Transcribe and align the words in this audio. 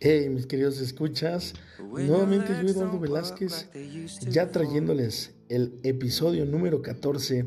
Hey, 0.00 0.28
mis 0.28 0.46
queridos 0.46 0.80
escuchas, 0.80 1.54
nuevamente 1.78 2.52
yo 2.60 2.68
Eduardo 2.68 2.98
Velázquez, 2.98 3.68
ya 4.28 4.50
trayéndoles 4.50 5.34
el 5.48 5.78
episodio 5.84 6.44
número 6.44 6.82
14 6.82 7.46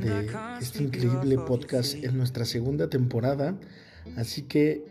de 0.00 0.30
este 0.60 0.84
increíble 0.84 1.36
podcast 1.38 1.94
en 1.94 2.16
nuestra 2.16 2.44
segunda 2.44 2.88
temporada, 2.88 3.58
así 4.16 4.42
que 4.42 4.84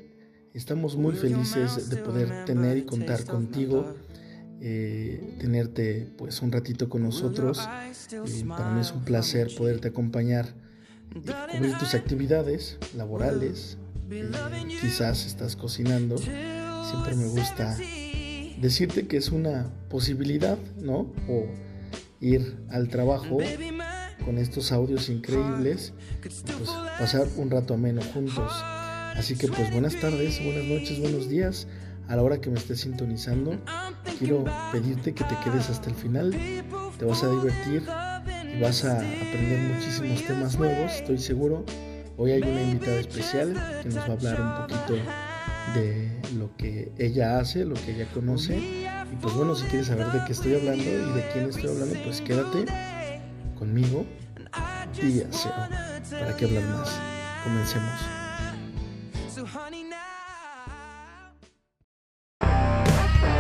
estamos 0.54 0.98
muy 0.98 1.16
felices 1.16 1.90
de 1.90 1.96
poder 1.98 2.46
tener 2.46 2.77
y 2.77 2.84
contar 2.84 3.23
contigo, 3.23 3.96
eh, 4.60 5.38
tenerte 5.39 6.12
pues 6.18 6.42
un 6.42 6.52
ratito 6.52 6.89
con 6.89 7.04
nosotros, 7.04 7.60
eh, 8.12 8.44
para 8.48 8.70
mí 8.73 8.82
es 8.82 8.92
un 8.92 9.05
placer 9.05 9.50
poderte 9.58 9.88
acompañar 9.88 10.54
y 11.16 11.58
cubrir 11.58 11.78
tus 11.80 11.96
actividades 11.96 12.78
laborales, 12.96 13.78
eh, 14.12 14.30
quizás 14.82 15.26
estás 15.26 15.55
cocinando 15.55 16.18
siempre 16.89 17.16
me 17.16 17.27
gusta 17.27 17.77
decirte 18.61 19.07
que 19.07 19.18
es 19.18 19.32
una 19.32 19.71
posibilidad, 19.89 20.57
¿no? 20.79 21.11
O 21.28 21.47
ir 22.19 22.57
al 22.69 22.89
trabajo 22.89 23.39
con 24.23 24.37
estos 24.37 24.71
audios 24.71 25.09
increíbles, 25.09 25.93
pues 26.21 26.43
pasar 27.00 27.28
un 27.37 27.50
rato 27.50 27.73
ameno 27.73 28.01
juntos. 28.14 28.51
Así 29.15 29.36
que 29.36 29.47
pues 29.47 29.71
buenas 29.71 29.96
tardes, 30.00 30.43
buenas 30.43 30.65
noches, 30.65 31.00
buenos 31.00 31.28
días. 31.28 31.68
A 32.08 32.16
la 32.16 32.23
hora 32.23 32.42
que 32.42 32.50
me 32.50 32.58
estés 32.58 32.81
sintonizando, 32.81 33.58
quiero 34.20 34.44
pedirte 34.72 35.14
que 35.14 35.23
te 35.23 35.36
quedes 35.44 35.70
hasta 35.70 35.89
el 35.89 35.95
final. 35.95 36.31
Te 36.98 37.06
vas 37.06 37.23
a 37.23 37.30
divertir 37.30 37.84
y 38.56 38.61
vas 38.61 38.84
a 38.86 38.98
aprender 38.98 39.73
muchísimos 39.73 40.23
temas 40.25 40.58
nuevos, 40.58 40.94
estoy 40.94 41.17
seguro. 41.17 41.66
Hoy 42.17 42.31
hay 42.31 42.42
una 42.42 42.61
invitada 42.61 43.00
especial 43.00 43.53
que 43.81 43.89
nos 43.89 43.98
va 43.98 44.08
a 44.08 44.11
hablar 44.11 44.42
un 44.42 44.67
poquito 44.67 45.03
de 45.73 46.22
lo 46.38 46.56
que 46.58 46.92
ella 46.98 47.39
hace, 47.39 47.66
lo 47.66 47.75
que 47.75 47.95
ella 47.95 48.08
conoce. 48.14 48.58
Y 48.58 49.16
pues 49.22 49.34
bueno, 49.34 49.56
si 49.56 49.66
quieres 49.66 49.88
saber 49.88 50.08
de 50.08 50.23
qué 50.26 50.32
estoy 50.34 50.56
hablando 50.56 50.84
y 50.84 51.14
de 51.14 51.30
quién 51.34 51.50
estoy 51.50 51.70
hablando, 51.70 51.95
pues 52.04 52.22
quédate 52.22 52.66
conmigo 53.58 54.06
y 55.02 55.23
cero. 55.30 55.54
¿Para 56.12 56.36
qué 56.36 56.45
hablar 56.45 56.64
más? 56.64 57.00
Comencemos. 57.44 58.22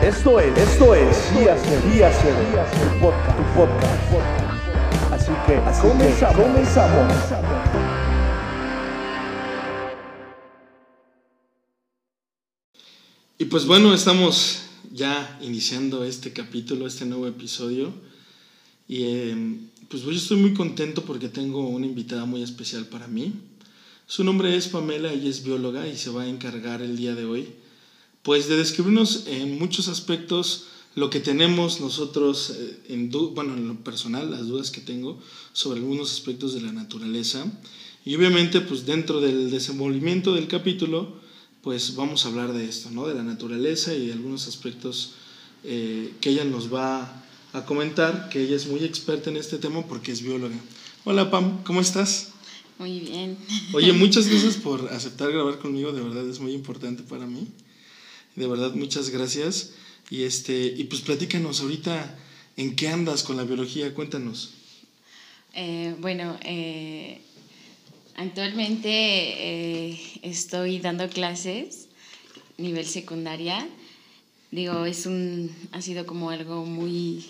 Esto 0.01 0.39
es, 0.39 0.57
esto 0.57 0.95
es 0.95 1.39
Día 1.39 1.55
Cero, 1.63 1.81
Día 1.93 2.11
Cero, 2.11 2.35
tu 2.71 2.99
podcast, 2.99 3.37
tu 3.37 3.43
podcast. 3.53 5.13
Así 5.13 5.31
que, 5.45 5.57
así 5.57 5.81
comenzamos. 5.81 6.35
Que 6.35 6.43
comenzamos. 6.43 7.90
Y 13.41 13.45
pues 13.45 13.65
bueno, 13.65 13.91
estamos 13.91 14.59
ya 14.93 15.39
iniciando 15.41 16.03
este 16.03 16.31
capítulo, 16.31 16.85
este 16.85 17.07
nuevo 17.07 17.25
episodio. 17.25 17.91
Y 18.87 19.01
em, 19.01 19.67
pues 19.87 20.03
yo 20.03 20.11
estoy 20.11 20.37
muy 20.37 20.53
contento 20.53 21.03
porque 21.05 21.27
tengo 21.27 21.67
una 21.67 21.87
invitada 21.87 22.25
muy 22.25 22.43
especial 22.43 22.85
para 22.85 23.07
mí. 23.07 23.33
Su 24.05 24.23
nombre 24.23 24.55
es 24.55 24.67
Pamela, 24.67 25.11
ella 25.11 25.27
es 25.27 25.43
bióloga 25.43 25.87
y 25.87 25.97
se 25.97 26.11
va 26.11 26.21
a 26.21 26.27
encargar 26.27 26.83
el 26.83 26.95
día 26.95 27.15
de 27.15 27.25
hoy 27.25 27.47
pues 28.21 28.47
de 28.47 28.57
describirnos 28.57 29.23
en 29.25 29.57
muchos 29.57 29.87
aspectos 29.87 30.67
lo 30.93 31.09
que 31.09 31.19
tenemos 31.19 31.81
nosotros, 31.81 32.51
eh, 32.55 32.79
en 32.89 33.09
bueno, 33.09 33.55
en 33.55 33.67
lo 33.67 33.83
personal, 33.83 34.29
las 34.29 34.45
dudas 34.45 34.69
que 34.69 34.81
tengo 34.81 35.19
sobre 35.51 35.79
algunos 35.79 36.13
aspectos 36.13 36.53
de 36.53 36.61
la 36.61 36.73
naturaleza. 36.73 37.51
Y 38.05 38.13
obviamente, 38.13 38.61
pues 38.61 38.85
dentro 38.85 39.19
del 39.19 39.49
desenvolvimiento 39.49 40.35
del 40.35 40.47
capítulo, 40.47 41.20
pues 41.63 41.95
vamos 41.95 42.25
a 42.25 42.29
hablar 42.29 42.53
de 42.53 42.65
esto, 42.65 42.89
¿no? 42.91 43.07
De 43.07 43.13
la 43.13 43.23
naturaleza 43.23 43.93
y 43.93 44.07
de 44.07 44.13
algunos 44.13 44.47
aspectos 44.47 45.13
eh, 45.63 46.13
que 46.19 46.29
ella 46.31 46.43
nos 46.43 46.73
va 46.73 47.23
a 47.53 47.65
comentar, 47.65 48.29
que 48.29 48.41
ella 48.41 48.55
es 48.55 48.67
muy 48.67 48.83
experta 48.83 49.29
en 49.29 49.37
este 49.37 49.57
tema 49.57 49.85
porque 49.85 50.11
es 50.11 50.21
bióloga. 50.21 50.55
Hola 51.03 51.29
Pam, 51.29 51.63
¿cómo 51.63 51.81
estás? 51.81 52.31
Muy 52.79 52.99
bien. 52.99 53.37
Oye, 53.73 53.93
muchas 53.93 54.27
gracias 54.27 54.55
por 54.55 54.89
aceptar 54.91 55.31
grabar 55.31 55.59
conmigo, 55.59 55.91
de 55.91 56.01
verdad 56.01 56.27
es 56.27 56.39
muy 56.39 56.53
importante 56.53 57.03
para 57.03 57.27
mí. 57.27 57.47
De 58.35 58.47
verdad, 58.47 58.73
muchas 58.73 59.09
gracias. 59.09 59.73
Y, 60.09 60.23
este, 60.23 60.65
y 60.65 60.85
pues 60.85 61.01
platícanos 61.01 61.61
ahorita 61.61 62.17
en 62.57 62.75
qué 62.75 62.87
andas 62.87 63.23
con 63.23 63.37
la 63.37 63.43
biología, 63.43 63.93
cuéntanos. 63.93 64.51
Eh, 65.53 65.95
bueno, 65.99 66.37
eh, 66.43 67.21
Actualmente 68.15 68.89
eh, 68.89 69.99
estoy 70.21 70.79
dando 70.79 71.09
clases 71.09 71.87
nivel 72.61 72.85
secundaria. 72.85 73.67
Digo, 74.51 74.85
es 74.85 75.05
un, 75.05 75.53
ha 75.71 75.81
sido 75.81 76.05
como 76.05 76.29
algo 76.29 76.65
muy, 76.65 77.25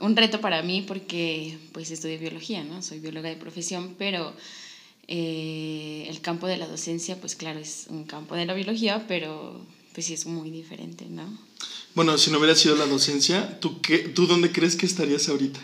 un 0.00 0.16
reto 0.16 0.40
para 0.40 0.62
mí 0.62 0.82
porque 0.86 1.58
pues 1.72 1.90
estudio 1.90 2.18
biología, 2.18 2.64
¿no? 2.64 2.82
Soy 2.82 3.00
bióloga 3.00 3.28
de 3.28 3.36
profesión, 3.36 3.96
pero 3.98 4.34
eh, 5.08 6.06
el 6.08 6.20
campo 6.20 6.46
de 6.46 6.58
la 6.58 6.66
docencia, 6.66 7.18
pues 7.18 7.34
claro, 7.34 7.58
es 7.58 7.86
un 7.88 8.04
campo 8.04 8.34
de 8.34 8.46
la 8.46 8.54
biología, 8.54 9.06
pero 9.08 9.60
pues 9.94 10.06
sí 10.06 10.14
es 10.14 10.26
muy 10.26 10.50
diferente, 10.50 11.06
¿no? 11.06 11.26
Bueno, 11.94 12.18
si 12.18 12.30
no 12.30 12.38
hubiera 12.38 12.54
sido 12.54 12.76
la 12.76 12.86
docencia, 12.86 13.58
¿tú, 13.58 13.80
qué, 13.80 13.98
¿tú 13.98 14.26
dónde 14.26 14.52
crees 14.52 14.76
que 14.76 14.86
estarías 14.86 15.28
ahorita? 15.28 15.60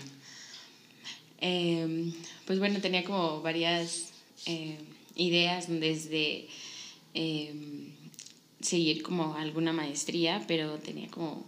Em, 1.40 2.12
pues 2.46 2.58
bueno, 2.58 2.80
tenía 2.80 3.04
como 3.04 3.42
varias 3.42 4.13
eh, 4.46 4.78
ideas 5.16 5.66
desde 5.68 6.46
em, 7.14 7.92
seguir 8.60 9.02
como 9.02 9.34
alguna 9.34 9.72
maestría, 9.72 10.44
pero 10.48 10.78
tenía 10.78 11.08
como, 11.08 11.44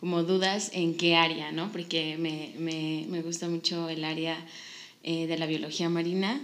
como 0.00 0.22
dudas 0.22 0.70
en 0.72 0.96
qué 0.96 1.16
área, 1.16 1.52
¿no? 1.52 1.70
Porque 1.72 2.16
me, 2.18 2.54
me, 2.58 3.06
me 3.08 3.22
gusta 3.22 3.48
mucho 3.48 3.88
el 3.88 4.04
área 4.04 4.44
eh, 5.02 5.26
de 5.26 5.36
la 5.36 5.46
biología 5.46 5.88
marina, 5.88 6.40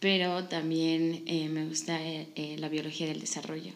pero 0.00 0.44
también 0.44 1.22
eh, 1.26 1.48
me 1.48 1.66
gusta 1.66 1.98
la 2.56 2.68
biología 2.68 3.08
del 3.08 3.20
desarrollo. 3.20 3.72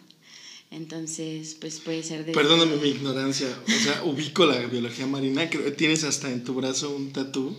Entonces, 0.70 1.56
pues 1.60 1.80
puede 1.80 2.02
ser 2.02 2.24
de... 2.24 2.32
Perdóname 2.32 2.76
mi 2.76 2.88
ignorancia, 2.88 3.46
o 3.66 3.70
sea, 3.70 4.04
ubico 4.04 4.46
la 4.46 4.58
biología 4.66 5.06
marina, 5.06 5.50
creo 5.50 5.64
que 5.64 5.72
tienes 5.72 6.02
hasta 6.04 6.30
en 6.30 6.44
tu 6.44 6.54
brazo 6.54 6.94
un 6.96 7.12
tatú 7.12 7.54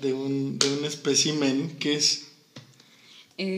de 0.00 0.14
un, 0.14 0.58
de 0.58 0.72
un 0.78 0.84
espécimen 0.86 1.76
que 1.78 1.96
es 1.96 2.29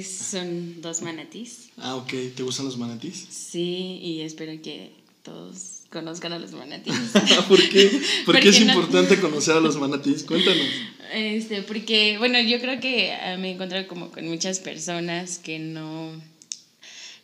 son 0.02 0.80
dos 0.80 1.02
manatís. 1.02 1.70
Ah, 1.76 1.96
ok. 1.96 2.12
¿Te 2.36 2.42
gustan 2.42 2.66
los 2.66 2.76
manatís? 2.76 3.26
Sí, 3.30 3.98
y 4.02 4.20
espero 4.20 4.60
que 4.62 4.92
todos 5.22 5.82
conozcan 5.90 6.32
a 6.32 6.38
los 6.38 6.52
manatís. 6.52 6.94
¿Por 7.48 7.68
qué? 7.68 8.00
¿Por 8.24 8.38
qué 8.40 8.48
es 8.48 8.60
importante 8.60 9.20
conocer 9.20 9.56
a 9.56 9.60
los 9.60 9.76
manatís? 9.76 10.24
Cuéntanos. 10.24 10.66
Este, 11.12 11.62
porque, 11.62 12.16
bueno, 12.18 12.40
yo 12.40 12.58
creo 12.60 12.80
que 12.80 13.12
ah, 13.12 13.36
me 13.36 13.50
he 13.50 13.52
encontrado 13.52 13.86
como 13.86 14.10
con 14.10 14.26
muchas 14.26 14.58
personas 14.60 15.38
que 15.38 15.58
no, 15.58 16.12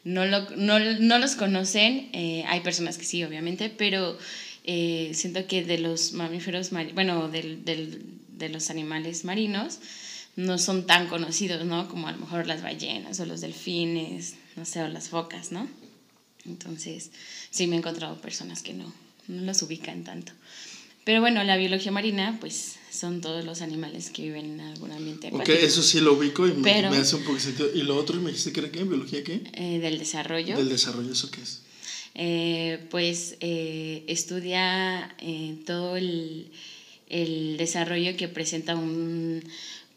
no, 0.04 0.26
lo, 0.26 0.50
no, 0.56 0.78
no 0.78 1.18
los 1.18 1.34
conocen. 1.34 2.10
Eh, 2.12 2.44
hay 2.46 2.60
personas 2.60 2.98
que 2.98 3.04
sí, 3.04 3.24
obviamente, 3.24 3.70
pero 3.70 4.18
eh, 4.64 5.12
siento 5.14 5.46
que 5.46 5.64
de 5.64 5.78
los 5.78 6.12
mamíferos, 6.12 6.70
bueno, 6.94 7.28
del, 7.28 7.64
del, 7.64 8.02
de 8.36 8.48
los 8.50 8.70
animales 8.70 9.24
marinos, 9.24 9.78
no 10.38 10.56
son 10.56 10.86
tan 10.86 11.08
conocidos, 11.08 11.66
¿no? 11.66 11.88
Como 11.88 12.06
a 12.06 12.12
lo 12.12 12.18
mejor 12.18 12.46
las 12.46 12.62
ballenas 12.62 13.18
o 13.18 13.26
los 13.26 13.40
delfines, 13.40 14.36
no 14.54 14.64
sé, 14.64 14.80
o 14.80 14.88
las 14.88 15.08
focas, 15.08 15.50
¿no? 15.50 15.68
Entonces, 16.46 17.10
sí 17.50 17.66
me 17.66 17.74
he 17.74 17.78
encontrado 17.80 18.20
personas 18.20 18.62
que 18.62 18.72
no, 18.72 18.94
no 19.26 19.42
los 19.42 19.60
ubican 19.62 20.04
tanto. 20.04 20.32
Pero 21.02 21.20
bueno, 21.20 21.42
la 21.42 21.56
biología 21.56 21.90
marina, 21.90 22.36
pues 22.38 22.76
son 22.88 23.20
todos 23.20 23.44
los 23.44 23.62
animales 23.62 24.10
que 24.10 24.22
viven 24.22 24.52
en 24.52 24.60
algún 24.60 24.92
ambiente 24.92 25.26
acuático. 25.26 25.56
Ok, 25.56 25.64
eso 25.64 25.82
sí 25.82 26.00
lo 26.00 26.12
ubico 26.12 26.46
y 26.46 26.52
me, 26.52 26.70
hace 26.70 27.16
un 27.16 27.24
poco 27.24 27.40
sentido. 27.40 27.70
¿Y 27.74 27.82
lo 27.82 27.96
otro 27.96 28.20
me 28.20 28.30
dijiste 28.30 28.52
que 28.52 28.60
era 28.60 28.70
qué? 28.70 28.84
¿Biología 28.84 29.24
qué? 29.24 29.42
Eh, 29.54 29.80
del 29.80 29.98
desarrollo. 29.98 30.56
¿Del 30.56 30.68
desarrollo 30.68 31.10
eso 31.10 31.32
qué 31.32 31.40
es? 31.40 31.62
Eh, 32.14 32.86
pues 32.90 33.36
eh, 33.40 34.04
estudia 34.06 35.16
todo 35.66 35.96
el, 35.96 36.52
el 37.08 37.56
desarrollo 37.56 38.16
que 38.16 38.28
presenta 38.28 38.76
un, 38.76 39.42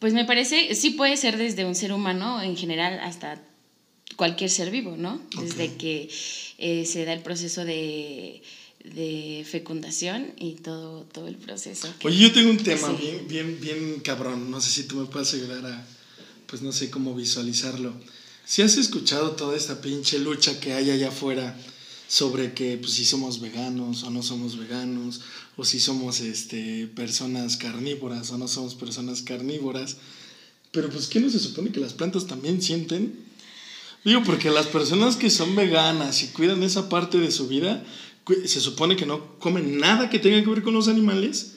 pues 0.01 0.15
me 0.15 0.25
parece, 0.25 0.73
sí 0.73 0.89
puede 0.89 1.15
ser 1.15 1.37
desde 1.37 1.63
un 1.63 1.75
ser 1.75 1.93
humano 1.93 2.41
en 2.41 2.57
general 2.57 2.99
hasta 3.03 3.39
cualquier 4.15 4.49
ser 4.49 4.71
vivo, 4.71 4.97
¿no? 4.97 5.21
Desde 5.39 5.75
que 5.75 6.09
eh, 6.57 6.87
se 6.87 7.05
da 7.05 7.13
el 7.13 7.21
proceso 7.21 7.63
de, 7.63 8.41
fecundación 9.45 10.33
y 10.39 10.53
todo, 10.53 11.03
todo 11.03 11.27
el 11.27 11.35
proceso. 11.35 11.87
Oye, 12.03 12.17
yo 12.17 12.31
tengo 12.31 12.49
un 12.49 12.57
tema 12.57 12.91
bien, 12.93 13.27
bien, 13.27 13.59
bien 13.61 13.99
cabrón, 13.99 14.49
no 14.49 14.59
sé 14.59 14.71
si 14.71 14.87
tú 14.87 14.95
me 14.95 15.05
puedes 15.05 15.35
ayudar 15.35 15.63
a, 15.67 15.85
pues 16.47 16.63
no 16.63 16.71
sé 16.71 16.89
cómo 16.89 17.13
visualizarlo. 17.13 17.93
Si 18.43 18.63
has 18.63 18.77
escuchado 18.77 19.33
toda 19.33 19.55
esta 19.55 19.81
pinche 19.81 20.17
lucha 20.17 20.59
que 20.59 20.73
hay 20.73 20.89
allá 20.89 21.09
afuera 21.09 21.55
sobre 22.07 22.55
que 22.55 22.75
pues, 22.77 22.93
si 22.93 23.05
somos 23.05 23.39
veganos 23.39 24.01
o 24.01 24.09
no 24.09 24.23
somos 24.23 24.57
veganos, 24.57 25.21
o 25.61 25.63
si 25.63 25.79
somos 25.79 26.21
este, 26.21 26.87
personas 26.87 27.55
carnívoras 27.55 28.31
o 28.31 28.37
no 28.39 28.47
somos 28.47 28.73
personas 28.73 29.21
carnívoras. 29.21 29.97
Pero 30.71 30.89
pues, 30.89 31.07
¿qué 31.07 31.19
no 31.19 31.29
se 31.29 31.37
supone 31.37 31.71
que 31.71 31.79
las 31.79 31.93
plantas 31.93 32.25
también 32.25 32.63
sienten? 32.63 33.13
Digo, 34.03 34.23
porque 34.23 34.49
las 34.49 34.65
personas 34.65 35.17
que 35.17 35.29
son 35.29 35.55
veganas 35.55 36.23
y 36.23 36.29
cuidan 36.29 36.63
esa 36.63 36.89
parte 36.89 37.19
de 37.19 37.29
su 37.29 37.47
vida, 37.47 37.85
se 38.45 38.59
supone 38.59 38.95
que 38.95 39.05
no 39.05 39.37
comen 39.37 39.77
nada 39.77 40.09
que 40.09 40.17
tenga 40.17 40.43
que 40.43 40.49
ver 40.49 40.63
con 40.63 40.73
los 40.73 40.87
animales, 40.87 41.51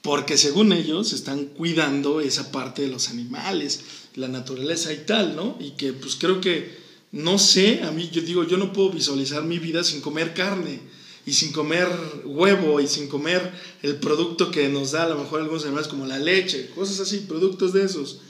porque 0.00 0.38
según 0.38 0.72
ellos 0.72 1.12
están 1.12 1.44
cuidando 1.44 2.22
esa 2.22 2.50
parte 2.50 2.80
de 2.80 2.88
los 2.88 3.10
animales, 3.10 3.80
la 4.14 4.28
naturaleza 4.28 4.90
y 4.94 5.04
tal, 5.04 5.36
¿no? 5.36 5.58
Y 5.60 5.72
que 5.72 5.92
pues 5.92 6.16
creo 6.16 6.40
que, 6.40 6.78
no 7.12 7.38
sé, 7.38 7.82
a 7.82 7.90
mí 7.90 8.08
yo 8.10 8.22
digo, 8.22 8.44
yo 8.44 8.56
no 8.56 8.72
puedo 8.72 8.88
visualizar 8.88 9.44
mi 9.44 9.58
vida 9.58 9.84
sin 9.84 10.00
comer 10.00 10.32
carne 10.32 10.80
y 11.26 11.32
sin 11.32 11.52
comer 11.52 11.88
huevo 12.24 12.80
y 12.80 12.88
sin 12.88 13.08
comer 13.08 13.52
el 13.82 13.96
producto 13.96 14.50
que 14.50 14.68
nos 14.68 14.92
da 14.92 15.04
a 15.04 15.08
lo 15.08 15.18
mejor 15.18 15.40
algunos 15.40 15.64
animales 15.64 15.88
como 15.88 16.06
la 16.06 16.18
leche, 16.18 16.70
cosas 16.74 17.00
así, 17.00 17.20
productos 17.20 17.72
de 17.72 17.84
esos. 17.84 18.20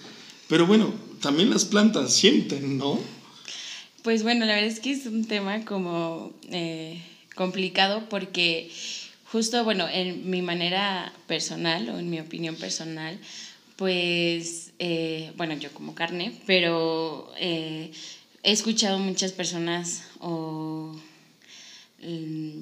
Pero 0.48 0.66
bueno, 0.66 0.92
también 1.20 1.50
las 1.50 1.64
plantas 1.64 2.12
sienten, 2.12 2.78
¿no? 2.78 3.00
Pues 4.02 4.22
bueno, 4.22 4.44
la 4.44 4.54
verdad 4.54 4.70
es 4.70 4.80
que 4.80 4.92
es 4.92 5.06
un 5.06 5.24
tema 5.24 5.64
como 5.64 6.32
eh, 6.50 7.02
complicado 7.34 8.08
porque 8.10 8.70
justo, 9.34 9.64
bueno, 9.64 9.88
en 9.90 10.30
mi 10.30 10.42
manera 10.42 11.12
personal 11.26 11.88
o 11.88 11.98
en 11.98 12.10
mi 12.10 12.20
opinión 12.20 12.54
personal, 12.54 13.18
pues, 13.76 14.72
eh, 14.78 15.32
bueno, 15.36 15.54
yo 15.54 15.72
como 15.72 15.94
carne, 15.94 16.32
pero 16.46 17.32
eh, 17.38 17.90
he 18.44 18.52
escuchado 18.52 18.98
muchas 19.00 19.32
personas 19.32 20.04
o 20.20 20.94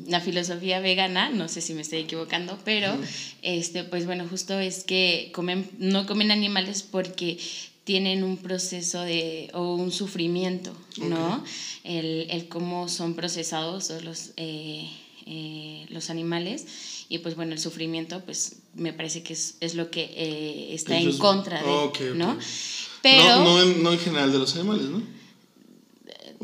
la 0.07 0.21
filosofía 0.21 0.81
vegana, 0.81 1.31
no 1.31 1.49
sé 1.49 1.61
si 1.61 1.75
me 1.75 1.83
estoy 1.83 2.01
equivocando, 2.01 2.59
pero 2.65 2.97
este, 3.43 3.85
pues 3.85 4.07
bueno, 4.07 4.27
justo 4.29 4.59
es 4.59 4.85
que 4.85 5.31
comen, 5.33 5.69
no 5.79 6.07
comen 6.07 6.31
animales 6.31 6.83
porque 6.83 7.39
tienen 7.85 8.23
un 8.23 8.37
proceso 8.37 9.01
de, 9.03 9.51
o 9.55 9.75
un 9.75 9.91
sufrimiento, 9.91 10.73
¿no? 10.99 11.43
El, 11.83 12.29
el, 12.31 12.49
cómo 12.49 12.89
son 12.89 13.15
procesados 13.15 13.91
los, 14.05 14.31
eh, 14.37 14.89
eh, 15.27 15.87
los 15.89 16.11
animales 16.11 16.67
y 17.09 17.19
pues 17.19 17.35
bueno, 17.35 17.53
el 17.53 17.59
sufrimiento 17.59 18.25
pues 18.25 18.57
me 18.75 18.93
parece 18.93 19.23
que 19.23 19.33
es, 19.33 19.57
es 19.61 19.75
lo 19.75 19.91
que 19.91 20.03
eh, 20.15 20.75
está 20.75 20.97
en 20.97 21.17
contra 21.19 21.61
de, 21.61 22.15
¿no? 22.15 22.39
Pero... 23.03 23.37
No, 23.37 23.45
no, 23.45 23.63
en, 23.63 23.83
no 23.83 23.93
en 23.93 23.99
general 23.99 24.31
de 24.31 24.39
los 24.39 24.55
animales, 24.55 24.85
¿no? 24.85 25.03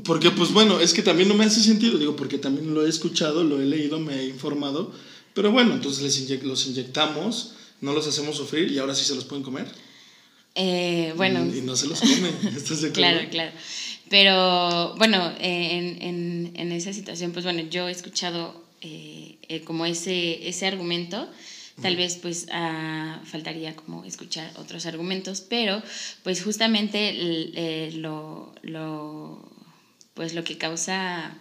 Porque 0.04 0.30
pues 0.30 0.52
bueno, 0.52 0.80
es 0.80 0.92
que 0.92 1.02
también 1.02 1.28
no 1.28 1.34
me 1.34 1.44
hace 1.44 1.60
sentido, 1.60 1.98
digo, 1.98 2.16
porque 2.16 2.38
también 2.38 2.74
lo 2.74 2.86
he 2.86 2.88
escuchado, 2.88 3.44
lo 3.44 3.60
he 3.60 3.64
leído, 3.64 3.98
me 3.98 4.20
he 4.20 4.28
informado, 4.28 4.92
pero 5.34 5.52
bueno, 5.52 5.74
entonces 5.74 6.02
les 6.02 6.42
los 6.44 6.66
inyectamos, 6.66 7.54
no 7.80 7.92
los 7.92 8.06
hacemos 8.06 8.36
sufrir 8.36 8.70
y 8.70 8.78
ahora 8.78 8.94
sí 8.94 9.04
se 9.04 9.14
los 9.14 9.24
pueden 9.24 9.44
comer. 9.44 9.66
Eh, 10.54 11.12
bueno. 11.16 11.46
Y, 11.54 11.60
no 11.60 11.76
se 11.76 11.86
los 11.86 12.00
comen, 12.00 12.36
¿estás 12.56 12.82
de 12.82 12.90
Claro, 12.90 13.20
claro. 13.30 13.52
Pero 14.10 14.94
bueno, 14.96 15.32
en, 15.38 16.02
en, 16.02 16.52
en, 16.56 16.72
esa 16.72 16.92
situación, 16.92 17.32
pues 17.32 17.44
bueno, 17.44 17.62
yo 17.70 17.88
he 17.88 17.92
escuchado 17.92 18.64
eh, 18.80 19.36
eh, 19.48 19.60
como 19.62 19.86
ese, 19.86 20.48
ese 20.48 20.66
argumento. 20.66 21.28
Tal 21.80 21.94
vez 21.94 22.16
pues 22.16 22.48
ah, 22.50 23.20
faltaría 23.24 23.76
como 23.76 24.04
escuchar 24.04 24.50
otros 24.56 24.84
argumentos, 24.86 25.42
pero 25.42 25.80
pues 26.24 26.42
justamente 26.42 27.92
lo, 27.92 28.52
lo, 28.62 29.48
pues 30.18 30.34
lo 30.34 30.42
que 30.42 30.58
causa 30.58 31.32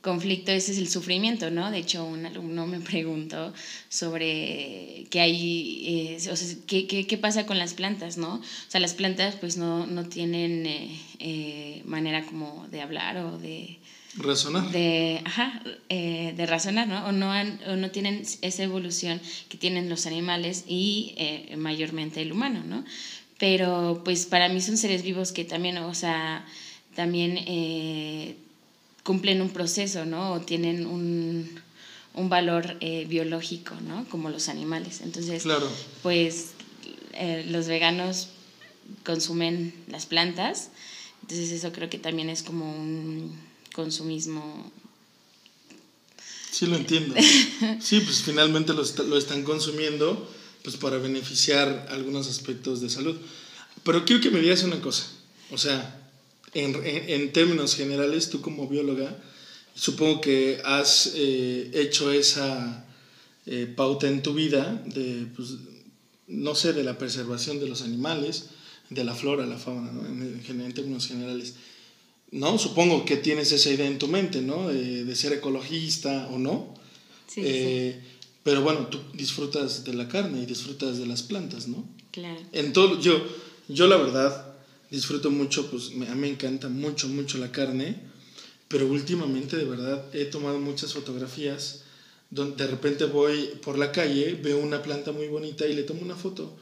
conflicto 0.00 0.50
ese 0.50 0.72
es 0.72 0.78
el 0.78 0.88
sufrimiento, 0.88 1.52
¿no? 1.52 1.70
De 1.70 1.78
hecho, 1.78 2.04
un 2.04 2.26
alumno 2.26 2.66
me 2.66 2.80
preguntó 2.80 3.54
sobre 3.88 5.06
qué 5.08 5.20
hay, 5.20 6.18
eh, 6.18 6.28
o 6.28 6.34
sea, 6.34 6.56
qué, 6.66 6.88
qué, 6.88 7.06
qué, 7.06 7.16
pasa 7.16 7.46
con 7.46 7.60
las 7.60 7.74
plantas, 7.74 8.16
¿no? 8.16 8.34
O 8.34 8.42
sea, 8.66 8.80
las 8.80 8.94
plantas 8.94 9.36
pues 9.36 9.56
no, 9.56 9.86
no 9.86 10.08
tienen 10.08 10.66
eh, 10.66 11.00
eh, 11.20 11.82
manera 11.84 12.26
como 12.26 12.66
de 12.72 12.82
hablar 12.82 13.18
o 13.18 13.38
de... 13.38 13.78
Razonar. 14.16 14.68
De, 14.72 15.22
ajá, 15.24 15.62
de 15.88 16.46
razonar, 16.46 16.88
¿no? 16.88 17.06
O 17.06 17.12
no, 17.12 17.30
han, 17.30 17.60
o 17.68 17.76
no 17.76 17.92
tienen 17.92 18.24
esa 18.42 18.64
evolución 18.64 19.20
que 19.48 19.58
tienen 19.58 19.88
los 19.88 20.06
animales 20.06 20.64
y 20.66 21.14
mayormente 21.56 22.20
el 22.20 22.32
humano, 22.32 22.64
¿no? 22.66 22.84
Pero 23.38 24.02
pues 24.04 24.26
para 24.26 24.48
mí 24.48 24.60
son 24.60 24.76
seres 24.76 25.04
vivos 25.04 25.30
que 25.30 25.44
también, 25.44 25.78
o 25.78 25.94
sea, 25.94 26.44
también 26.94 27.38
cumplen 29.02 29.40
un 29.40 29.50
proceso, 29.50 30.04
¿no? 30.04 30.32
O 30.32 30.40
tienen 30.40 30.86
un, 30.86 31.60
un 32.14 32.28
valor 32.28 32.76
eh, 32.80 33.06
biológico, 33.08 33.74
¿no? 33.86 34.06
Como 34.08 34.30
los 34.30 34.48
animales. 34.48 35.00
Entonces, 35.02 35.44
pues 36.02 36.50
eh, 37.14 37.46
los 37.48 37.66
veganos 37.66 38.28
consumen 39.04 39.74
las 39.88 40.06
plantas, 40.06 40.70
entonces 41.22 41.50
eso 41.50 41.72
creo 41.72 41.88
que 41.88 41.98
también 41.98 42.28
es 42.28 42.42
como 42.42 42.70
un 42.70 43.36
consumismo. 43.74 44.70
Sí, 46.50 46.66
lo 46.66 46.76
entiendo. 46.76 47.14
Sí, 47.80 48.00
pues 48.00 48.22
finalmente 48.22 48.74
lo, 48.74 48.82
lo 49.04 49.16
están 49.16 49.44
consumiendo 49.44 50.28
pues 50.62 50.76
para 50.76 50.98
beneficiar 50.98 51.88
algunos 51.90 52.28
aspectos 52.28 52.80
de 52.80 52.90
salud. 52.90 53.16
Pero 53.84 54.04
quiero 54.04 54.20
que 54.20 54.30
me 54.30 54.40
digas 54.40 54.62
una 54.62 54.80
cosa, 54.80 55.06
o 55.50 55.58
sea, 55.58 56.01
en, 56.54 56.76
en, 56.84 57.32
términos 57.32 57.74
generales, 57.74 58.30
tú 58.30 58.40
como 58.40 58.68
bióloga, 58.68 59.16
supongo 59.74 60.20
que 60.20 60.60
has 60.64 61.12
eh, 61.14 61.70
hecho 61.74 62.12
esa 62.12 62.86
eh, 63.46 63.72
pauta 63.74 64.08
en 64.08 64.22
tu 64.22 64.34
vida 64.34 64.82
de, 64.86 65.26
pues, 65.34 65.54
no 66.28 66.54
sé, 66.54 66.72
de 66.72 66.84
la 66.84 66.98
preservación 66.98 67.58
de 67.58 67.68
los 67.68 67.82
animales, 67.82 68.50
de 68.90 69.04
la 69.04 69.14
flora, 69.14 69.46
la 69.46 69.58
fauna, 69.58 69.90
¿no? 69.90 70.06
en, 70.06 70.60
en, 70.60 70.74
términos 70.74 71.06
generales. 71.06 71.54
¿No? 72.30 72.58
Supongo 72.58 73.04
que 73.04 73.16
tienes 73.16 73.52
esa 73.52 73.70
idea 73.70 73.86
en 73.86 73.98
tu 73.98 74.08
mente, 74.08 74.40
¿no? 74.40 74.68
De, 74.68 75.04
de 75.04 75.16
ser 75.16 75.34
ecologista 75.34 76.28
o 76.30 76.38
no. 76.38 76.74
Sí, 77.26 77.42
eh, 77.44 78.00
sí. 78.00 78.08
Pero 78.42 78.62
bueno, 78.62 78.86
tú 78.88 78.98
disfrutas 79.14 79.84
de 79.84 79.94
la 79.94 80.08
carne 80.08 80.42
y 80.42 80.46
disfrutas 80.46 80.98
de 80.98 81.06
las 81.06 81.22
plantas, 81.22 81.68
¿no? 81.68 81.86
Claro. 82.10 82.40
En 82.52 82.72
todo, 82.72 83.00
yo, 83.00 83.22
yo 83.68 83.86
la 83.86 83.96
verdad, 83.96 84.51
disfruto 84.92 85.30
mucho, 85.30 85.70
pues 85.70 85.88
a 85.88 86.14
mí 86.14 86.20
me 86.20 86.28
encanta 86.28 86.68
mucho, 86.68 87.08
mucho 87.08 87.38
la 87.38 87.50
carne, 87.50 87.96
pero 88.68 88.86
últimamente 88.86 89.56
de 89.56 89.64
verdad 89.64 90.04
he 90.14 90.26
tomado 90.26 90.58
muchas 90.60 90.92
fotografías 90.92 91.84
donde 92.30 92.64
de 92.64 92.70
repente 92.70 93.06
voy 93.06 93.50
por 93.62 93.78
la 93.78 93.90
calle, 93.90 94.38
veo 94.42 94.58
una 94.58 94.82
planta 94.82 95.12
muy 95.12 95.28
bonita 95.28 95.66
y 95.66 95.74
le 95.74 95.82
tomo 95.82 96.02
una 96.02 96.14
foto. 96.14 96.54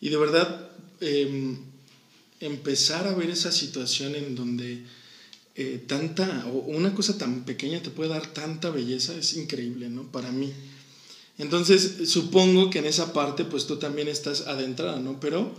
Y 0.00 0.08
de 0.08 0.16
verdad, 0.16 0.70
em, 1.00 1.58
empezar 2.40 3.06
a 3.06 3.14
ver 3.14 3.30
esa 3.30 3.52
situación 3.52 4.14
en 4.14 4.34
donde 4.34 4.84
eh, 5.54 5.84
tanta, 5.86 6.46
o 6.46 6.58
una 6.60 6.94
cosa 6.94 7.18
tan 7.18 7.44
pequeña 7.44 7.82
te 7.82 7.90
puede 7.90 8.10
dar 8.10 8.26
tanta 8.32 8.70
belleza, 8.70 9.14
es 9.14 9.36
increíble, 9.36 9.90
¿no? 9.90 10.10
Para 10.10 10.32
mí. 10.32 10.52
Entonces, 11.38 12.08
supongo 12.08 12.70
que 12.70 12.78
en 12.78 12.86
esa 12.86 13.12
parte, 13.12 13.44
pues 13.44 13.66
tú 13.66 13.76
también 13.76 14.08
estás 14.08 14.46
adentrada, 14.46 14.98
¿no? 14.98 15.20
Pero 15.20 15.54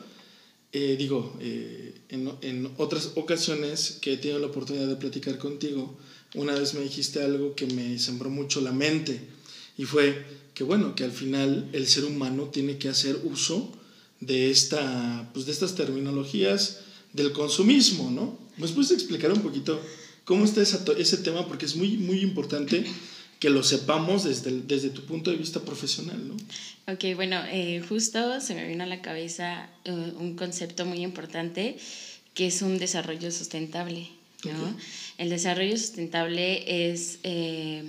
eh, 0.75 0.95
digo, 0.97 1.37
eh, 1.39 1.93
en, 2.09 2.71
otras 2.77 3.11
ocasiones 3.13 3.99
que 4.01 4.13
he 4.13 4.17
tenido 4.17 4.39
la 4.39 4.47
oportunidad 4.47 4.87
de 4.87 4.95
platicar 4.95 5.37
contigo, 5.37 5.95
una 6.33 6.55
vez 6.55 6.73
me 6.73 6.81
dijiste 6.81 7.21
algo 7.23 7.53
que 7.53 7.67
me 7.67 7.99
sembró 7.99 8.31
mucho 8.31 8.59
la 8.59 8.71
mente 8.71 9.21
y 9.77 9.85
fue 9.85 10.25
que 10.55 10.63
bueno, 10.63 10.95
que 10.95 11.03
al 11.03 11.11
final 11.11 11.69
el 11.73 11.85
ser 11.85 12.05
humano 12.05 12.45
tiene 12.45 12.79
que 12.79 12.89
hacer 12.89 13.19
uso 13.23 13.71
de, 14.19 14.49
esta, 14.49 15.29
pues 15.31 15.45
de 15.45 15.51
estas 15.51 15.75
terminologías 15.75 16.79
del 17.13 17.33
consumismo, 17.33 18.09
¿no? 18.09 18.39
¿Me 18.57 18.67
puedes 18.67 18.89
explicar 18.89 19.31
un 19.31 19.41
poquito 19.41 19.79
cómo 20.25 20.43
está 20.43 20.63
ese 20.63 21.17
tema? 21.17 21.47
Porque 21.47 21.65
es 21.65 21.75
muy, 21.75 21.97
muy 21.97 22.21
importante 22.21 22.83
que 23.43 23.49
lo 23.49 23.61
sepamos 23.61 24.23
desde, 24.23 24.61
desde 24.61 24.89
tu 24.89 25.03
punto 25.03 25.29
de 25.29 25.35
vista 25.35 25.59
profesional, 25.59 26.17
¿no? 26.29 26.37
Ok, 26.93 27.13
bueno, 27.13 27.41
eh, 27.51 27.83
justo 27.89 28.39
se 28.39 28.55
me 28.55 28.65
vino 28.65 28.85
a 28.85 28.87
la 28.87 29.01
cabeza 29.01 29.69
uh, 29.85 29.91
un 29.91 30.37
concepto 30.37 30.85
muy 30.85 31.03
importante 31.03 31.75
que 32.33 32.47
es 32.47 32.61
un 32.61 32.77
desarrollo 32.77 33.33
sustentable. 33.33 34.07
¿no? 34.45 34.73
El 35.17 35.29
desarrollo 35.29 35.77
sustentable 35.77 36.91
es 36.93 37.19
eh, 37.23 37.83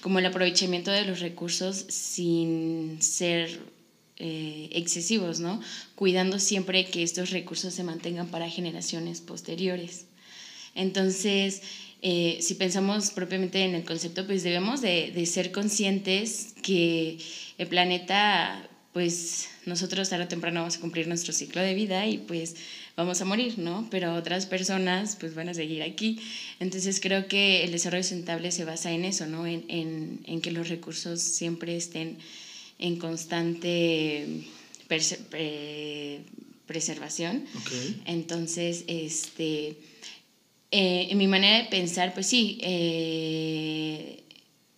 como 0.00 0.20
el 0.20 0.24
aprovechamiento 0.24 0.90
de 0.90 1.04
los 1.04 1.20
recursos 1.20 1.84
sin 1.88 3.02
ser 3.02 3.60
eh, 4.16 4.70
excesivos, 4.72 5.38
¿no? 5.38 5.60
Cuidando 5.96 6.38
siempre 6.38 6.86
que 6.86 7.02
estos 7.02 7.28
recursos 7.28 7.74
se 7.74 7.84
mantengan 7.84 8.28
para 8.28 8.48
generaciones 8.48 9.20
posteriores. 9.20 10.06
Entonces, 10.74 11.60
eh, 12.06 12.36
si 12.42 12.54
pensamos 12.56 13.12
propiamente 13.12 13.64
en 13.64 13.74
el 13.74 13.82
concepto, 13.82 14.26
pues 14.26 14.42
debemos 14.42 14.82
de, 14.82 15.10
de, 15.14 15.24
ser 15.24 15.52
conscientes 15.52 16.52
que 16.62 17.16
el 17.56 17.66
planeta, 17.66 18.68
pues 18.92 19.48
nosotros 19.64 20.10
tarde 20.10 20.24
o 20.24 20.28
temprano 20.28 20.60
vamos 20.60 20.76
a 20.76 20.80
cumplir 20.80 21.08
nuestro 21.08 21.32
ciclo 21.32 21.62
de 21.62 21.72
vida 21.72 22.06
y 22.06 22.18
pues 22.18 22.56
vamos 22.94 23.22
a 23.22 23.24
morir, 23.24 23.58
¿no? 23.58 23.88
Pero 23.90 24.14
otras 24.16 24.44
personas 24.44 25.16
pues 25.18 25.34
van 25.34 25.48
a 25.48 25.54
seguir 25.54 25.82
aquí. 25.82 26.20
Entonces 26.60 27.00
creo 27.00 27.26
que 27.26 27.64
el 27.64 27.72
desarrollo 27.72 28.02
sustentable 28.02 28.52
se 28.52 28.66
basa 28.66 28.92
en 28.92 29.06
eso, 29.06 29.26
¿no? 29.26 29.46
En, 29.46 29.64
en, 29.68 30.20
en 30.26 30.42
que 30.42 30.50
los 30.50 30.68
recursos 30.68 31.22
siempre 31.22 31.74
estén 31.74 32.18
en 32.78 32.98
constante 32.98 34.44
preservación. 36.66 37.46
Okay. 37.62 38.02
Entonces, 38.04 38.84
este 38.88 39.78
eh, 40.76 41.06
en 41.10 41.18
mi 41.18 41.28
manera 41.28 41.58
de 41.58 41.70
pensar, 41.70 42.12
pues 42.14 42.26
sí, 42.26 42.58
eh, 42.62 44.24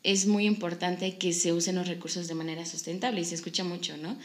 es 0.03 0.27
muy 0.27 0.45
importante 0.45 1.17
que 1.17 1.33
se 1.33 1.53
usen 1.53 1.77
los 1.77 1.89
recursos 1.89 2.29
de 2.29 2.35
manera 2.35 2.67
sustentable 2.67 3.23
y 3.23 3.25
se 3.25 3.35
escucha 3.35 3.65
mucho, 3.65 3.97
¿no? 3.97 4.19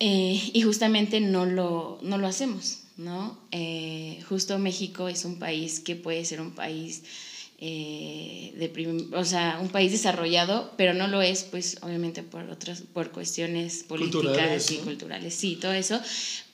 Eh, 0.00 0.40
y 0.52 0.62
justamente 0.62 1.20
no 1.20 1.46
lo, 1.46 1.98
no 2.02 2.18
lo 2.18 2.26
hacemos, 2.26 2.80
¿no? 2.96 3.38
justo 4.28 4.58
México 4.58 5.08
es 5.08 5.24
un 5.24 5.38
país 5.38 5.80
que 5.80 5.96
puede 5.96 6.24
ser 6.24 6.40
un 6.40 6.52
país 6.52 7.02
eh, 7.62 8.54
de 8.56 9.08
o 9.14 9.24
sea, 9.26 9.58
un 9.60 9.68
país 9.68 9.92
desarrollado, 9.92 10.72
pero 10.78 10.94
no 10.94 11.08
lo 11.08 11.20
es, 11.20 11.44
pues 11.44 11.76
obviamente 11.82 12.22
por 12.22 12.48
otras, 12.48 12.82
por 12.94 13.10
cuestiones 13.10 13.84
políticas 13.84 14.70
y 14.70 14.78
culturales, 14.78 15.34
sí, 15.34 15.58
todo 15.60 15.72
eso, 15.74 16.00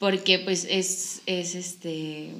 porque 0.00 0.40
pues 0.40 0.66
es, 0.68 1.20
es 1.26 1.54
este, 1.54 2.30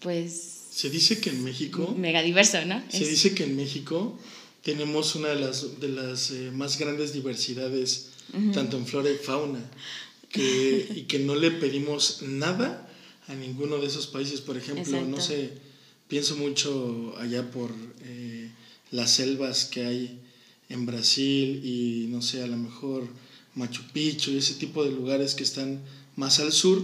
pues... 0.00 0.54
Se 0.70 0.90
dice 0.90 1.20
que 1.20 1.30
en 1.30 1.42
México... 1.42 1.94
Mega 1.98 2.22
diverso, 2.22 2.64
¿no? 2.64 2.82
Se 2.88 3.06
dice 3.06 3.34
que 3.34 3.44
en 3.44 3.56
México 3.56 4.18
tenemos 4.62 5.14
una 5.14 5.28
de 5.28 5.40
las, 5.40 5.80
de 5.80 5.88
las 5.88 6.30
eh, 6.30 6.50
más 6.52 6.78
grandes 6.78 7.12
diversidades, 7.12 8.10
tanto 8.52 8.76
en 8.76 8.86
flora 8.86 9.10
y 9.10 9.16
fauna, 9.16 9.60
que, 10.30 10.86
y 10.94 11.02
que 11.02 11.18
no 11.18 11.34
le 11.34 11.50
pedimos 11.50 12.22
nada 12.22 12.88
a 13.26 13.34
ninguno 13.34 13.78
de 13.78 13.86
esos 13.86 14.06
países, 14.06 14.40
por 14.40 14.56
ejemplo, 14.56 15.00
no 15.04 15.20
sé 15.20 15.52
Pienso 16.08 16.36
mucho 16.36 17.14
allá 17.18 17.50
por 17.50 17.70
eh, 18.02 18.50
las 18.90 19.10
selvas 19.10 19.66
que 19.66 19.84
hay 19.84 20.18
en 20.70 20.86
Brasil 20.86 21.60
y 21.62 22.06
no 22.08 22.22
sé, 22.22 22.42
a 22.42 22.46
lo 22.46 22.56
mejor 22.56 23.06
Machu 23.54 23.82
Picchu 23.92 24.30
y 24.30 24.38
ese 24.38 24.54
tipo 24.54 24.84
de 24.84 24.90
lugares 24.90 25.34
que 25.34 25.42
están 25.42 25.82
más 26.16 26.40
al 26.40 26.52
sur, 26.52 26.82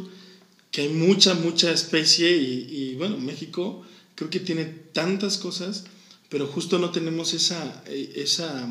que 0.75 0.83
hay 0.83 0.89
mucha, 0.89 1.35
mucha 1.35 1.71
especie 1.71 2.37
y, 2.37 2.97
bueno, 2.97 3.17
México 3.17 3.87
creo 4.17 4.29
que 4.29 4.41
tiene 4.41 4.65
tantas 4.65 5.39
cosas, 5.39 5.85
pero 6.29 6.49
justo 6.49 6.81
no 6.81 6.91
tenemos 6.91 7.33
esa, 7.33 7.85
eh, 7.87 8.15
esa 8.17 8.69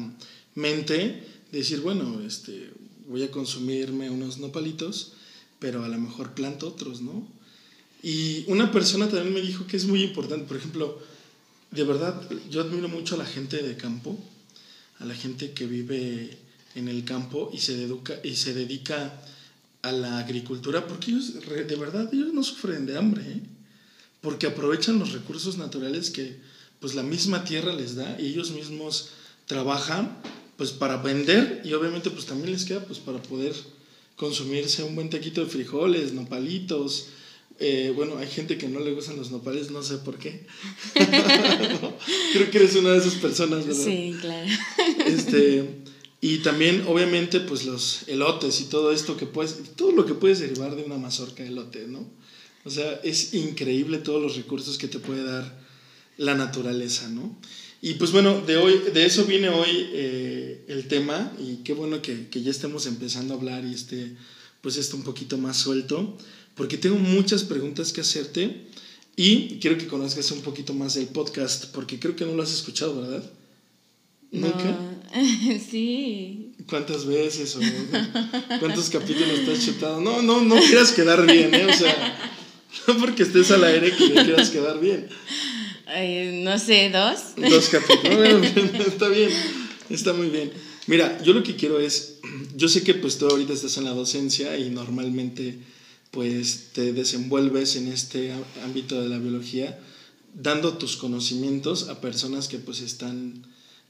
mente 0.54 0.96
de 1.50 1.58
decir, 1.58 1.80
bueno, 1.80 2.22
este, 2.28 2.72
voy 3.08 3.24
a 3.24 3.32
consumirme 3.32 4.10
unos 4.10 4.38
nopalitos, 4.38 5.14
pero 5.60 5.86
a 5.86 5.88
lo 5.88 5.98
mejor 5.98 6.34
planto 6.34 6.68
otros, 6.68 7.00
¿no? 7.00 7.26
Y 8.02 8.44
una 8.48 8.70
persona 8.70 9.08
también 9.08 9.34
me 9.34 9.40
dijo 9.40 9.66
que 9.66 9.78
es 9.78 9.86
muy 9.86 10.04
importante, 10.04 10.46
por 10.46 10.58
ejemplo, 10.58 11.00
de 11.72 11.86
verdad, 11.86 12.22
yo 12.52 12.60
admiro 12.60 12.90
mucho 12.90 13.16
a 13.16 13.20
la 13.20 13.26
gente 13.26 13.64
de 13.64 13.78
campo, 13.78 14.20
a 15.00 15.06
la 15.06 15.16
gente 15.16 15.54
que 15.54 15.68
vive 15.68 16.38
en 16.76 16.90
el 16.90 17.06
campo 17.06 17.50
y 17.54 17.60
se, 17.60 17.82
educa, 17.82 18.20
y 18.26 18.36
se 18.36 18.54
dedica 18.54 19.22
a 19.84 19.92
la 19.92 20.18
agricultura, 20.18 20.88
porque 20.88 21.12
ellos, 21.12 21.34
de 21.34 21.76
verdad, 21.76 22.10
ellos 22.12 22.34
no 22.34 22.42
sufren 22.44 22.86
de 22.86 22.98
hambre, 22.98 23.22
¿eh? 23.22 23.42
porque 24.22 24.48
aprovechan 24.48 24.98
los 24.98 25.12
recursos 25.12 25.58
naturales 25.58 26.10
que 26.10 26.38
pues 26.80 26.96
la 26.96 27.04
misma 27.04 27.44
tierra 27.44 27.74
les 27.74 27.96
da 27.96 28.18
y 28.20 28.28
ellos 28.28 28.52
mismos 28.52 29.10
trabajan 29.46 30.18
pues 30.58 30.72
para 30.72 30.98
vender 30.98 31.62
y 31.66 31.74
obviamente 31.74 32.10
pues 32.10 32.26
también 32.26 32.52
les 32.52 32.66
queda 32.66 32.84
pues 32.86 33.00
para 33.00 33.22
poder 33.22 33.54
consumirse 34.16 34.84
un 34.84 34.96
buen 34.96 35.10
taquito 35.10 35.44
de 35.44 35.50
frijoles, 35.50 36.14
nopalitos, 36.14 37.08
eh, 37.60 37.92
bueno, 37.96 38.18
hay 38.18 38.28
gente 38.28 38.58
que 38.58 38.68
no 38.68 38.80
le 38.80 38.94
gustan 38.94 39.18
los 39.18 39.32
nopales, 39.32 39.72
no 39.72 39.84
sé 39.84 39.98
por 39.98 40.18
qué. 40.18 40.46
creo 40.94 42.52
que 42.52 42.58
eres 42.58 42.76
una 42.76 42.92
de 42.92 42.98
esas 43.00 43.16
personas, 43.16 43.66
¿verdad? 43.66 43.84
Sí, 43.84 44.16
claro. 44.22 44.50
Este, 45.06 45.84
y 46.26 46.38
también, 46.38 46.86
obviamente, 46.88 47.42
pues 47.42 47.66
los 47.66 48.08
elotes 48.08 48.62
y 48.62 48.64
todo 48.70 48.94
esto 48.94 49.18
que 49.18 49.26
puedes, 49.26 49.76
todo 49.76 49.92
lo 49.92 50.06
que 50.06 50.14
puedes 50.14 50.40
derivar 50.40 50.74
de 50.74 50.84
una 50.84 50.98
mazorca 50.98 51.44
de 51.44 51.50
elote, 51.50 51.86
¿no? 51.86 52.10
O 52.64 52.70
sea, 52.70 53.02
es 53.04 53.34
increíble 53.34 53.98
todos 53.98 54.22
los 54.22 54.38
recursos 54.38 54.78
que 54.78 54.88
te 54.88 55.00
puede 55.00 55.26
dar 55.26 55.60
la 56.16 56.34
naturaleza, 56.34 57.10
¿no? 57.10 57.38
Y 57.82 57.96
pues 57.96 58.14
bueno, 58.14 58.40
de, 58.40 58.56
hoy, 58.56 58.80
de 58.94 59.06
eso 59.06 59.26
viene 59.26 59.50
hoy 59.50 59.90
eh, 59.92 60.64
el 60.70 60.88
tema 60.88 61.30
y 61.46 61.58
qué 61.58 61.74
bueno 61.74 62.02
que, 62.02 62.30
que, 62.30 62.42
ya 62.42 62.52
estemos 62.52 62.86
empezando 62.86 63.34
a 63.34 63.38
hablar 63.38 63.66
y 63.66 63.74
esté, 63.74 64.16
pues 64.62 64.78
esto 64.78 64.96
un 64.96 65.04
poquito 65.04 65.38
más 65.38 65.58
suelto 65.58 66.18
porque 66.56 66.78
tengo 66.78 66.96
muchas 66.96 67.44
preguntas 67.44 67.92
que 67.92 68.00
hacerte 68.00 68.70
y 69.18 69.60
quiero 69.60 69.78
que 69.78 69.88
conozcas 69.88 70.32
un 70.32 70.40
poquito 70.40 70.74
más 70.74 70.94
del 70.94 71.08
podcast, 71.08 71.66
porque 71.74 72.00
creo 72.00 72.16
que 72.16 72.24
no 72.24 72.34
lo 72.34 72.44
has 72.44 72.54
escuchado, 72.54 73.02
¿verdad? 73.02 73.30
¿Nunca? 74.32 74.93
sí. 75.72 76.52
¿Cuántas 76.68 77.06
veces 77.06 77.56
o 77.56 77.60
cuántos 78.60 78.90
capítulos 78.90 79.46
te 79.46 79.52
has 79.52 79.66
chutado? 79.66 80.02
No, 80.02 80.22
no, 80.22 80.42
no 80.42 80.56
quieras 80.60 80.92
quedar 80.92 81.26
bien, 81.26 81.54
¿eh? 81.54 81.68
O 81.70 81.74
sea, 81.74 82.32
no 82.88 82.98
porque 82.98 83.24
estés 83.24 83.52
al 83.52 83.64
aire 83.64 83.96
que 83.96 84.10
me 84.10 84.24
quieras 84.24 84.50
quedar 84.50 84.80
bien. 84.80 85.08
no 86.44 86.58
sé, 86.58 86.90
dos. 86.90 87.36
Dos 87.38 87.70
capítulos. 87.70 88.48
está 88.88 89.08
bien, 89.10 89.30
está 89.90 90.14
muy 90.14 90.30
bien. 90.30 90.52
Mira, 90.88 91.22
yo 91.24 91.34
lo 91.34 91.44
que 91.44 91.56
quiero 91.56 91.80
es, 91.80 92.20
yo 92.56 92.68
sé 92.68 92.84
que 92.84 92.94
pues 92.94 93.18
tú 93.18 93.28
ahorita 93.28 93.54
estás 93.54 93.78
en 93.78 93.86
la 93.86 93.92
docencia 93.92 94.58
y 94.58 94.70
normalmente 94.70 95.60
pues 96.12 96.70
te 96.74 96.94
desenvuelves 96.94 97.76
en 97.76 97.88
este 97.88 98.34
ámbito 98.64 99.02
de 99.02 99.10
la 99.10 99.18
biología 99.18 99.80
dando 100.34 100.78
tus 100.78 100.98
conocimientos 100.98 101.90
a 101.90 102.02
personas 102.02 102.48
que 102.48 102.58
pues 102.58 102.82
están 102.82 103.46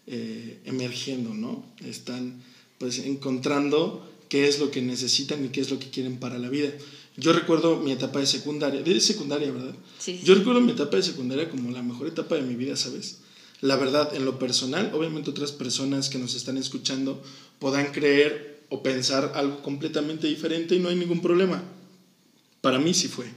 eh, 0.08 0.60
emergiendo, 0.66 1.34
¿no? 1.34 1.66
Están 1.86 2.42
pues 2.78 3.00
encontrando 3.00 4.10
qué 4.30 4.48
es 4.48 4.60
lo 4.60 4.72
que 4.72 4.82
necesitan 4.82 5.46
y 5.46 5.50
qué 5.50 5.62
es 5.62 5.70
lo 5.72 5.80
que 5.80 5.90
quieren 5.90 6.18
para 6.18 6.38
la 6.40 6.50
vida. 6.50 6.72
Yo 7.16 7.34
recuerdo 7.34 7.78
mi 7.78 7.92
etapa 7.92 8.20
de 8.20 8.26
secundaria, 8.26 8.82
de 8.82 9.00
secundaria, 9.00 9.52
¿verdad? 9.52 9.76
Sí, 10.00 10.20
Yo 10.24 10.34
recuerdo 10.34 10.62
mi 10.62 10.72
etapa 10.72 10.98
de 10.98 11.04
secundaria 11.04 11.50
como 11.50 11.72
la 11.72 11.84
mejor 11.84 12.08
etapa 12.08 12.36
de 12.36 12.42
mi 12.42 12.56
vida, 12.56 12.76
¿sabes? 12.76 13.20
La 13.62 13.76
verdad, 13.76 14.14
en 14.16 14.26
lo 14.26 14.40
personal, 14.40 14.92
obviamente 14.94 15.30
otras 15.30 15.52
personas 15.52 16.10
que 16.10 16.18
nos 16.18 16.36
están 16.36 16.58
escuchando 16.58 17.24
podrán 17.60 17.92
creer 17.92 18.62
o 18.70 18.82
pensar 18.82 19.32
algo 19.36 19.62
completamente 19.62 20.28
diferente 20.28 20.76
y 20.76 20.80
no 20.80 20.90
hay 20.90 20.96
ningún 20.96 21.22
problema. 21.22 21.64
Para 22.60 22.80
mí 22.80 22.94
sí 22.94 23.08
fue 23.08 23.28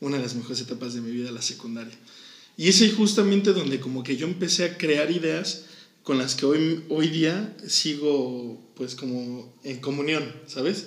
una 0.00 0.16
de 0.16 0.22
las 0.22 0.34
mejores 0.34 0.60
etapas 0.60 0.94
de 0.94 1.02
mi 1.02 1.10
vida, 1.10 1.30
la 1.30 1.42
secundaria. 1.42 1.94
Y 2.56 2.68
es 2.68 2.80
ahí 2.80 2.90
justamente 2.90 3.52
donde 3.52 3.78
como 3.78 4.02
que 4.02 4.16
yo 4.16 4.26
empecé 4.26 4.64
a 4.64 4.78
crear 4.78 5.10
ideas 5.10 5.66
con 6.06 6.18
las 6.18 6.36
que 6.36 6.46
hoy, 6.46 6.84
hoy 6.88 7.08
día 7.08 7.52
sigo 7.66 8.62
pues 8.76 8.94
como 8.94 9.52
en 9.64 9.80
comunión, 9.80 10.32
¿sabes? 10.46 10.86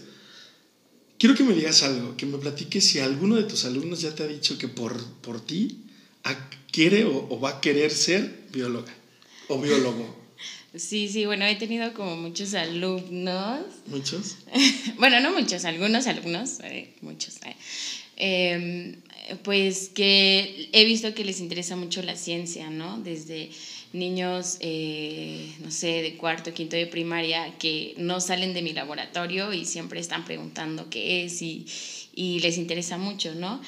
Quiero 1.18 1.36
que 1.36 1.44
me 1.44 1.54
digas 1.54 1.84
algo, 1.84 2.16
que 2.16 2.26
me 2.26 2.38
platiques 2.38 2.86
si 2.86 3.00
alguno 3.00 3.36
de 3.36 3.44
tus 3.44 3.66
alumnos 3.66 4.00
ya 4.00 4.16
te 4.16 4.24
ha 4.24 4.28
dicho 4.28 4.58
que 4.58 4.70
por, 4.70 4.98
por 5.16 5.46
ti 5.46 5.84
quiere 6.72 7.04
o, 7.04 7.28
o 7.30 7.38
va 7.38 7.50
a 7.50 7.60
querer 7.60 7.92
ser 7.92 8.46
bióloga 8.54 8.96
o 9.50 9.60
biólogo. 9.60 10.18
Sí, 10.76 11.10
sí, 11.10 11.26
bueno, 11.26 11.46
he 11.46 11.56
tenido 11.56 11.96
como 11.96 12.16
muchos 12.16 12.54
alumnos. 12.54 13.62
¿Muchos? 13.88 14.38
bueno, 15.00 15.20
no 15.20 15.34
muchos, 15.34 15.66
algunos 15.66 16.06
alumnos, 16.06 16.60
eh, 16.64 16.94
muchos. 17.02 17.38
Eh, 17.38 17.56
em, 18.18 18.96
pues 19.44 19.90
que 19.90 20.70
he 20.72 20.86
visto 20.86 21.16
que 21.16 21.26
les 21.26 21.40
interesa 21.40 21.76
mucho 21.76 22.04
la 22.04 22.16
ciencia, 22.16 22.70
¿no? 22.70 23.00
Desde 23.00 23.50
niños, 23.94 24.58
eh, 24.60 25.54
no 25.60 25.72
sé, 25.72 26.02
de 26.02 26.16
cuarto, 26.16 26.54
quinto 26.54 26.76
de 26.76 26.88
primaria, 26.88 27.58
que 27.58 27.94
no 27.98 28.22
salen 28.22 28.54
de 28.54 28.62
mi 28.62 28.74
laboratorio 28.74 29.54
y 29.54 29.66
siempre 29.66 30.00
están 30.00 30.26
preguntando 30.26 30.90
qué 30.90 31.26
es 31.26 31.42
y, 31.42 31.66
y 32.14 32.40
les 32.40 32.58
interesa 32.58 32.98
mucho, 32.98 33.34
¿no? 33.36 33.62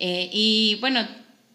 y 0.00 0.76
bueno, 0.80 1.06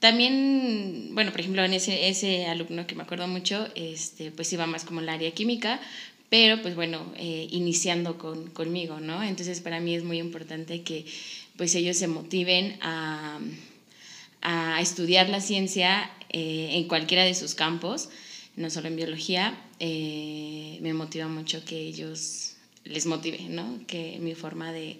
también, 0.04 1.12
bueno, 1.12 1.32
por 1.32 1.40
ejemplo, 1.40 1.64
en 1.64 1.74
ese, 1.74 2.10
ese 2.10 2.46
alumno 2.48 2.86
que 2.86 2.94
me 2.94 3.04
acuerdo 3.04 3.26
mucho, 3.30 3.70
este, 3.74 4.32
pues 4.32 4.52
iba 4.52 4.66
más 4.66 4.84
como 4.84 5.00
el 5.00 5.08
área 5.08 5.32
química, 5.32 5.80
pero 6.28 6.62
pues 6.62 6.76
bueno, 6.76 7.14
eh, 7.16 7.48
iniciando 7.52 8.18
con, 8.18 8.50
conmigo, 8.50 9.00
¿no? 9.00 9.24
Entonces 9.24 9.62
para 9.62 9.80
mí 9.80 9.96
es 9.96 10.04
muy 10.04 10.20
importante 10.20 10.82
que 10.82 11.06
pues 11.56 11.74
ellos 11.76 11.96
se 11.96 12.08
motiven 12.08 12.76
a, 12.82 13.40
a 14.42 14.82
estudiar 14.82 15.30
la 15.30 15.40
ciencia 15.40 16.12
eh, 16.34 16.72
en 16.74 16.88
cualquiera 16.88 17.24
de 17.24 17.34
sus 17.34 17.56
campos, 17.56 18.10
no 18.56 18.70
solo 18.70 18.88
en 18.88 18.96
biología. 18.96 19.58
Eh, 19.80 20.78
me 20.82 20.94
motiva 20.94 21.28
mucho 21.28 21.64
que 21.64 21.80
ellos 21.80 22.56
les 22.84 23.06
motive, 23.06 23.40
¿no? 23.50 23.80
Que 23.88 24.20
mi 24.20 24.36
forma 24.36 24.72
de, 24.74 25.00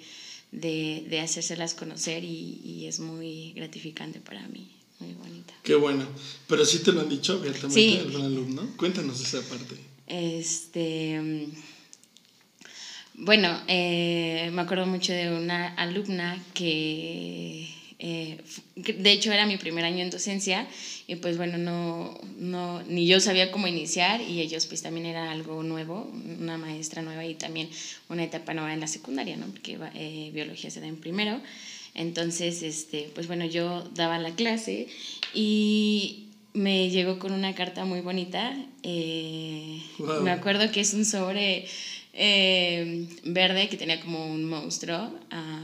de, 0.52 1.06
de 1.10 1.20
hacérselas 1.20 1.74
conocer 1.74 2.24
y, 2.24 2.62
y 2.64 2.86
es 2.86 3.00
muy 3.00 3.54
gratificante 3.54 4.20
para 4.20 4.48
mí 4.48 4.70
muy 5.00 5.14
bonita. 5.14 5.54
Qué 5.64 5.76
bueno. 5.76 6.06
Pero 6.48 6.66
sí 6.66 6.80
te 6.80 6.92
lo 6.92 7.02
han 7.02 7.10
dicho 7.10 7.34
abiertamente 7.34 7.80
sí. 7.80 7.98
algún 7.98 8.22
alumno. 8.22 8.70
Cuéntanos 8.78 9.20
esa 9.20 9.42
parte. 9.42 9.76
Este. 10.08 11.50
Bueno, 13.16 13.62
eh, 13.68 14.50
me 14.54 14.62
acuerdo 14.62 14.88
mucho 14.88 15.14
de 15.14 15.32
una 15.32 15.76
alumna 15.76 16.44
que, 16.54 17.70
eh, 18.06 18.38
de 18.76 19.12
hecho, 19.14 19.32
era 19.32 19.46
mi 19.46 19.56
primer 19.56 19.86
año 19.86 20.04
en 20.04 20.10
docencia 20.10 20.68
y 21.08 21.16
pues 21.16 21.38
bueno, 21.38 21.58
no, 21.58 22.20
no, 22.38 22.84
ni 22.84 23.08
yo 23.08 23.22
sabía 23.22 23.50
cómo 23.50 23.66
iniciar 23.66 24.20
y 24.20 24.42
ellos 24.42 24.66
pues 24.66 24.82
también 24.82 25.06
era 25.06 25.32
algo 25.32 25.64
nuevo, 25.64 26.12
una 26.38 26.58
maestra 26.58 27.02
nueva 27.02 27.24
y 27.26 27.36
también 27.36 27.70
una 28.10 28.26
etapa 28.26 28.54
nueva 28.54 28.74
en 28.74 28.82
la 28.82 28.88
secundaria, 28.88 29.38
¿no? 29.38 29.46
Porque 29.46 29.78
eh, 29.96 30.32
biología 30.34 30.70
se 30.70 30.82
da 30.82 30.88
en 30.88 30.98
primero. 30.98 31.40
Entonces, 31.96 32.62
este, 32.62 33.10
pues 33.16 33.28
bueno, 33.28 33.46
yo 33.46 33.84
daba 33.96 34.20
la 34.20 34.36
clase 34.36 34.88
y 35.34 36.26
me 36.52 36.90
llegó 36.90 37.20
con 37.20 37.32
una 37.32 37.56
carta 37.56 37.86
muy 37.86 38.02
bonita. 38.02 38.54
Eh, 38.84 39.82
me 40.22 40.32
acuerdo 40.32 40.70
que 40.74 40.82
es 40.82 40.94
un 40.94 41.06
sobre 41.06 41.68
eh, 42.12 43.08
verde 43.24 43.70
que 43.70 43.78
tenía 43.78 44.02
como 44.02 44.26
un 44.26 44.44
monstruo. 44.44 45.10
Ah, 45.32 45.64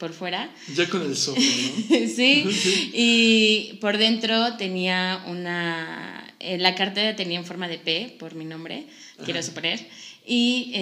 por 0.00 0.12
fuera. 0.12 0.52
Ya 0.74 0.88
con 0.88 1.02
el 1.02 1.16
sobre, 1.16 1.42
¿no? 1.42 2.08
sí, 2.16 2.44
y 2.92 3.78
por 3.80 3.98
dentro 3.98 4.56
tenía 4.56 5.22
una... 5.28 6.34
Eh, 6.40 6.58
la 6.58 6.74
carta 6.74 7.14
tenía 7.14 7.38
en 7.38 7.44
forma 7.44 7.68
de 7.68 7.78
P 7.78 8.16
por 8.18 8.34
mi 8.34 8.44
nombre, 8.44 8.86
quiero 9.24 9.40
suponer, 9.42 9.78
y 10.26 10.72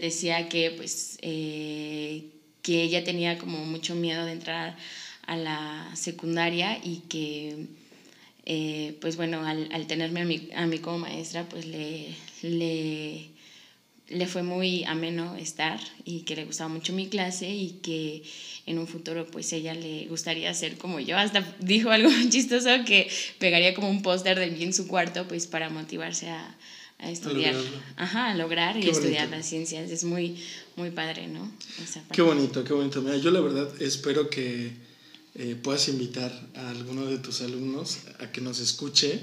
decía 0.00 0.48
que 0.48 0.72
pues 0.72 1.18
que 1.20 2.82
ella 2.82 3.04
tenía 3.04 3.38
como 3.38 3.64
mucho 3.64 3.94
miedo 3.94 4.26
de 4.26 4.32
entrar 4.32 4.76
a 5.26 5.36
la 5.36 5.90
secundaria 5.94 6.80
y 6.82 7.02
que 7.08 7.68
eh, 8.46 8.98
pues 9.00 9.16
bueno, 9.16 9.46
al, 9.46 9.68
al 9.72 9.86
tenerme 9.86 10.20
a 10.20 10.24
mí, 10.24 10.50
a 10.54 10.66
mí, 10.66 10.78
como 10.78 10.98
maestra, 10.98 11.48
pues 11.48 11.64
le, 11.64 12.08
le, 12.42 13.30
le, 14.08 14.26
fue 14.26 14.42
muy 14.42 14.84
ameno 14.84 15.36
estar 15.36 15.80
y 16.04 16.20
que 16.20 16.36
le 16.36 16.44
gustaba 16.44 16.68
mucho 16.68 16.92
mi 16.92 17.08
clase 17.08 17.48
y 17.48 17.78
que 17.82 18.22
en 18.66 18.78
un 18.78 18.86
futuro 18.86 19.26
pues 19.26 19.52
ella 19.52 19.74
le 19.74 20.06
gustaría 20.06 20.52
ser 20.54 20.76
como 20.76 21.00
yo. 21.00 21.16
Hasta 21.16 21.56
dijo 21.60 21.90
algo 21.90 22.10
chistoso 22.30 22.68
que 22.86 23.10
pegaría 23.38 23.74
como 23.74 23.88
un 23.88 24.02
póster 24.02 24.38
de 24.38 24.50
mí 24.50 24.62
en 24.62 24.74
su 24.74 24.86
cuarto 24.86 25.26
pues 25.26 25.46
para 25.46 25.70
motivarse 25.70 26.28
a, 26.28 26.56
a 26.98 27.10
estudiar. 27.10 27.54
A 27.96 28.04
Ajá, 28.04 28.30
a 28.30 28.34
lograr 28.34 28.76
y 28.76 28.88
estudiar 28.88 29.28
las 29.28 29.46
ciencias. 29.46 29.90
Es 29.90 30.04
muy, 30.04 30.36
muy 30.76 30.90
padre, 30.90 31.28
¿no? 31.28 31.50
Qué 32.12 32.22
bonito, 32.22 32.64
qué 32.64 32.72
bonito. 32.72 33.02
Mira, 33.02 33.16
yo 33.16 33.30
la 33.30 33.40
verdad 33.40 33.70
espero 33.80 34.28
que 34.30 34.72
eh, 35.36 35.56
puedas 35.60 35.88
invitar 35.88 36.32
a 36.54 36.70
alguno 36.70 37.06
de 37.06 37.18
tus 37.18 37.40
alumnos 37.40 38.00
a 38.20 38.30
que 38.30 38.40
nos 38.40 38.60
escuche, 38.60 39.20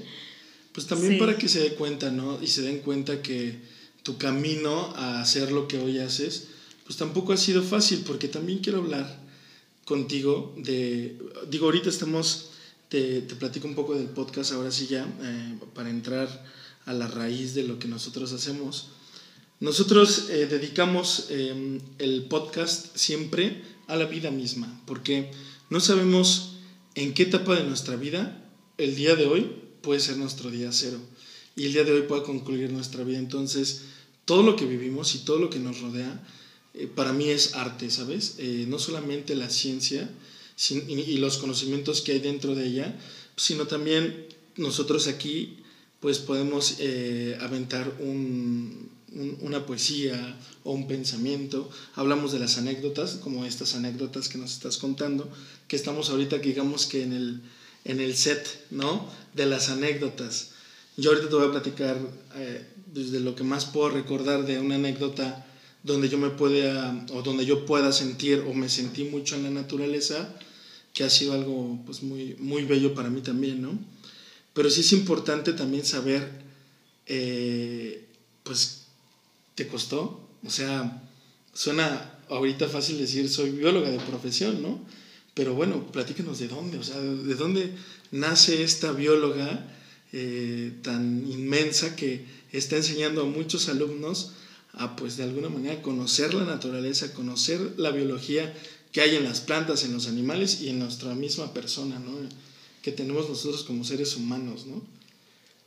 pues 0.72 0.86
también 0.86 1.18
para 1.18 1.36
que 1.38 1.48
se 1.48 1.60
dé 1.60 1.74
cuenta, 1.74 2.10
¿no? 2.10 2.38
Y 2.42 2.48
se 2.48 2.62
den 2.62 2.80
cuenta 2.80 3.22
que 3.22 3.56
tu 4.02 4.18
camino 4.18 4.92
a 4.96 5.20
hacer 5.20 5.52
lo 5.52 5.68
que 5.68 5.78
hoy 5.78 5.98
haces, 5.98 6.48
pues 6.84 6.96
tampoco 6.96 7.32
ha 7.32 7.36
sido 7.36 7.62
fácil, 7.62 8.02
porque 8.06 8.28
también 8.28 8.58
quiero 8.58 8.78
hablar 8.78 9.20
contigo 9.84 10.54
de, 10.56 11.18
digo, 11.48 11.66
ahorita 11.66 11.88
estamos, 11.88 12.50
te, 12.88 13.22
te 13.22 13.34
platico 13.36 13.68
un 13.68 13.74
poco 13.74 13.94
del 13.94 14.08
podcast, 14.08 14.52
ahora 14.52 14.70
sí 14.70 14.86
ya, 14.86 15.06
eh, 15.22 15.58
para 15.74 15.90
entrar 15.90 16.44
a 16.84 16.92
la 16.92 17.06
raíz 17.06 17.54
de 17.54 17.64
lo 17.64 17.78
que 17.78 17.88
nosotros 17.88 18.32
hacemos. 18.32 18.88
Nosotros 19.60 20.28
eh, 20.30 20.46
dedicamos 20.46 21.28
el 21.30 22.26
podcast 22.28 22.96
siempre 22.96 23.62
a 23.86 23.94
la 23.94 24.06
vida 24.06 24.32
misma, 24.32 24.82
porque 24.86 25.30
no 25.70 25.78
sabemos 25.78 26.56
en 26.96 27.14
qué 27.14 27.22
etapa 27.24 27.54
de 27.54 27.64
nuestra 27.64 27.94
vida 27.94 28.44
el 28.76 28.96
día 28.96 29.14
de 29.14 29.26
hoy 29.26 29.52
puede 29.80 30.00
ser 30.00 30.16
nuestro 30.16 30.50
día 30.50 30.72
cero 30.72 30.98
y 31.56 31.66
el 31.66 31.72
día 31.72 31.84
de 31.84 31.92
hoy 31.92 32.02
puede 32.02 32.22
concluir 32.22 32.72
nuestra 32.72 33.04
vida. 33.04 33.18
Entonces, 33.18 33.82
todo 34.24 34.42
lo 34.42 34.56
que 34.56 34.66
vivimos 34.66 35.14
y 35.14 35.18
todo 35.18 35.38
lo 35.38 35.50
que 35.50 35.58
nos 35.58 35.80
rodea, 35.80 36.22
eh, 36.74 36.86
para 36.86 37.12
mí 37.12 37.28
es 37.28 37.54
arte, 37.54 37.90
¿sabes? 37.90 38.36
Eh, 38.38 38.64
no 38.68 38.78
solamente 38.78 39.34
la 39.34 39.50
ciencia 39.50 40.08
y, 40.70 41.18
los 41.18 41.38
conocimientos 41.38 42.00
que 42.00 42.12
hay 42.12 42.18
dentro 42.20 42.54
de 42.54 42.66
ella, 42.66 42.98
sino 43.36 43.66
también 43.66 44.26
nosotros 44.56 45.06
aquí, 45.08 45.58
pues 46.00 46.18
podemos 46.18 46.76
eh, 46.78 47.36
aventar 47.40 47.96
un, 48.00 48.90
una 49.40 49.66
poesía 49.66 50.38
o 50.64 50.72
un 50.72 50.86
pensamiento. 50.86 51.68
Hablamos 51.94 52.32
de 52.32 52.38
las 52.38 52.58
anécdotas, 52.58 53.16
como 53.16 53.44
estas 53.44 53.74
anécdotas 53.74 54.28
que 54.28 54.38
nos 54.38 54.52
estás 54.52 54.78
contando, 54.78 55.30
que 55.68 55.76
estamos 55.76 56.10
ahorita, 56.10 56.38
digamos 56.38 56.86
que 56.86 57.02
en 57.02 57.12
el, 57.12 57.40
en 57.84 58.00
el 58.00 58.16
set, 58.16 58.66
¿no? 58.70 59.08
De 59.34 59.46
las 59.46 59.68
anécdotas. 59.68 60.51
Yo 60.96 61.10
ahorita 61.10 61.28
te 61.28 61.34
voy 61.34 61.48
a 61.48 61.50
platicar 61.50 61.96
eh, 62.36 62.66
desde 62.86 63.20
lo 63.20 63.34
que 63.34 63.44
más 63.44 63.64
puedo 63.64 63.90
recordar 63.90 64.44
de 64.44 64.58
una 64.58 64.74
anécdota 64.74 65.46
donde 65.82 66.08
yo 66.08 66.18
me 66.18 66.30
pueda, 66.30 67.06
o 67.12 67.22
donde 67.22 67.46
yo 67.46 67.66
pueda 67.66 67.92
sentir 67.92 68.44
o 68.46 68.54
me 68.54 68.68
sentí 68.68 69.04
mucho 69.04 69.34
en 69.34 69.44
la 69.44 69.50
naturaleza, 69.50 70.34
que 70.92 71.04
ha 71.04 71.10
sido 71.10 71.32
algo 71.32 71.80
pues 71.86 72.02
muy, 72.02 72.36
muy 72.38 72.64
bello 72.64 72.94
para 72.94 73.10
mí 73.10 73.20
también, 73.22 73.62
¿no? 73.62 73.78
Pero 74.52 74.68
sí 74.68 74.82
es 74.82 74.92
importante 74.92 75.54
también 75.54 75.84
saber, 75.84 76.30
eh, 77.06 78.06
pues, 78.42 78.82
¿Te 79.54 79.68
costó? 79.68 80.28
O 80.46 80.50
sea, 80.50 81.02
suena 81.52 82.18
ahorita 82.28 82.68
fácil 82.68 82.98
decir 82.98 83.28
soy 83.28 83.50
bióloga 83.50 83.90
de 83.90 83.98
profesión, 83.98 84.62
¿no? 84.62 84.80
Pero 85.34 85.54
bueno, 85.54 85.86
platícanos 85.92 86.38
de 86.38 86.48
dónde, 86.48 86.78
o 86.78 86.82
sea, 86.82 86.98
de 86.98 87.34
dónde 87.34 87.74
nace 88.10 88.62
esta 88.62 88.92
bióloga 88.92 89.66
eh, 90.12 90.72
tan 90.82 91.30
inmensa 91.30 91.96
que 91.96 92.24
está 92.52 92.76
enseñando 92.76 93.22
a 93.22 93.24
muchos 93.24 93.68
alumnos 93.68 94.32
a, 94.74 94.96
pues, 94.96 95.16
de 95.16 95.24
alguna 95.24 95.48
manera 95.48 95.82
conocer 95.82 96.34
la 96.34 96.44
naturaleza, 96.44 97.12
conocer 97.14 97.74
la 97.76 97.90
biología 97.90 98.54
que 98.92 99.00
hay 99.00 99.16
en 99.16 99.24
las 99.24 99.40
plantas, 99.40 99.84
en 99.84 99.92
los 99.92 100.06
animales 100.06 100.60
y 100.60 100.68
en 100.68 100.78
nuestra 100.78 101.14
misma 101.14 101.54
persona, 101.54 101.98
¿no? 101.98 102.12
Que 102.82 102.92
tenemos 102.92 103.28
nosotros 103.28 103.64
como 103.64 103.84
seres 103.84 104.16
humanos, 104.16 104.66
¿no? 104.66 104.82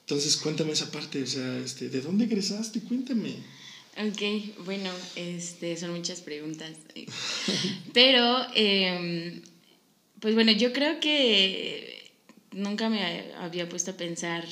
Entonces, 0.02 0.38
cuéntame 0.38 0.74
esa 0.74 0.92
parte, 0.92 1.24
o 1.24 1.28
sea, 1.28 1.58
este, 1.58 1.90
¿de 1.90 2.02
dónde 2.02 2.26
egresaste? 2.26 2.82
Cuéntame. 2.82 3.36
Ok, 3.98 4.66
bueno, 4.66 4.92
este, 5.16 5.78
son 5.78 5.92
muchas 5.92 6.22
preguntas. 6.22 6.72
Pero, 7.94 8.46
em, 8.54 9.42
pues 10.20 10.36
bueno, 10.36 10.52
yo 10.52 10.74
creo 10.74 11.00
que 11.00 11.95
nunca 12.56 12.90
me 12.90 13.34
había 13.38 13.70
puesto 13.70 13.92
a 13.92 13.98
pensar 13.98 14.44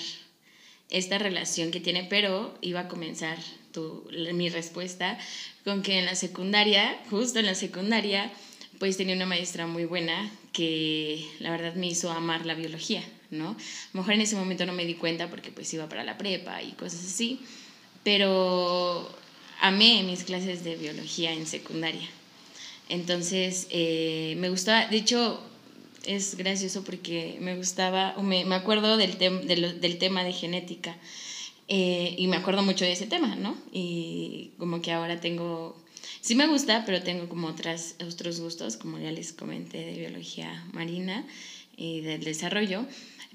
esta 0.90 1.18
relación 1.18 1.72
que 1.72 1.80
tiene, 1.80 2.04
pero 2.04 2.56
iba 2.62 2.82
a 2.82 2.88
comenzar 2.88 3.38
tu, 3.72 4.08
mi 4.34 4.50
respuesta 4.50 5.18
con 5.64 5.82
que 5.82 5.98
en 5.98 6.06
la 6.06 6.16
secundaria, 6.16 7.02
justo 7.10 7.40
en 7.40 7.48
la 7.48 7.56
secundaria, 7.56 8.32
pues 8.78 8.98
tenía 8.98 9.16
una 9.16 9.26
maestra 9.26 9.66
muy 9.66 9.86
buena 9.86 10.30
que 10.52 11.26
la 11.40 11.50
verdad 11.50 11.74
me 11.76 11.88
hizo 11.88 12.12
amar 12.12 12.46
la 12.46 12.54
biología, 12.54 13.02
¿no? 13.32 13.50
A 13.50 13.94
lo 13.94 14.02
mejor 14.02 14.14
en 14.14 14.22
ese 14.22 14.36
momento 14.36 14.66
no 14.66 14.74
me 14.74 14.86
di 14.86 14.96
cuenta 14.96 15.30
porque 15.30 15.52
pues 15.52 15.74
iba 15.74 15.88
para 15.88 16.04
la 16.04 16.18
prepa 16.18 16.62
y 16.62 16.74
cosas 16.74 17.06
así, 17.06 17.40
pero 18.04 19.10
amé 19.62 20.04
mis 20.04 20.26
clases 20.26 20.64
de 20.64 20.76
biología 20.76 21.32
en 21.32 21.48
secundaria. 21.48 22.08
Entonces, 22.90 23.68
eh, 23.70 24.36
me 24.38 24.50
gustaba, 24.50 24.88
de 24.88 24.98
hecho, 24.98 25.42
es 26.06 26.36
gracioso 26.36 26.84
porque 26.84 27.38
me 27.40 27.56
gustaba, 27.56 28.16
me, 28.22 28.46
me 28.46 28.56
acuerdo 28.56 28.98
del, 28.98 29.18
del, 29.18 29.98
tema 29.98 30.24
de 30.24 30.34
genética 30.34 30.98
eh, 31.68 32.16
y 32.18 32.28
me 32.28 32.38
acuerdo 32.38 32.64
mucho 32.64 32.86
de 32.86 32.92
ese 32.92 33.08
tema, 33.08 33.36
¿no? 33.36 33.58
Y 33.72 34.52
como 34.58 34.82
que 34.82 34.92
ahora 34.92 35.20
tengo, 35.20 35.76
sí 36.22 36.36
me 36.36 36.48
gusta, 36.48 36.84
pero 36.86 37.02
tengo 37.02 37.30
como 37.30 37.48
otras, 37.48 37.96
otros 38.06 38.40
gustos, 38.40 38.78
como 38.78 39.00
ya 39.00 39.12
les 39.12 39.34
comenté, 39.34 39.80
de 39.86 39.94
biología 39.94 40.66
marina 40.74 41.26
y 41.76 42.02
del 42.02 42.24
desarrollo 42.24 42.86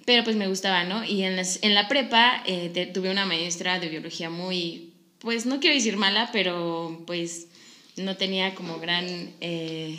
pero 0.05 0.25
pues 0.25 0.37
me 0.37 0.49
gustaba, 0.49 0.85
¿no? 0.85 1.05
Y 1.05 1.23
en, 1.25 1.39
en 1.39 1.75
la 1.75 1.87
prepa 1.87 2.43
eh, 2.47 2.91
tuve 2.95 3.11
una 3.11 3.27
maestra 3.27 3.79
de 3.79 3.91
biología 3.91 4.31
muy 4.31 4.89
pues 5.19 5.47
no 5.47 5.61
quiero 5.61 5.75
decir 5.75 5.97
mala, 5.97 6.31
pero 6.33 7.03
pues 7.07 7.49
no 7.97 8.17
tenía 8.17 8.55
como 8.55 8.79
gran 8.79 9.07
eh, 9.41 9.99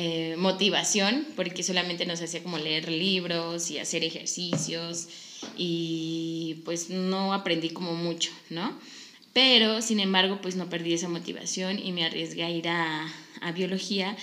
eh, 0.00 0.36
motivación 0.36 1.26
porque 1.34 1.64
solamente 1.64 2.06
nos 2.06 2.22
hacía 2.22 2.40
como 2.40 2.56
leer 2.56 2.88
libros 2.88 3.68
y 3.72 3.78
hacer 3.80 4.04
ejercicios 4.04 5.08
y 5.56 6.62
pues 6.64 6.88
no 6.88 7.34
aprendí 7.34 7.70
como 7.70 7.96
mucho, 7.96 8.30
¿no? 8.48 8.78
Pero 9.32 9.82
sin 9.82 9.98
embargo 9.98 10.38
pues 10.40 10.54
no 10.54 10.70
perdí 10.70 10.94
esa 10.94 11.08
motivación 11.08 11.80
y 11.84 11.90
me 11.90 12.04
arriesgué 12.04 12.44
a 12.44 12.50
ir 12.50 12.68
a, 12.68 13.12
a 13.40 13.50
biología 13.50 14.16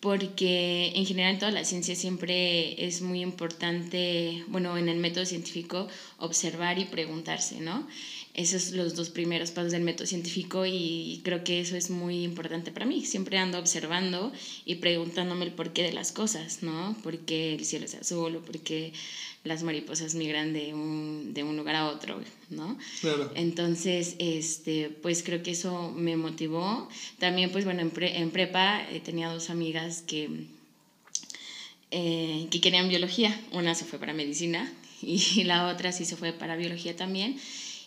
porque 0.00 0.90
en 0.96 1.06
general 1.06 1.34
en 1.34 1.38
toda 1.38 1.52
la 1.52 1.64
ciencia 1.64 1.94
siempre 1.94 2.84
es 2.84 3.00
muy 3.00 3.20
importante, 3.20 4.42
bueno, 4.48 4.76
en 4.76 4.88
el 4.88 4.98
método 4.98 5.24
científico, 5.24 5.86
observar 6.18 6.80
y 6.80 6.86
preguntarse, 6.86 7.60
¿no? 7.60 7.86
Esos 8.34 8.62
son 8.62 8.78
los 8.78 8.94
dos 8.94 9.10
primeros 9.10 9.50
pasos 9.50 9.72
del 9.72 9.82
método 9.82 10.06
científico 10.06 10.64
y 10.64 11.20
creo 11.22 11.44
que 11.44 11.60
eso 11.60 11.76
es 11.76 11.90
muy 11.90 12.24
importante 12.24 12.72
para 12.72 12.86
mí. 12.86 13.04
Siempre 13.04 13.36
ando 13.36 13.58
observando 13.58 14.32
y 14.64 14.76
preguntándome 14.76 15.44
el 15.44 15.52
porqué 15.52 15.82
de 15.82 15.92
las 15.92 16.12
cosas, 16.12 16.62
¿no? 16.62 16.96
¿Por 17.02 17.18
qué 17.18 17.54
el 17.54 17.64
cielo 17.66 17.84
es 17.84 17.94
azul 17.94 18.36
o 18.36 18.40
por 18.40 18.58
qué 18.60 18.94
las 19.44 19.62
mariposas 19.64 20.14
migran 20.14 20.54
de 20.54 20.72
un, 20.72 21.34
de 21.34 21.42
un 21.42 21.58
lugar 21.58 21.74
a 21.74 21.88
otro, 21.88 22.22
¿no? 22.48 22.78
Claro. 23.02 23.30
Entonces, 23.34 24.16
este, 24.18 24.88
pues 24.88 25.22
creo 25.22 25.42
que 25.42 25.50
eso 25.50 25.90
me 25.90 26.16
motivó. 26.16 26.88
También, 27.18 27.50
pues 27.50 27.66
bueno, 27.66 27.80
en, 27.82 27.92
en 28.02 28.30
prepa 28.30 28.82
eh, 28.90 29.00
tenía 29.00 29.28
dos 29.28 29.50
amigas 29.50 30.02
que, 30.06 30.46
eh, 31.90 32.46
que 32.50 32.60
querían 32.62 32.88
biología. 32.88 33.38
Una 33.50 33.74
se 33.74 33.84
fue 33.84 33.98
para 33.98 34.14
medicina 34.14 34.72
y 35.02 35.44
la 35.44 35.66
otra 35.66 35.92
sí 35.92 36.06
se 36.06 36.16
fue 36.16 36.32
para 36.32 36.56
biología 36.56 36.96
también. 36.96 37.36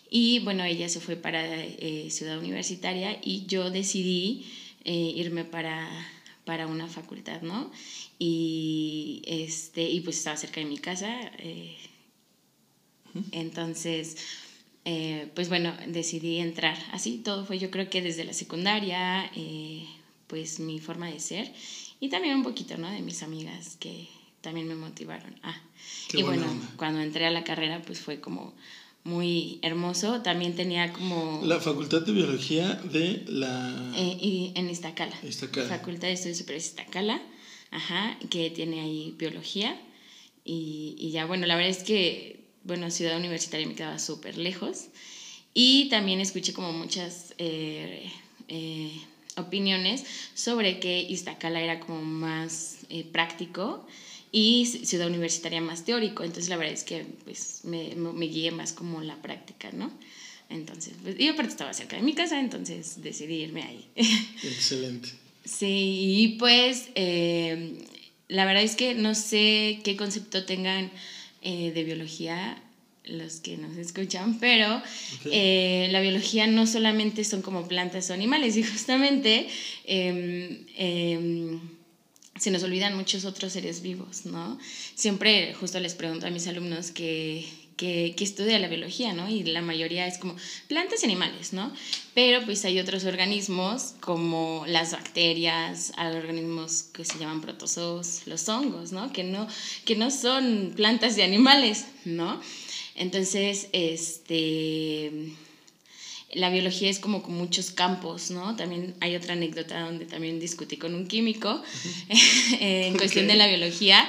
Y 0.10 0.40
bueno, 0.40 0.64
ella 0.64 0.88
se 0.90 1.00
fue 1.00 1.16
para 1.16 1.44
eh, 1.44 2.08
Ciudad 2.10 2.38
Universitaria 2.38 3.20
y 3.24 3.46
yo 3.48 3.70
decidí 3.72 4.46
eh, 4.84 5.14
irme 5.16 5.46
para, 5.46 5.90
para 6.46 6.68
una 6.68 6.88
facultad, 6.88 7.42
¿no? 7.42 7.72
Y, 8.20 9.24
este, 9.26 9.84
y 9.90 10.00
pues 10.02 10.18
estaba 10.18 10.38
cerca 10.38 10.60
de 10.62 10.68
mi 10.68 10.78
casa. 10.78 11.20
Eh, 11.40 11.76
entonces, 13.32 14.18
eh, 14.86 15.32
pues 15.34 15.50
bueno, 15.50 15.74
decidí 15.88 16.38
entrar. 16.38 16.78
Así 16.92 17.18
todo 17.18 17.46
fue, 17.46 17.58
yo 17.60 17.72
creo 17.72 17.90
que 17.90 18.02
desde 18.02 18.24
la 18.24 18.34
secundaria, 18.34 19.30
eh, 19.36 19.86
pues 20.28 20.60
mi 20.60 20.80
forma 20.80 21.10
de 21.10 21.20
ser. 21.20 21.52
Y 22.00 22.10
también 22.10 22.36
un 22.36 22.44
poquito, 22.44 22.78
¿no? 22.78 22.90
De 22.90 23.02
mis 23.02 23.24
amigas 23.24 23.78
que 23.80 24.08
también 24.42 24.68
me 24.68 24.76
motivaron. 24.76 25.36
Ah, 25.42 25.60
y 26.14 26.22
bueno, 26.22 26.46
cuando 26.78 27.02
entré 27.02 27.26
a 27.26 27.32
la 27.32 27.44
carrera, 27.44 27.82
pues 27.82 28.00
fue 28.00 28.20
como 28.20 28.54
muy 29.06 29.60
hermoso. 29.62 30.22
También 30.22 30.56
tenía 30.56 30.92
como... 30.92 31.42
La 31.46 31.62
Facultad 31.62 32.02
de 32.02 32.12
Biología 32.12 32.74
de 32.92 33.24
la... 33.28 33.94
Eh, 33.96 34.18
y 34.20 34.52
en 34.56 34.70
Iztacala. 34.70 35.16
Iztacala. 35.24 35.70
Facultad 35.70 36.08
de 36.10 36.14
Estudios 36.14 36.40
Superiores 36.40 36.66
Iztacala, 36.66 37.22
ajá, 37.72 38.18
que 38.30 38.50
tiene 38.50 38.82
ahí 38.82 39.16
biología. 39.18 39.80
Y, 40.44 40.96
y 41.00 41.12
ya, 41.12 41.26
bueno, 41.26 41.46
la 41.46 41.56
verdad 41.56 41.72
es 41.72 41.84
que, 41.84 42.42
bueno, 42.64 42.92
Ciudad 42.92 43.18
Universitaria 43.18 43.68
me 43.68 43.76
quedaba 43.76 44.00
súper 44.00 44.38
lejos. 44.38 44.88
Y 45.54 45.88
también 45.90 46.20
escuché 46.20 46.52
como 46.52 46.74
muchas 46.74 47.36
eh, 47.38 48.12
eh, 48.48 48.92
opiniones 49.38 50.04
sobre 50.34 50.80
que 50.80 51.00
Iztacala 51.00 51.62
era 51.62 51.80
como 51.80 52.02
más 52.02 52.80
práctico 53.12 53.86
y 54.38 54.66
Ciudad 54.66 55.08
Universitaria 55.08 55.62
más 55.62 55.86
teórico. 55.86 56.26
Entonces 56.26 56.50
la 56.50 56.58
verdad 56.58 56.74
es 56.74 56.84
que 56.84 57.06
pues, 57.24 57.62
me, 57.64 57.96
me 57.96 58.26
guié 58.26 58.52
más 58.52 58.74
como 58.74 59.02
la 59.02 59.16
práctica, 59.22 59.72
¿no? 59.72 59.90
Entonces, 60.50 60.94
pues, 61.02 61.18
y 61.18 61.30
aparte 61.30 61.52
estaba 61.52 61.74
cerca 61.74 61.96
de 61.96 62.02
mi 62.02 62.14
casa, 62.14 62.38
entonces 62.42 63.02
decidí 63.02 63.36
irme 63.36 63.64
ahí. 63.64 63.88
Excelente. 64.44 65.10
sí, 65.46 66.18
y 66.18 66.28
pues 66.38 66.90
eh, 66.96 67.78
la 68.28 68.44
verdad 68.44 68.64
es 68.64 68.76
que 68.76 68.94
no 68.94 69.16
sé 69.16 69.80
qué 69.86 69.96
concepto 69.96 70.44
tengan 70.44 70.92
eh, 71.42 71.72
de 71.72 71.84
biología 71.86 72.62
los 73.06 73.36
que 73.36 73.56
nos 73.56 73.78
escuchan, 73.78 74.38
pero 74.40 74.82
eh, 75.32 75.88
la 75.92 76.02
biología 76.02 76.46
no 76.48 76.68
solamente 76.68 77.24
son 77.24 77.42
como 77.42 77.70
plantas 77.70 78.10
o 78.10 78.14
animales, 78.14 78.58
y 78.58 78.64
justamente 78.64 79.48
em, 79.86 80.66
em, 80.76 81.60
se 82.38 82.52
nos 82.52 82.64
olvidan 82.64 82.96
muchos 82.96 83.24
otros 83.26 83.54
seres 83.54 83.82
vivos, 83.82 84.26
¿no? 84.26 84.60
Siempre 84.96 85.54
justo 85.54 85.80
les 85.80 85.94
pregunto 85.94 86.28
a 86.28 86.30
mis 86.30 86.48
alumnos 86.48 86.92
que, 86.92 87.48
que, 87.78 88.14
estudia 88.20 88.60
la 88.60 88.68
biología, 88.68 89.14
¿no? 89.14 89.30
Y 89.30 89.44
la 89.44 89.62
mayoría 89.62 90.06
es 90.06 90.18
como 90.18 90.36
plantas 90.68 91.02
y 91.02 91.06
animales, 91.06 91.54
¿no? 91.54 91.72
Pero 92.14 92.44
pues 92.44 92.66
hay 92.66 92.80
otros 92.80 93.06
organismos 93.06 93.94
como 94.02 94.66
las 94.68 94.92
bacterias, 94.92 95.94
organismos 95.98 96.84
que 96.84 97.06
se 97.06 97.18
llaman 97.20 97.42
protozoos, 97.42 98.24
los 98.26 98.50
hongos, 98.50 98.92
¿no? 98.92 99.14
Que 99.14 99.24
no, 99.24 99.48
que 99.86 99.96
no 99.96 100.12
son 100.12 100.74
plantas 100.76 101.16
de 101.16 101.24
animales, 101.24 101.86
¿no? 102.04 102.42
Entonces, 102.96 103.70
este 103.72 105.36
la 106.36 106.50
biología 106.50 106.90
es 106.90 107.00
como 107.00 107.24
con 107.24 107.34
muchos 107.36 107.72
campos, 107.72 108.32
¿no? 108.32 108.56
También 108.56 108.96
hay 109.00 109.16
otra 109.16 109.34
anécdota 109.34 109.80
donde 109.82 110.06
también 110.06 110.40
discutí 110.40 110.78
con 110.78 110.94
un 110.94 111.08
químico 111.08 111.62
en 112.60 112.98
cuestión 112.98 113.28
de 113.28 113.36
la 113.36 113.48
biología. 113.48 114.08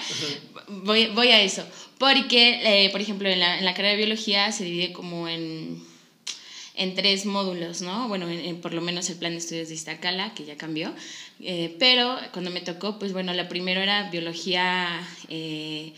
voy, 0.68 1.06
voy, 1.06 1.28
a 1.28 1.40
eso, 1.40 1.64
porque, 1.98 2.84
eh, 2.84 2.90
por 2.90 3.00
ejemplo, 3.00 3.28
en 3.28 3.40
la, 3.40 3.58
en 3.58 3.64
la, 3.64 3.72
carrera 3.74 3.92
de 3.92 3.98
biología 3.98 4.52
se 4.52 4.64
divide 4.64 4.92
como 4.92 5.28
en, 5.28 5.82
en 6.74 6.94
tres 6.94 7.26
módulos, 7.26 7.80
¿no? 7.80 8.08
Bueno, 8.08 8.26
por 8.60 8.74
lo 8.74 8.82
menos 8.82 9.08
el 9.08 9.16
plan 9.16 9.32
de 9.32 9.38
estudios 9.38 9.68
de 9.68 9.74
Iztacala, 9.74 10.34
que 10.34 10.44
ya 10.44 10.56
cambió, 10.56 10.92
eh, 11.40 11.76
pero 11.78 12.18
cuando 12.32 12.50
me 12.50 12.60
tocó, 12.60 12.98
pues 12.98 13.12
bueno, 13.12 13.32
la 13.32 13.48
primera 13.48 13.82
era 13.82 14.10
biología... 14.10 15.06
Eh, 15.28 15.94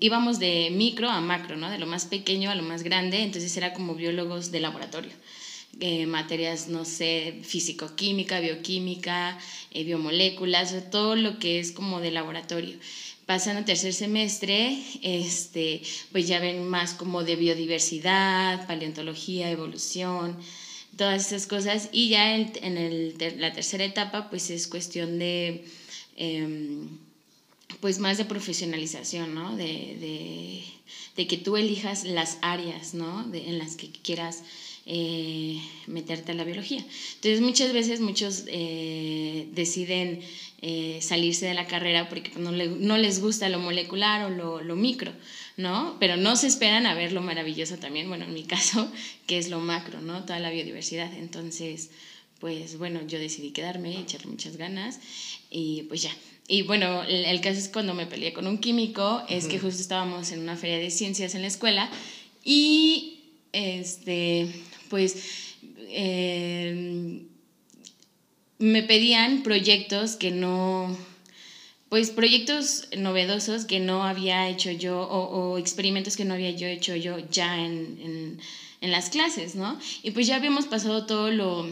íbamos 0.00 0.38
de 0.38 0.70
micro 0.70 1.10
a 1.10 1.20
macro, 1.20 1.56
¿no? 1.56 1.70
De 1.70 1.78
lo 1.78 1.86
más 1.86 2.04
pequeño 2.04 2.50
a 2.50 2.54
lo 2.54 2.62
más 2.62 2.82
grande, 2.82 3.22
entonces 3.22 3.56
era 3.56 3.72
como 3.72 3.94
biólogos 3.94 4.50
de 4.52 4.60
laboratorio. 4.60 5.12
Eh, 5.80 6.06
materias, 6.06 6.68
no 6.68 6.84
sé, 6.84 7.40
físico-química, 7.42 8.40
bioquímica, 8.40 9.38
eh, 9.72 9.84
biomoléculas, 9.84 10.74
todo 10.90 11.16
lo 11.16 11.38
que 11.38 11.58
es 11.58 11.72
como 11.72 12.00
de 12.00 12.10
laboratorio. 12.10 12.76
Pasando 13.26 13.64
tercer 13.64 13.94
semestre, 13.94 14.78
este, 15.02 15.82
pues 16.12 16.28
ya 16.28 16.40
ven 16.40 16.68
más 16.68 16.92
como 16.92 17.24
de 17.24 17.36
biodiversidad, 17.36 18.66
paleontología, 18.66 19.50
evolución, 19.50 20.36
todas 20.96 21.26
esas 21.26 21.46
cosas. 21.46 21.88
Y 21.90 22.10
ya 22.10 22.36
en, 22.36 22.52
en 22.62 22.76
el, 22.76 23.16
la 23.38 23.52
tercera 23.52 23.84
etapa, 23.84 24.28
pues 24.28 24.50
es 24.50 24.68
cuestión 24.68 25.18
de, 25.18 25.64
em, 26.16 26.88
pues 27.80 27.98
más 27.98 28.18
de 28.18 28.24
profesionalización, 28.24 29.34
¿no? 29.34 29.56
De, 29.56 29.64
de, 29.64 30.64
de, 31.16 31.26
que 31.26 31.38
tú 31.38 31.56
elijas 31.56 32.04
las 32.04 32.38
áreas, 32.42 32.92
¿no? 32.92 33.24
De, 33.24 33.48
en 33.48 33.58
las 33.58 33.76
que 33.76 33.90
quieras 33.90 34.42
eh, 34.84 35.60
meterte 35.86 36.32
a 36.32 36.34
la 36.34 36.44
biología. 36.44 36.84
Entonces 37.14 37.40
muchas 37.40 37.72
veces 37.72 38.00
muchos 38.00 38.44
eh, 38.48 39.46
deciden 39.52 40.20
eh, 40.60 40.98
salirse 41.00 41.46
de 41.46 41.54
la 41.54 41.66
carrera 41.66 42.08
porque 42.08 42.32
no, 42.36 42.50
no, 42.50 42.98
les 42.98 43.20
gusta 43.20 43.48
lo 43.48 43.58
molecular 43.60 44.24
o 44.24 44.30
lo, 44.30 44.60
lo, 44.60 44.76
micro, 44.76 45.12
¿no? 45.56 45.96
Pero 46.00 46.16
no 46.16 46.34
se 46.36 46.48
esperan 46.48 46.86
a 46.86 46.94
ver 46.94 47.12
lo 47.12 47.22
maravilloso 47.22 47.78
también, 47.78 48.08
bueno, 48.08 48.24
en 48.24 48.34
mi 48.34 48.42
caso, 48.54 48.90
que 49.26 49.38
es 49.38 49.50
lo 49.50 49.60
macro, 49.60 50.00
¿no? 50.00 50.24
Toda 50.24 50.40
la 50.40 50.50
biodiversidad. 50.50 51.12
Entonces, 51.14 51.90
pues 52.40 52.76
bueno, 52.76 53.06
yo 53.06 53.20
decidí 53.20 53.52
quedarme, 53.52 54.00
echarle 54.00 54.26
muchas 54.26 54.56
ganas 54.56 54.98
y 55.48 55.82
pues 55.84 56.02
ya. 56.02 56.10
Y 56.48 56.62
bueno, 56.62 57.04
el, 57.04 57.40
caso 57.40 57.60
es 57.60 57.68
cuando 57.68 57.94
me 57.94 58.06
peleé 58.06 58.32
con 58.32 58.48
un 58.48 58.58
químico, 58.58 59.22
es 59.28 59.46
que 59.46 59.60
justo 59.60 59.80
estábamos 59.80 60.32
en 60.32 60.40
una 60.40 60.56
feria 60.56 60.78
de 60.78 60.90
ciencias 60.90 61.36
en 61.36 61.42
la 61.42 61.48
escuela 61.48 61.88
y 62.44 63.20
este 63.52 64.48
pues 64.92 65.16
em, 65.88 67.22
me 68.58 68.82
pedían 68.82 69.42
proyectos 69.42 70.16
que 70.16 70.30
no, 70.30 70.94
pues 71.88 72.10
proyectos 72.10 72.88
novedosos 72.94 73.64
que 73.64 73.80
no 73.80 74.04
había 74.04 74.50
hecho 74.50 74.70
yo 74.70 75.00
o, 75.00 75.56
experimentos 75.56 76.14
que 76.14 76.26
no 76.26 76.34
había 76.34 76.50
yo 76.50 76.66
hecho 76.66 76.94
yo 76.94 77.16
ya 77.30 77.64
en, 77.64 78.38
las 78.82 79.08
clases, 79.08 79.54
¿no? 79.54 79.78
Y 80.02 80.10
pues 80.10 80.26
ya 80.26 80.36
habíamos 80.36 80.66
pasado 80.66 81.06
todo 81.06 81.30
lo, 81.30 81.66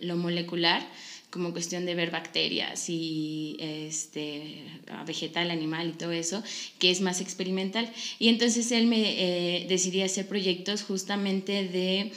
lo 0.00 0.16
molecular 0.16 0.86
como 1.30 1.52
cuestión 1.52 1.86
de 1.86 1.94
ver 1.94 2.10
bacterias 2.10 2.86
y 2.88 3.56
este, 3.60 4.64
vegetal, 5.06 5.50
animal 5.50 5.90
y 5.90 5.92
todo 5.92 6.12
eso, 6.12 6.42
que 6.78 6.90
es 6.90 7.00
más 7.00 7.20
experimental. 7.20 7.90
Y 8.18 8.28
entonces 8.28 8.72
él 8.72 8.86
me 8.86 9.00
eh, 9.00 9.66
decidía 9.68 10.06
hacer 10.06 10.26
proyectos 10.26 10.82
justamente 10.82 11.68
de 11.68 12.12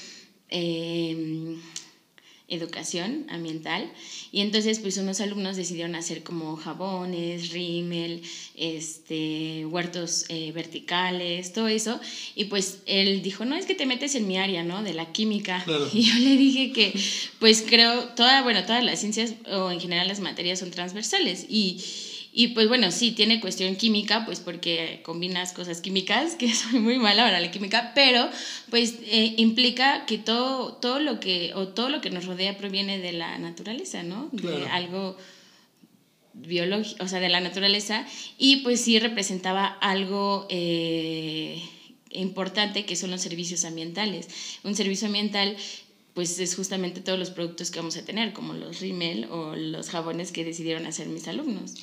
Em, 0.51 1.61
educación 2.51 3.25
ambiental. 3.29 3.89
Y 4.33 4.41
entonces 4.41 4.79
pues 4.79 4.97
unos 4.97 5.21
alumnos 5.21 5.55
decidieron 5.55 5.95
hacer 5.95 6.21
como 6.21 6.57
jabones, 6.57 7.51
rímel, 7.51 8.21
este, 8.55 9.65
huertos 9.65 10.25
eh, 10.27 10.51
verticales, 10.51 11.53
todo 11.53 11.69
eso. 11.69 11.99
Y 12.35 12.45
pues 12.45 12.79
él 12.85 13.21
dijo, 13.21 13.45
no, 13.45 13.55
es 13.55 13.65
que 13.65 13.73
te 13.73 13.85
metes 13.85 14.15
en 14.15 14.27
mi 14.27 14.37
área, 14.37 14.63
¿no? 14.63 14.83
De 14.83 14.93
la 14.93 15.13
química 15.13 15.63
y 15.93 16.01
yo 16.01 16.13
le 16.15 16.35
dije 16.35 16.73
que 16.73 16.93
pues 17.39 17.63
creo, 17.65 18.09
toda, 18.09 18.41
bueno, 18.41 18.63
todas 18.65 18.83
las 18.83 18.99
ciencias 18.99 19.35
o 19.49 19.71
en 19.71 19.79
general 19.79 20.09
las 20.09 20.19
materias 20.19 20.59
son 20.59 20.71
transversales. 20.71 21.45
Y 21.47 21.81
y 22.33 22.49
pues 22.49 22.67
bueno, 22.67 22.91
sí, 22.91 23.11
tiene 23.11 23.41
cuestión 23.41 23.75
química, 23.75 24.25
pues 24.25 24.39
porque 24.39 25.01
combinas 25.03 25.51
cosas 25.51 25.81
químicas, 25.81 26.35
que 26.39 26.53
soy 26.53 26.79
muy 26.79 26.97
mala 26.97 27.23
para 27.23 27.39
la 27.39 27.51
química, 27.51 27.91
pero 27.93 28.29
pues 28.69 28.95
eh, 29.05 29.35
implica 29.37 30.05
que 30.05 30.17
todo, 30.17 30.73
todo 30.73 30.99
lo 30.99 31.19
que, 31.19 31.51
o 31.55 31.69
todo 31.69 31.89
lo 31.89 31.99
que 32.01 32.09
nos 32.09 32.25
rodea 32.25 32.57
proviene 32.57 32.99
de 32.99 33.11
la 33.11 33.37
naturaleza, 33.37 34.03
¿no? 34.03 34.29
De 34.31 34.67
algo 34.67 35.17
biológico, 36.33 37.03
o 37.03 37.07
sea, 37.07 37.19
de 37.19 37.29
la 37.29 37.41
naturaleza, 37.41 38.05
y 38.37 38.57
pues 38.57 38.81
sí 38.81 38.97
representaba 38.99 39.65
algo 39.65 40.47
eh, 40.49 41.61
importante 42.11 42.85
que 42.85 42.95
son 42.95 43.11
los 43.11 43.21
servicios 43.21 43.65
ambientales. 43.65 44.29
Un 44.63 44.75
servicio 44.75 45.07
ambiental 45.07 45.57
pues 46.13 46.39
es 46.39 46.56
justamente 46.56 47.00
todos 47.00 47.17
los 47.17 47.30
productos 47.30 47.71
que 47.71 47.80
vamos 47.80 47.95
a 47.95 48.04
tener, 48.04 48.34
como 48.34 48.54
los 48.54 48.82
rímel 48.82 49.26
o 49.32 49.56
los 49.56 49.89
jabones 49.89 50.32
que 50.32 50.43
decidieron 50.43 50.86
hacer 50.86 51.08
mis 51.08 51.28
alumnos. 51.28 51.76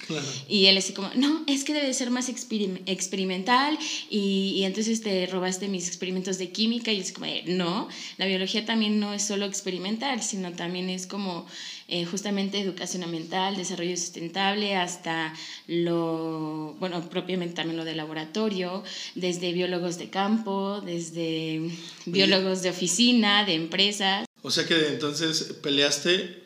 Y 0.49 0.67
él 0.67 0.77
así 0.77 0.93
como, 0.93 1.11
no, 1.15 1.45
es 1.47 1.65
que 1.65 1.73
debe 1.73 1.93
ser 1.95 2.11
más 2.11 2.29
experimental 2.29 3.79
y, 4.11 4.53
y, 4.57 4.65
entonces 4.65 5.01
te 5.01 5.27
robaste 5.27 5.69
mis 5.69 5.89
experimentos 5.89 6.37
de 6.39 6.51
química 6.51 6.93
y 6.93 7.01
así 7.01 7.13
como, 7.15 7.27
no, 7.47 7.89
la 8.19 8.27
biología 8.27 8.67
también 8.67 9.01
no 9.01 9.15
es 9.15 9.23
solo 9.23 9.47
experimental, 9.47 10.23
sino 10.23 10.53
también 10.53 10.91
es 10.91 11.07
como 11.07 11.47
eh, 11.89 12.05
justamente 12.05 12.61
educación 12.61 13.03
ambiental, 13.03 13.57
desarrollo 13.57 13.97
sustentable, 13.97 14.77
hasta 14.77 15.35
lo, 15.67 16.77
bueno, 16.79 17.09
propiamente 17.09 17.55
también 17.55 17.79
lo 17.79 17.85
de 17.87 17.95
laboratorio, 17.95 18.85
desde 19.15 19.53
biólogos 19.53 19.97
de 19.97 20.11
campo, 20.11 20.83
desde 20.83 21.71
biólogos 22.05 22.61
de 22.61 22.71
oficina, 22.71 23.47
de 23.47 23.55
empresas. 23.55 24.27
O 24.43 24.51
sea 24.51 24.67
que 24.67 24.89
entonces 24.89 25.55
peleaste 25.63 26.43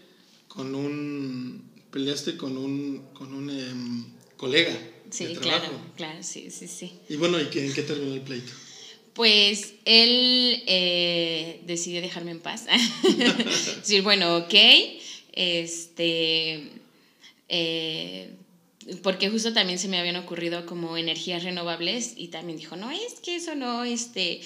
con 0.46 0.76
un 0.76 1.72
peleaste 1.90 2.36
con 2.36 2.56
un, 2.56 3.08
con 3.12 3.34
un 3.34 3.50
em, 3.50 4.04
colega. 4.36 4.76
Sí, 5.10 5.26
de 5.26 5.36
claro, 5.36 5.64
trabajo. 5.64 5.84
claro, 5.96 6.18
sí, 6.22 6.50
sí, 6.50 6.66
sí. 6.68 6.92
Y 7.08 7.16
bueno, 7.16 7.40
¿y 7.40 7.46
qué, 7.46 7.66
en 7.66 7.74
qué 7.74 7.82
terminó 7.82 8.14
el 8.14 8.22
pleito? 8.22 8.52
Pues 9.12 9.74
él 9.84 10.62
eh, 10.66 11.60
decidió 11.66 12.00
dejarme 12.00 12.30
en 12.30 12.40
paz. 12.40 12.64
decir, 13.76 14.02
bueno, 14.02 14.36
ok, 14.38 14.54
este, 15.32 16.68
eh, 17.48 18.30
porque 19.02 19.30
justo 19.30 19.52
también 19.52 19.78
se 19.78 19.88
me 19.88 19.98
habían 19.98 20.16
ocurrido 20.16 20.66
como 20.66 20.96
energías 20.96 21.44
renovables 21.44 22.14
y 22.16 22.28
también 22.28 22.58
dijo, 22.58 22.76
no, 22.76 22.90
es 22.90 23.14
que 23.22 23.36
eso 23.36 23.54
no, 23.54 23.84
este, 23.84 24.40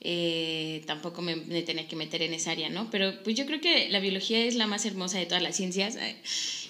eh, 0.00 0.82
tampoco 0.86 1.22
me, 1.22 1.36
me, 1.36 1.62
tenía 1.62 1.88
que 1.88 1.96
meter 1.96 2.22
en 2.22 2.34
esa 2.34 2.52
área, 2.52 2.68
¿no? 2.68 2.90
Pero 2.90 3.22
pues 3.22 3.36
yo 3.36 3.46
creo 3.46 3.60
que 3.60 3.88
la 3.88 4.00
biología 4.00 4.44
es 4.44 4.54
la 4.54 4.66
más 4.66 4.84
hermosa 4.84 5.18
de 5.18 5.26
todas 5.26 5.42
las 5.42 5.56
ciencias. 5.56 5.96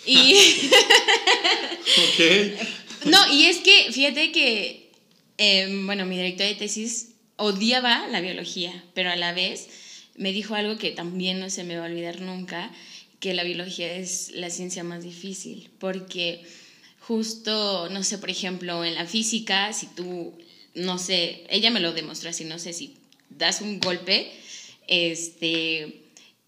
Y... 0.06 0.34
ok. 2.08 3.06
no, 3.06 3.32
y 3.32 3.46
es 3.46 3.58
que, 3.58 3.92
fíjate 3.92 4.32
que, 4.32 4.90
eh, 5.38 5.82
bueno, 5.84 6.06
mi 6.06 6.16
director 6.16 6.46
de 6.46 6.54
tesis 6.54 7.10
odiaba 7.36 8.06
la 8.08 8.20
biología, 8.20 8.84
pero 8.94 9.10
a 9.10 9.16
la 9.16 9.32
vez 9.32 9.68
me 10.16 10.32
dijo 10.32 10.54
algo 10.54 10.78
que 10.78 10.90
también 10.90 11.38
no 11.38 11.50
se 11.50 11.64
me 11.64 11.76
va 11.76 11.84
a 11.84 11.88
olvidar 11.88 12.20
nunca, 12.20 12.72
que 13.20 13.34
la 13.34 13.44
biología 13.44 13.92
es 13.92 14.30
la 14.34 14.50
ciencia 14.50 14.84
más 14.84 15.02
difícil, 15.02 15.70
porque 15.78 16.44
justo, 17.00 17.88
no 17.90 18.04
sé, 18.04 18.18
por 18.18 18.30
ejemplo, 18.30 18.84
en 18.84 18.94
la 18.94 19.06
física, 19.06 19.72
si 19.72 19.86
tú, 19.86 20.32
no 20.74 20.98
sé, 20.98 21.44
ella 21.48 21.70
me 21.70 21.80
lo 21.80 21.92
demostró 21.92 22.30
así, 22.30 22.44
no 22.44 22.58
sé, 22.58 22.72
si 22.72 22.96
das 23.30 23.60
un 23.60 23.80
golpe, 23.80 24.30
este, 24.86 26.02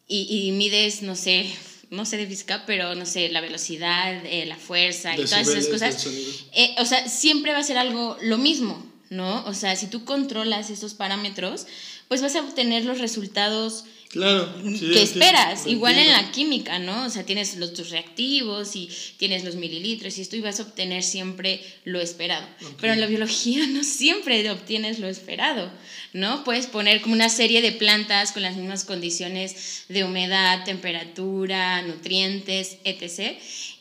y, 0.06 0.48
y 0.48 0.52
mides, 0.52 1.02
no 1.02 1.16
sé, 1.16 1.46
no 1.90 2.04
sé 2.06 2.16
de 2.16 2.26
física, 2.26 2.62
pero 2.66 2.94
no 2.94 3.04
sé, 3.04 3.28
la 3.30 3.40
velocidad, 3.40 4.24
eh, 4.24 4.46
la 4.46 4.56
fuerza 4.56 5.12
y 5.14 5.24
todas 5.24 5.48
esas 5.48 5.66
cosas, 5.66 6.06
eh, 6.52 6.74
o 6.78 6.84
sea, 6.84 7.08
siempre 7.08 7.52
va 7.52 7.58
a 7.58 7.64
ser 7.64 7.78
algo 7.78 8.16
lo 8.22 8.38
mismo, 8.38 8.86
¿no? 9.10 9.44
O 9.46 9.54
sea, 9.54 9.74
si 9.74 9.88
tú 9.88 10.04
controlas 10.04 10.70
esos 10.70 10.94
parámetros, 10.94 11.66
pues 12.06 12.22
vas 12.22 12.36
a 12.36 12.42
obtener 12.42 12.84
los 12.84 13.00
resultados 13.00 13.84
claro, 14.10 14.52
sí, 14.62 14.90
que 14.92 15.02
esperas. 15.02 15.66
Igual 15.66 15.98
en 15.98 16.12
la 16.12 16.30
química, 16.30 16.78
¿no? 16.78 17.06
O 17.06 17.10
sea, 17.10 17.24
tienes 17.24 17.56
los, 17.56 17.72
tus 17.72 17.90
reactivos 17.90 18.76
y 18.76 18.90
tienes 19.16 19.44
los 19.44 19.54
mililitros 19.54 20.18
y 20.18 20.22
esto 20.22 20.36
y 20.36 20.40
vas 20.40 20.60
a 20.60 20.64
obtener 20.64 21.02
siempre 21.02 21.62
lo 21.84 22.00
esperado. 22.00 22.46
Okay. 22.60 22.74
Pero 22.80 22.92
en 22.92 23.00
la 23.00 23.06
biología 23.06 23.66
no 23.68 23.82
siempre 23.84 24.48
obtienes 24.50 24.98
lo 24.98 25.08
esperado, 25.08 25.70
¿no? 26.12 26.44
Puedes 26.44 26.66
poner 26.66 27.00
como 27.00 27.14
una 27.14 27.28
serie 27.28 27.62
de 27.62 27.72
plantas 27.72 28.32
con 28.32 28.42
las 28.42 28.56
mismas 28.56 28.84
condiciones 28.84 29.84
de 29.88 30.04
humedad, 30.04 30.64
temperatura, 30.64 31.82
nutrientes, 31.82 32.78
etc. 32.84 33.38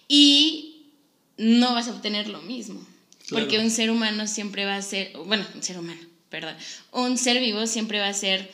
Y 0.07 0.85
no 1.37 1.73
vas 1.73 1.87
a 1.87 1.91
obtener 1.91 2.27
lo 2.27 2.41
mismo. 2.41 2.85
Claro. 3.27 3.45
Porque 3.45 3.59
un 3.59 3.69
ser 3.69 3.91
humano 3.91 4.27
siempre 4.27 4.65
va 4.65 4.75
a 4.75 4.81
ser, 4.81 5.11
bueno, 5.25 5.45
un 5.53 5.63
ser 5.63 5.77
humano, 5.77 5.99
perdón, 6.29 6.55
un 6.91 7.17
ser 7.17 7.39
vivo 7.39 7.67
siempre 7.67 7.99
va 7.99 8.07
a 8.07 8.13
ser 8.13 8.49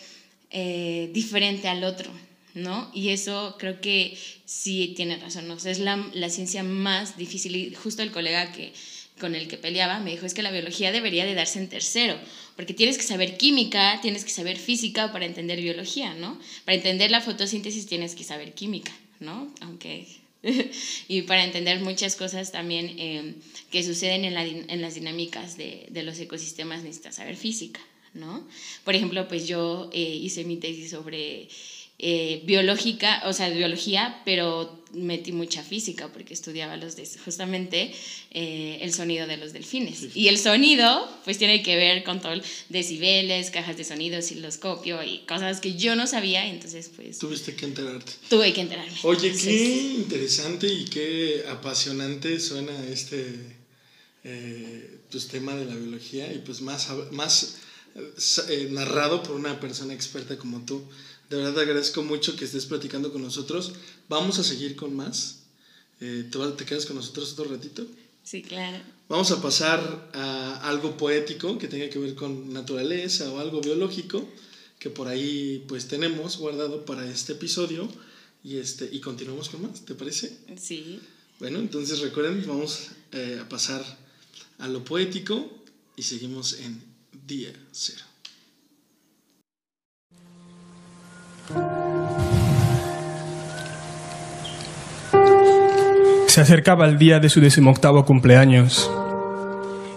eh, 0.57 1.09
diferente 1.11 1.67
al 1.67 1.83
otro, 1.83 2.09
¿no? 2.53 2.89
Y 2.93 3.09
eso 3.09 3.57
creo 3.59 3.81
que 3.81 4.17
sí 4.45 4.93
tiene 4.95 5.17
razón, 5.17 5.49
¿no? 5.49 5.55
O 5.55 5.59
sea, 5.59 5.73
es 5.73 5.79
la, 5.79 5.97
la, 6.13 6.29
ciencia 6.29 6.63
más 6.63 7.17
difícil 7.17 7.57
y 7.57 7.75
justo 7.75 8.01
el 8.01 8.11
colega 8.11 8.53
que, 8.53 8.71
con 9.19 9.35
el 9.35 9.49
que 9.49 9.57
peleaba 9.57 9.99
me 9.99 10.11
dijo 10.11 10.25
es 10.25 10.33
que 10.33 10.43
la 10.43 10.51
biología 10.51 10.93
debería 10.93 11.25
de 11.25 11.35
darse 11.35 11.59
en 11.59 11.67
tercero, 11.67 12.17
porque 12.55 12.73
tienes 12.73 12.97
que 12.97 13.03
saber 13.03 13.35
química, 13.35 13.99
tienes 14.01 14.23
que 14.23 14.31
saber 14.31 14.55
física 14.55 15.11
para 15.11 15.25
entender 15.25 15.59
biología, 15.59 16.13
¿no? 16.13 16.39
Para 16.63 16.77
entender 16.77 17.11
la 17.11 17.19
fotosíntesis 17.19 17.85
tienes 17.85 18.15
que 18.15 18.23
saber 18.23 18.53
química, 18.53 18.93
¿no? 19.19 19.53
Aunque 19.59 20.07
y 21.09 21.23
para 21.23 21.43
entender 21.43 21.81
muchas 21.81 22.15
cosas 22.15 22.53
también 22.53 22.95
eh, 22.97 23.33
que 23.71 23.83
suceden 23.83 24.23
en, 24.23 24.33
la, 24.33 24.45
en 24.45 24.81
las 24.81 24.95
dinámicas 24.95 25.57
de, 25.57 25.87
de, 25.89 26.03
los 26.03 26.17
ecosistemas 26.17 26.81
necesitas 26.81 27.15
saber 27.15 27.35
física, 27.35 27.81
¿no? 28.15 28.47
Por 28.83 28.95
ejemplo, 28.95 29.27
pues 29.27 29.47
yo 29.47 29.89
eh, 29.93 30.01
hice 30.01 30.43
mi 30.43 30.57
tesis 30.57 30.89
sobre 30.89 31.47
eh, 31.97 32.41
biológica, 32.45 33.23
o 33.25 33.31
sea, 33.31 33.49
biología, 33.49 34.21
pero 34.25 34.83
metí 34.91 35.31
mucha 35.31 35.63
física 35.63 36.11
porque 36.11 36.33
estudiaba 36.33 36.75
los 36.75 36.97
de, 36.97 37.07
justamente 37.23 37.93
eh, 38.31 38.79
el 38.81 38.93
sonido 38.93 39.27
de 39.27 39.37
los 39.37 39.53
delfines. 39.53 39.99
Sí. 39.99 40.11
Y 40.13 40.27
el 40.27 40.37
sonido, 40.37 41.09
pues 41.23 41.37
tiene 41.37 41.63
que 41.63 41.77
ver 41.77 42.03
con 42.03 42.19
todo 42.19 42.33
decibeles, 42.67 43.49
cajas 43.49 43.77
de 43.77 43.85
sonido, 43.85 44.19
osciloscopio 44.19 45.03
y 45.03 45.19
cosas 45.19 45.61
que 45.61 45.75
yo 45.75 45.95
no 45.95 46.05
sabía, 46.05 46.45
entonces 46.47 46.91
pues... 46.93 47.17
Tuviste 47.19 47.55
que 47.55 47.65
enterarte. 47.65 48.11
Tuve 48.29 48.51
que 48.51 48.61
enterarme. 48.61 48.97
Oye, 49.03 49.27
entonces, 49.27 49.53
qué 49.53 49.93
interesante 49.95 50.67
y 50.67 50.85
qué 50.85 51.45
apasionante 51.49 52.41
suena 52.41 52.73
este 52.89 53.55
eh, 54.25 54.99
pues, 55.09 55.29
tema 55.29 55.55
de 55.55 55.63
la 55.63 55.75
biología 55.75 56.33
y 56.33 56.39
pues 56.39 56.59
más, 56.59 56.89
más 57.11 57.55
eh, 57.95 58.67
narrado 58.71 59.23
por 59.23 59.35
una 59.35 59.59
persona 59.59 59.93
experta 59.93 60.37
como 60.37 60.65
tú. 60.65 60.83
De 61.29 61.37
verdad 61.37 61.53
te 61.55 61.61
agradezco 61.61 62.03
mucho 62.03 62.35
que 62.35 62.45
estés 62.45 62.65
platicando 62.65 63.11
con 63.11 63.21
nosotros. 63.21 63.73
Vamos 64.09 64.37
a 64.39 64.43
seguir 64.43 64.75
con 64.75 64.95
más. 64.95 65.39
Eh, 66.01 66.29
¿te, 66.29 66.39
¿Te 66.39 66.65
quedas 66.65 66.85
con 66.85 66.97
nosotros 66.97 67.33
otro 67.33 67.45
ratito? 67.45 67.85
Sí, 68.23 68.41
claro. 68.41 68.83
Vamos 69.07 69.31
a 69.31 69.41
pasar 69.41 70.09
a 70.13 70.67
algo 70.67 70.97
poético 70.97 71.57
que 71.57 71.67
tenga 71.67 71.89
que 71.89 71.99
ver 71.99 72.15
con 72.15 72.51
naturaleza 72.51 73.31
o 73.31 73.39
algo 73.39 73.61
biológico 73.61 74.27
que 74.79 74.89
por 74.89 75.07
ahí 75.07 75.63
pues 75.67 75.87
tenemos 75.87 76.37
guardado 76.37 76.85
para 76.85 77.09
este 77.09 77.33
episodio 77.33 77.87
y, 78.43 78.57
este, 78.57 78.89
y 78.91 78.99
continuamos 78.99 79.49
con 79.49 79.63
más, 79.63 79.85
¿te 79.85 79.95
parece? 79.95 80.37
Sí. 80.61 80.99
Bueno, 81.39 81.59
entonces 81.59 81.99
recuerden, 81.99 82.45
vamos 82.47 82.89
eh, 83.11 83.39
a 83.41 83.49
pasar 83.49 83.83
a 84.59 84.67
lo 84.67 84.83
poético 84.83 85.49
y 85.95 86.03
seguimos 86.03 86.59
en 86.59 86.81
día 87.25 87.49
cero. 87.71 88.03
Se 96.27 96.41
acercaba 96.41 96.85
el 96.85 96.99
día 96.99 97.19
de 97.19 97.29
su 97.29 97.41
decimoctavo 97.41 98.05
cumpleaños 98.05 98.91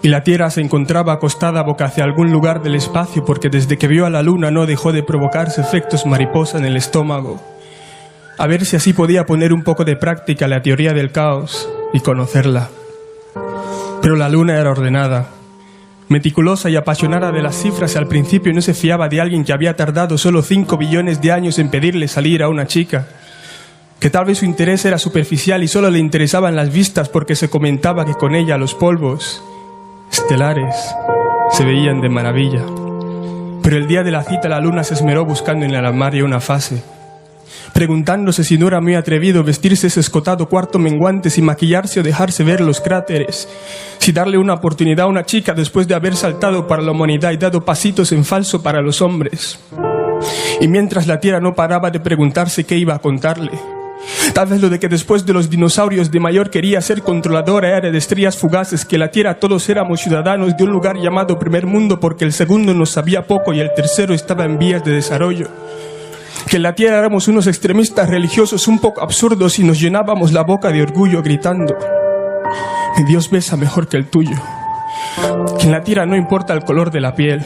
y 0.01 0.07
la 0.07 0.23
Tierra 0.23 0.49
se 0.49 0.61
encontraba 0.61 1.13
acostada 1.13 1.61
boca 1.61 1.85
hacia 1.85 2.03
algún 2.03 2.31
lugar 2.31 2.63
del 2.63 2.75
espacio 2.75 3.25
porque 3.25 3.49
desde 3.49 3.77
que 3.77 3.87
vio 3.87 4.05
a 4.05 4.09
la 4.09 4.23
Luna 4.23 4.49
no 4.49 4.65
dejó 4.65 4.91
de 4.91 5.03
provocarse 5.03 5.61
efectos 5.61 6.05
mariposa 6.07 6.57
en 6.57 6.65
el 6.65 6.77
estómago, 6.77 7.39
a 8.39 8.47
ver 8.47 8.65
si 8.65 8.77
así 8.77 8.93
podía 8.93 9.25
poner 9.25 9.53
un 9.53 9.63
poco 9.63 9.85
de 9.85 9.97
práctica 9.97 10.47
la 10.47 10.61
teoría 10.61 10.93
del 10.93 11.11
caos 11.11 11.69
y 11.93 11.99
conocerla. 11.99 12.69
Pero 14.01 14.15
la 14.15 14.29
Luna 14.29 14.57
era 14.57 14.71
ordenada, 14.71 15.27
meticulosa 16.09 16.69
y 16.69 16.75
apasionada 16.75 17.31
de 17.31 17.41
las 17.41 17.55
cifras 17.55 17.95
al 17.95 18.07
principio 18.07 18.51
no 18.53 18.61
se 18.61 18.73
fiaba 18.73 19.07
de 19.07 19.21
alguien 19.21 19.45
que 19.45 19.53
había 19.53 19.75
tardado 19.75 20.17
solo 20.17 20.41
5 20.41 20.77
billones 20.77 21.21
de 21.21 21.31
años 21.31 21.59
en 21.59 21.69
pedirle 21.69 22.07
salir 22.07 22.43
a 22.43 22.49
una 22.49 22.67
chica 22.67 23.07
que 23.99 24.09
tal 24.09 24.25
vez 24.25 24.39
su 24.39 24.45
interés 24.45 24.85
era 24.85 24.97
superficial 24.97 25.61
y 25.61 25.67
solo 25.67 25.89
le 25.89 25.99
interesaban 25.99 26.55
las 26.55 26.71
vistas 26.71 27.09
porque 27.09 27.35
se 27.35 27.49
comentaba 27.49 28.05
que 28.05 28.13
con 28.13 28.33
ella 28.33 28.57
los 28.57 28.73
polvos 28.73 29.43
estelares 30.11 30.75
se 31.51 31.65
veían 31.65 31.99
de 32.01 32.09
maravilla. 32.09 32.63
Pero 33.61 33.75
el 33.75 33.87
día 33.87 34.03
de 34.03 34.11
la 34.11 34.23
cita 34.23 34.47
la 34.47 34.61
luna 34.61 34.83
se 34.83 34.93
esmeró 34.93 35.25
buscando 35.25 35.65
en 35.65 35.75
el 35.75 35.85
armario 35.85 36.25
una 36.25 36.39
fase, 36.39 36.81
preguntándose 37.73 38.43
si 38.43 38.57
no 38.57 38.67
era 38.67 38.81
muy 38.81 38.95
atrevido 38.95 39.43
vestirse 39.43 39.87
ese 39.87 39.99
escotado 39.99 40.47
cuarto 40.47 40.79
menguantes 40.79 41.37
y 41.37 41.41
maquillarse 41.41 41.99
o 41.99 42.03
dejarse 42.03 42.43
ver 42.43 42.61
los 42.61 42.81
cráteres, 42.81 43.47
si 43.97 44.11
darle 44.11 44.37
una 44.37 44.55
oportunidad 44.55 45.05
a 45.05 45.09
una 45.09 45.25
chica 45.25 45.53
después 45.53 45.87
de 45.87 45.95
haber 45.95 46.15
saltado 46.15 46.67
para 46.67 46.81
la 46.81 46.91
humanidad 46.91 47.31
y 47.31 47.37
dado 47.37 47.61
pasitos 47.61 48.11
en 48.11 48.25
falso 48.25 48.61
para 48.61 48.81
los 48.81 49.01
hombres. 49.01 49.59
Y 50.59 50.67
mientras 50.67 51.07
la 51.07 51.19
tierra 51.19 51.39
no 51.39 51.53
paraba 51.53 51.89
de 51.89 51.99
preguntarse 51.99 52.65
qué 52.65 52.77
iba 52.77 52.95
a 52.95 52.99
contarle, 52.99 53.51
Tal 54.33 54.47
vez 54.47 54.61
lo 54.61 54.69
de 54.69 54.79
que 54.79 54.87
después 54.87 55.25
de 55.25 55.33
los 55.33 55.49
dinosaurios 55.49 56.11
de 56.11 56.19
mayor 56.19 56.49
quería 56.49 56.81
ser 56.81 57.01
controlador 57.01 57.65
aérea 57.65 57.91
de 57.91 57.97
estrellas 57.97 58.37
fugaces, 58.37 58.85
que 58.85 58.97
la 58.97 59.11
Tierra 59.11 59.39
todos 59.39 59.67
éramos 59.69 59.99
ciudadanos 60.01 60.55
de 60.55 60.63
un 60.63 60.71
lugar 60.71 60.97
llamado 60.97 61.37
primer 61.37 61.65
mundo 61.65 61.99
porque 61.99 62.25
el 62.25 62.31
segundo 62.31 62.73
nos 62.73 62.91
sabía 62.91 63.27
poco 63.27 63.53
y 63.53 63.59
el 63.59 63.73
tercero 63.75 64.13
estaba 64.13 64.45
en 64.45 64.57
vías 64.57 64.83
de 64.83 64.93
desarrollo. 64.93 65.47
Que 66.47 66.57
en 66.57 66.63
la 66.63 66.73
Tierra 66.73 66.99
éramos 66.99 67.27
unos 67.27 67.47
extremistas 67.47 68.09
religiosos 68.09 68.67
un 68.67 68.79
poco 68.79 69.01
absurdos 69.01 69.59
y 69.59 69.63
nos 69.63 69.79
llenábamos 69.79 70.31
la 70.31 70.43
boca 70.43 70.71
de 70.71 70.81
orgullo 70.81 71.21
gritando, 71.21 71.77
mi 72.97 73.03
Dios 73.03 73.29
besa 73.29 73.55
mejor 73.55 73.87
que 73.87 73.97
el 73.97 74.07
tuyo. 74.07 74.37
Que 75.57 75.65
en 75.65 75.71
la 75.71 75.83
Tierra 75.83 76.05
no 76.05 76.15
importa 76.15 76.53
el 76.53 76.63
color 76.63 76.91
de 76.91 77.01
la 77.01 77.13
piel, 77.13 77.45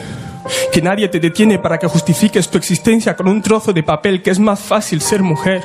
que 0.72 0.80
nadie 0.80 1.08
te 1.08 1.20
detiene 1.20 1.58
para 1.58 1.78
que 1.78 1.86
justifiques 1.86 2.48
tu 2.48 2.58
existencia 2.58 3.14
con 3.14 3.28
un 3.28 3.42
trozo 3.42 3.72
de 3.72 3.82
papel, 3.82 4.22
que 4.22 4.30
es 4.30 4.38
más 4.38 4.60
fácil 4.60 5.00
ser 5.00 5.22
mujer 5.22 5.62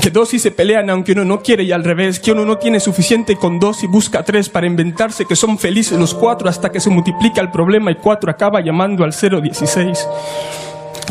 que 0.00 0.10
dos 0.10 0.34
y 0.34 0.38
se 0.38 0.50
pelean 0.50 0.90
aunque 0.90 1.12
uno 1.12 1.24
no 1.24 1.40
quiere 1.40 1.64
y 1.64 1.72
al 1.72 1.84
revés, 1.84 2.20
que 2.20 2.32
uno 2.32 2.44
no 2.44 2.58
tiene 2.58 2.80
suficiente 2.80 3.36
con 3.36 3.58
dos 3.58 3.82
y 3.84 3.86
busca 3.86 4.22
tres 4.22 4.48
para 4.48 4.66
inventarse 4.66 5.24
que 5.24 5.36
son 5.36 5.58
felices 5.58 5.98
los 5.98 6.14
cuatro 6.14 6.48
hasta 6.48 6.70
que 6.70 6.80
se 6.80 6.90
multiplica 6.90 7.40
el 7.40 7.50
problema 7.50 7.90
y 7.90 7.96
cuatro 7.96 8.30
acaba 8.30 8.60
llamando 8.60 9.04
al 9.04 9.12
016. 9.12 10.06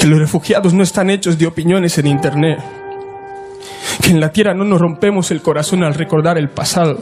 Que 0.03 0.09
los 0.09 0.19
refugiados 0.19 0.73
no 0.73 0.83
están 0.83 1.09
hechos 1.09 1.37
de 1.37 1.47
opiniones 1.47 1.97
en 1.97 2.07
internet. 2.07 2.59
que 4.01 4.11
en 4.11 4.19
la 4.19 4.33
tierra 4.33 4.53
no 4.53 4.65
nos 4.65 4.81
rompemos 4.81 5.31
el 5.31 5.41
corazón 5.41 5.81
al 5.81 5.93
recordar 5.93 6.37
el 6.37 6.49
pasado, 6.49 6.99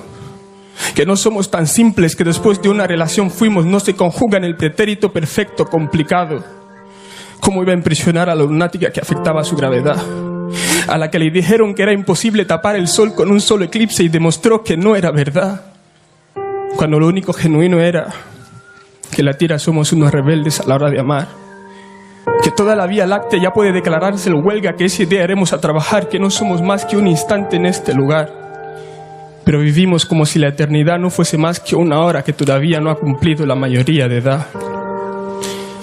que 0.94 1.08
no 1.08 1.16
somos 1.16 1.50
tan 1.50 1.66
simples 1.66 2.16
que 2.16 2.24
después 2.24 2.62
de 2.62 2.70
una 2.70 2.86
relación 2.86 3.32
fuimos, 3.32 3.66
no 3.66 3.80
se 3.80 3.96
conjuga 3.96 4.38
en 4.38 4.44
el 4.44 4.56
pretérito 4.56 5.12
perfecto 5.12 5.66
complicado. 5.66 6.44
¿Cómo 7.40 7.64
iba 7.64 7.72
a 7.72 7.76
impresionar 7.76 8.30
a 8.30 8.36
la 8.36 8.44
lunática 8.44 8.92
que 8.92 9.00
afectaba 9.00 9.44
su 9.44 9.56
gravedad? 9.56 9.98
A 10.88 10.96
la 11.00 11.10
que 11.10 11.18
le 11.18 11.32
dijeron 11.32 11.74
que 11.74 11.82
era 11.82 11.94
imposible 11.94 12.46
tapar 12.46 12.76
el 12.76 12.88
sol 12.88 13.16
con 13.16 13.32
un 13.32 13.42
solo 13.42 13.66
eclipse 13.66 14.04
y 14.04 14.10
demostró 14.10 14.64
que 14.64 14.78
no 14.78 14.96
era 14.96 15.10
verdad. 15.10 15.74
Cuando 16.76 17.00
lo 17.00 17.08
único 17.08 17.34
genuino 17.34 17.80
era 17.80 18.14
que 19.10 19.24
la 19.24 19.34
tierra 19.34 19.58
somos 19.58 19.92
unos 19.92 20.12
rebeldes 20.12 20.60
a 20.60 20.68
la 20.68 20.76
hora 20.76 20.92
de 20.92 21.00
amar. 21.00 21.41
Que 22.44 22.52
toda 22.52 22.76
la 22.76 22.88
Vía 22.88 23.06
Láctea 23.06 23.40
ya 23.42 23.52
puede 23.52 23.72
declararse 23.72 24.30
el 24.30 24.36
huelga, 24.36 24.74
que 24.74 24.86
ese 24.86 25.06
día 25.06 25.24
haremos 25.24 25.54
a 25.54 25.60
trabajar, 25.60 26.10
que 26.10 26.20
no 26.20 26.30
somos 26.30 26.62
más 26.62 26.86
que 26.86 26.98
un 26.98 27.08
instante 27.08 27.56
en 27.56 27.66
este 27.66 27.94
lugar. 27.94 28.30
Pero 29.44 29.60
vivimos 29.60 30.06
como 30.06 30.26
si 30.26 30.40
la 30.40 30.50
eternidad 30.50 30.98
no 31.00 31.10
fuese 31.10 31.38
más 31.38 31.60
que 31.60 31.76
una 31.76 32.00
hora 32.00 32.24
que 32.24 32.34
todavía 32.34 32.80
no 32.80 32.90
ha 32.90 32.96
cumplido 32.96 33.46
la 33.46 33.56
mayoría 33.56 34.08
de 34.08 34.18
edad. 34.18 34.48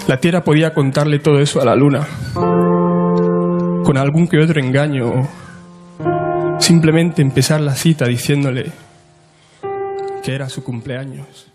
La 0.07 0.17
Tierra 0.17 0.41
podía 0.41 0.73
contarle 0.73 1.19
todo 1.19 1.39
eso 1.39 1.61
a 1.61 1.65
la 1.65 1.75
Luna, 1.75 2.07
con 3.83 3.97
algún 3.97 4.27
que 4.27 4.39
otro 4.39 4.59
engaño, 4.59 5.07
o 5.07 6.59
simplemente 6.59 7.21
empezar 7.21 7.61
la 7.61 7.75
cita 7.75 8.05
diciéndole 8.05 8.71
que 10.23 10.33
era 10.33 10.49
su 10.49 10.63
cumpleaños. 10.63 11.48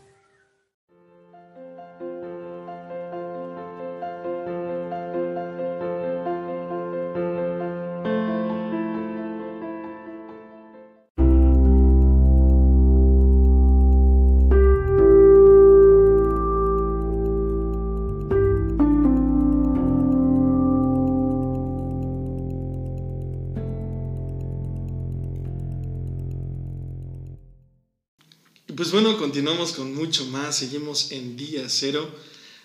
Continuamos 29.35 29.73
con 29.73 29.92
mucho 29.92 30.27
más, 30.27 30.55
seguimos 30.55 31.11
en 31.11 31.37
día 31.37 31.64
cero. 31.68 32.09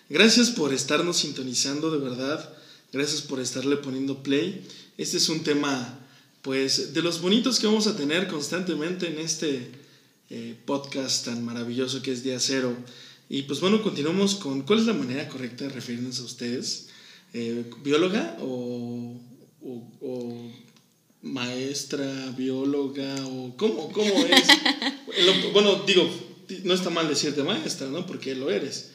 Gracias 0.08 0.50
por 0.50 0.72
estarnos 0.72 1.16
sintonizando, 1.16 1.90
de 1.90 1.98
verdad. 1.98 2.48
Gracias 2.92 3.22
por 3.22 3.40
estarle 3.40 3.76
poniendo 3.76 4.22
play. 4.22 4.64
Este 4.96 5.16
es 5.16 5.28
un 5.28 5.42
tema, 5.42 5.98
pues, 6.42 6.94
de 6.94 7.02
los 7.02 7.20
bonitos 7.20 7.58
que 7.58 7.66
vamos 7.66 7.88
a 7.88 7.96
tener 7.96 8.28
constantemente 8.28 9.08
en 9.08 9.18
este 9.18 9.72
eh, 10.30 10.54
podcast 10.64 11.24
tan 11.24 11.44
maravilloso 11.44 12.02
que 12.02 12.12
es 12.12 12.22
día 12.22 12.38
cero. 12.38 12.72
Y 13.28 13.42
pues 13.42 13.58
bueno, 13.58 13.82
continuamos 13.82 14.36
con, 14.36 14.62
¿cuál 14.62 14.78
es 14.78 14.86
la 14.86 14.94
manera 14.94 15.28
correcta 15.28 15.64
de 15.64 15.70
referirnos 15.70 16.20
a 16.20 16.22
ustedes? 16.22 16.86
Eh, 17.32 17.68
¿Bióloga 17.82 18.36
o, 18.42 19.20
o, 19.60 19.92
o 20.00 20.52
maestra, 21.22 22.32
bióloga 22.38 23.26
o 23.26 23.56
cómo, 23.56 23.90
cómo 23.90 24.24
es? 24.24 24.46
Bueno, 25.52 25.82
digo, 25.84 26.08
no 26.64 26.74
está 26.74 26.90
mal 26.90 27.08
decirte 27.08 27.42
maestra, 27.42 27.86
¿no? 27.88 28.06
Porque 28.06 28.34
lo 28.34 28.50
eres. 28.50 28.92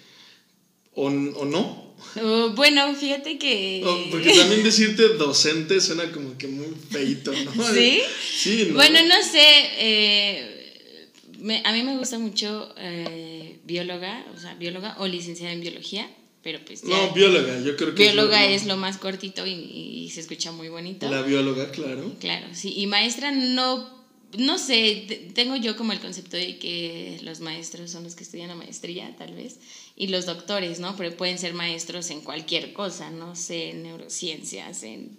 ¿O, 0.94 1.08
o 1.08 1.46
no? 1.46 1.96
Uh, 2.16 2.50
bueno, 2.56 2.94
fíjate 2.96 3.38
que... 3.38 3.82
Porque 4.12 4.34
también 4.34 4.64
decirte 4.64 5.10
docente 5.18 5.80
suena 5.82 6.12
como 6.12 6.38
que 6.38 6.48
muy 6.48 6.68
feito, 6.90 7.32
¿no? 7.34 7.52
¿Sí? 7.74 8.02
Sí, 8.38 8.66
¿no? 8.70 8.76
Bueno, 8.76 9.00
no 9.06 9.16
sé. 9.24 9.42
eh, 9.78 11.12
me- 11.40 11.62
a 11.66 11.74
mí 11.74 11.84
me 11.84 11.98
gusta 11.98 12.18
mucho 12.20 12.74
eh, 12.78 13.58
bióloga, 13.66 14.26
o 14.36 14.40
sea, 14.40 14.56
bióloga 14.56 14.96
o 15.00 15.08
licenciada 15.08 15.52
en 15.54 15.62
biología, 15.62 16.10
pero 16.44 16.60
pues 16.66 16.82
ya. 16.82 16.90
No, 16.90 17.12
bióloga, 17.14 17.60
yo 17.62 17.76
creo 17.76 17.94
que 17.96 18.04
bióloga 18.04 18.42
lo- 18.44 18.50
es 18.50 18.66
lo 18.66 18.78
más 18.78 18.98
cortito 18.98 19.46
y, 19.46 19.52
y 19.52 20.10
se 20.12 20.22
escucha 20.22 20.52
muy 20.52 20.70
bonito. 20.70 21.10
La 21.10 21.22
bióloga, 21.24 21.72
claro. 21.72 22.14
Claro, 22.20 22.48
sí. 22.54 22.74
Y 22.78 22.88
maestra 22.88 23.32
no, 23.32 23.95
no 24.38 24.58
sé, 24.58 25.06
te- 25.08 25.16
tengo 25.34 25.56
yo 25.56 25.76
como 25.78 25.92
el 25.94 26.00
concepto 26.00 26.38
de 26.38 26.58
que 26.58 27.20
los 27.24 27.40
maestros 27.40 27.92
son 27.92 28.04
los 28.04 28.16
que 28.16 28.24
estudian 28.24 28.48
la 28.50 28.56
maestría, 28.56 29.16
tal 29.18 29.34
vez, 29.34 29.58
y 29.96 30.08
los 30.08 30.26
doctores, 30.26 30.80
¿no? 30.80 30.96
Pero 30.98 31.16
pueden 31.18 31.38
ser 31.38 31.54
maestros 31.54 32.10
en 32.10 32.22
cualquier 32.22 32.74
cosa, 32.74 33.10
no 33.12 33.36
sé, 33.36 33.70
en 33.72 33.84
neurociencias, 33.84 34.84
en, 34.84 35.18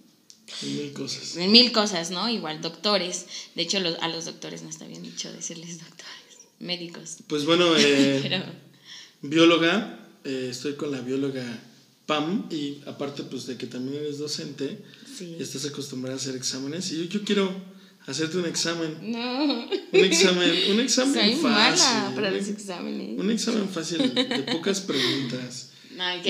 Y 0.62 0.66
mil 0.66 0.92
cosas. 0.92 1.36
en 1.36 1.50
mil 1.52 1.72
cosas, 1.72 2.10
¿no? 2.10 2.28
Igual 2.28 2.60
doctores. 2.60 3.26
De 3.54 3.62
hecho, 3.62 3.80
los- 3.80 3.98
a 4.00 4.08
los 4.08 4.24
doctores 4.26 4.62
no 4.62 4.68
está 4.70 4.86
bien 4.86 5.02
dicho 5.02 5.32
decirles 5.32 5.78
doctores, 5.78 6.38
médicos. 6.60 7.18
Pues 7.26 7.44
bueno, 7.44 7.66
eh, 7.78 8.20
Pero 8.22 8.44
bióloga, 9.22 10.08
eh, 10.24 10.48
estoy 10.50 10.74
con 10.74 10.90
la 10.90 11.00
bióloga 11.00 11.44
Pam 12.06 12.46
y 12.52 12.82
aparte 12.86 13.24
pues 13.24 13.46
de 13.46 13.56
que 13.56 13.66
también 13.66 14.02
eres 14.02 14.18
docente, 14.18 14.78
Sí. 15.16 15.36
estás 15.40 15.64
acostumbrada 15.64 16.14
a 16.16 16.20
hacer 16.20 16.36
exámenes 16.36 16.92
y 16.92 16.98
yo, 16.98 17.04
yo 17.04 17.24
quiero 17.24 17.50
hacerte 18.06 18.38
un 18.38 18.46
examen, 18.46 18.96
no, 19.02 19.68
un 19.92 20.04
examen, 20.04 20.50
un 20.72 20.80
examen 20.80 21.14
soy 21.14 21.34
fácil, 21.36 21.42
mala 21.42 22.12
para 22.14 22.28
un- 22.28 22.36
los 22.36 22.48
exámenes. 22.48 23.18
un 23.18 23.30
examen 23.30 23.68
fácil 23.68 24.14
de 24.14 24.24
pocas 24.52 24.80
preguntas. 24.80 25.70
Ok. 25.92 26.26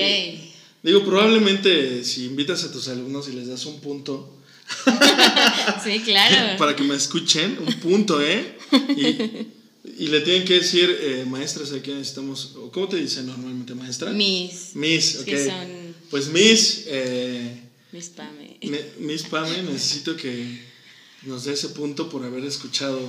Digo, 0.83 1.03
probablemente 1.03 2.03
si 2.03 2.25
invitas 2.25 2.63
a 2.63 2.71
tus 2.71 2.87
alumnos 2.87 3.27
y 3.29 3.33
les 3.33 3.47
das 3.47 3.65
un 3.65 3.79
punto 3.81 4.33
Sí, 5.83 5.99
claro. 6.03 6.57
para 6.57 6.75
que 6.75 6.83
me 6.83 6.95
escuchen, 6.95 7.57
un 7.65 7.73
punto, 7.79 8.21
¿eh? 8.21 8.57
Y, 8.95 10.03
y 10.03 10.07
le 10.07 10.21
tienen 10.21 10.45
que 10.45 10.55
decir, 10.55 10.89
eh, 11.01 11.25
maestras, 11.27 11.71
aquí 11.71 11.91
necesitamos, 11.91 12.53
¿cómo 12.73 12.87
te 12.87 12.97
dicen 12.97 13.25
normalmente, 13.27 13.73
maestra? 13.75 14.11
Mis. 14.11 14.71
Miss, 14.75 15.15
Es 15.15 15.19
ok. 15.21 15.25
que 15.25 15.45
son- 15.45 15.95
Pues 16.09 16.27
Miss, 16.29 16.83
eh, 16.87 17.61
Mis 17.91 18.09
pame. 18.09 18.57
Miss 18.99 19.23
Pame, 19.23 19.63
necesito 19.63 20.15
que 20.15 20.59
nos 21.27 21.43
dé 21.45 21.53
ese 21.53 21.69
punto 21.69 22.09
por 22.09 22.23
haber 22.23 22.43
escuchado 22.45 22.99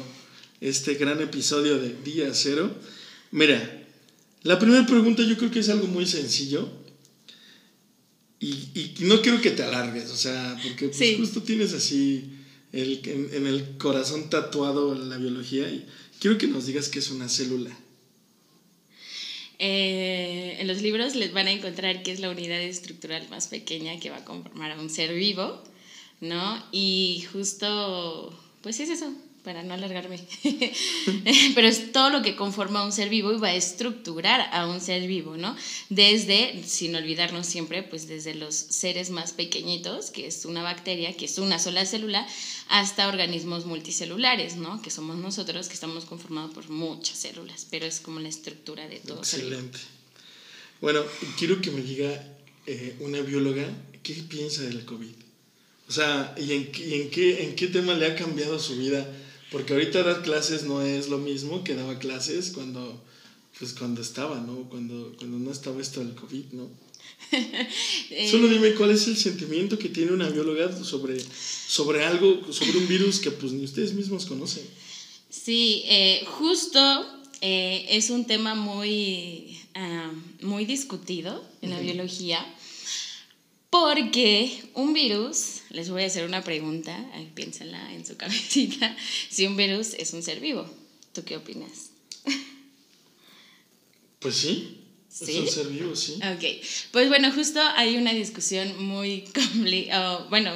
este 0.60 0.94
gran 0.94 1.20
episodio 1.20 1.78
de 1.78 1.94
Día 2.02 2.32
Cero. 2.34 2.70
Mira, 3.30 3.86
la 4.42 4.58
primera 4.58 4.84
pregunta 4.86 5.22
yo 5.22 5.36
creo 5.36 5.50
que 5.50 5.60
es 5.60 5.68
algo 5.68 5.86
muy 5.86 6.06
sencillo. 6.06 6.68
Y, 8.40 8.48
y 8.74 8.94
no 9.00 9.20
quiero 9.20 9.40
que 9.40 9.50
te 9.50 9.64
alargues, 9.64 10.10
o 10.10 10.16
sea, 10.16 10.56
porque 10.62 10.86
pues, 10.86 10.96
Sí. 10.98 11.16
justo 11.18 11.42
tienes 11.42 11.72
así 11.72 12.30
el, 12.72 13.00
en, 13.04 13.30
en 13.34 13.46
el 13.48 13.76
corazón 13.78 14.30
tatuado 14.30 14.94
la 14.94 15.16
biología 15.18 15.68
y 15.68 15.84
quiero 16.20 16.38
que 16.38 16.46
nos 16.46 16.66
digas 16.66 16.88
qué 16.88 17.00
es 17.00 17.10
una 17.10 17.28
célula. 17.28 17.76
Eh, 19.60 20.56
en 20.60 20.68
los 20.68 20.82
libros 20.82 21.16
les 21.16 21.32
van 21.32 21.48
a 21.48 21.50
encontrar 21.50 22.04
que 22.04 22.12
es 22.12 22.20
la 22.20 22.30
unidad 22.30 22.60
estructural 22.62 23.28
más 23.28 23.48
pequeña 23.48 23.98
que 23.98 24.10
va 24.10 24.18
a 24.18 24.24
conformar 24.24 24.70
a 24.70 24.80
un 24.80 24.88
ser 24.88 25.12
vivo, 25.14 25.60
¿no? 26.20 26.62
Y 26.72 27.26
justo, 27.32 28.32
pues 28.62 28.80
es 28.80 28.90
eso, 28.90 29.12
para 29.48 29.62
no 29.62 29.72
alargarme. 29.74 30.20
Pero 31.54 31.66
es 31.66 31.92
todo 31.92 32.10
lo 32.10 32.22
que 32.22 32.36
conforma 32.36 32.80
a 32.80 32.84
un 32.84 32.92
ser 32.92 33.08
vivo 33.08 33.32
y 33.32 33.38
va 33.38 33.48
a 33.48 33.54
estructurar 33.54 34.48
a 34.52 34.66
un 34.66 34.80
ser 34.80 35.06
vivo, 35.06 35.36
¿no? 35.36 35.56
Desde, 35.88 36.62
sin 36.66 36.94
olvidarnos 36.94 37.46
siempre, 37.46 37.82
pues 37.82 38.08
desde 38.08 38.34
los 38.34 38.54
seres 38.54 39.10
más 39.10 39.32
pequeñitos, 39.32 40.10
que 40.10 40.26
es 40.26 40.44
una 40.44 40.62
bacteria, 40.62 41.16
que 41.16 41.24
es 41.24 41.38
una 41.38 41.58
sola 41.58 41.86
célula, 41.86 42.26
hasta 42.68 43.08
organismos 43.08 43.64
multicelulares, 43.64 44.56
¿no? 44.56 44.82
Que 44.82 44.90
somos 44.90 45.16
nosotros, 45.16 45.68
que 45.68 45.74
estamos 45.74 46.04
conformados 46.04 46.52
por 46.52 46.68
muchas 46.68 47.16
células, 47.16 47.66
pero 47.70 47.86
es 47.86 48.00
como 48.00 48.20
la 48.20 48.28
estructura 48.28 48.86
de 48.86 48.98
todo. 48.98 49.18
Excelente. 49.20 49.78
Bueno, 50.80 51.02
quiero 51.38 51.60
que 51.60 51.70
me 51.70 51.80
diga 51.80 52.22
eh, 52.66 52.96
una 53.00 53.20
bióloga 53.20 53.66
qué 54.02 54.12
piensa 54.14 54.62
del 54.62 54.84
COVID. 54.84 55.27
O 55.88 55.92
sea, 55.92 56.34
¿y, 56.38 56.52
en, 56.52 56.70
qué- 56.72 56.86
y 56.88 56.94
en, 56.94 57.10
qué, 57.10 57.44
en 57.44 57.56
qué 57.56 57.66
tema 57.68 57.94
le 57.94 58.06
ha 58.06 58.14
cambiado 58.16 58.58
su 58.58 58.76
vida? 58.76 59.06
Porque 59.50 59.72
ahorita 59.72 60.02
dar 60.02 60.22
clases 60.22 60.64
no 60.64 60.82
es 60.82 61.08
lo 61.08 61.18
mismo 61.18 61.64
que 61.64 61.74
daba 61.74 61.98
clases 61.98 62.50
cuando, 62.50 63.02
pues 63.58 63.72
cuando 63.72 64.02
estaba, 64.02 64.40
¿no? 64.40 64.68
Cuando, 64.68 65.14
cuando 65.16 65.38
no 65.38 65.50
estaba 65.50 65.80
esto 65.80 66.00
del 66.00 66.14
COVID, 66.14 66.44
¿no? 66.52 66.68
Eh, 68.10 68.28
Solo 68.30 68.48
dime 68.48 68.74
cuál 68.74 68.90
es 68.90 69.06
el 69.06 69.16
sentimiento 69.16 69.78
que 69.78 69.88
tiene 69.88 70.12
una 70.12 70.28
bióloga 70.30 70.72
sobre, 70.84 71.18
sobre 71.68 72.04
algo, 72.04 72.52
sobre 72.52 72.78
un 72.78 72.88
virus 72.88 73.18
que 73.20 73.30
pues 73.30 73.52
ni 73.52 73.64
ustedes 73.64 73.92
mismos 73.94 74.24
conocen. 74.26 74.64
Sí, 75.30 75.82
eh, 75.86 76.24
justo 76.26 76.80
eh, 77.40 77.86
es 77.90 78.10
un 78.10 78.24
tema 78.26 78.54
muy, 78.54 79.58
ah, 79.74 80.10
muy 80.42 80.64
discutido 80.64 81.44
en 81.62 81.70
la 81.70 81.80
biología, 81.80 82.44
porque 83.70 84.62
un 84.74 84.94
virus, 84.94 85.60
les 85.70 85.90
voy 85.90 86.02
a 86.02 86.06
hacer 86.06 86.24
una 86.24 86.42
pregunta, 86.42 86.96
piénsenla 87.34 87.92
en 87.94 88.06
su 88.06 88.16
cabecita, 88.22 88.96
si 89.30 89.46
un 89.46 89.56
virus 89.56 89.94
es 89.94 90.12
un 90.12 90.22
ser 90.22 90.40
vivo, 90.40 90.68
¿tú 91.12 91.24
qué 91.24 91.36
opinas? 91.36 91.90
Pues 94.20 94.34
sí, 94.36 94.78
¿Sí? 95.08 95.24
es 95.32 95.36
un 95.38 95.48
ser 95.48 95.66
vivo, 95.68 95.94
sí. 95.94 96.14
Ok, 96.14 96.64
pues 96.92 97.08
bueno, 97.08 97.30
justo 97.32 97.60
hay 97.76 97.96
una 97.96 98.12
discusión 98.12 98.82
muy 98.84 99.22
complicada, 99.34 100.26
bueno, 100.28 100.50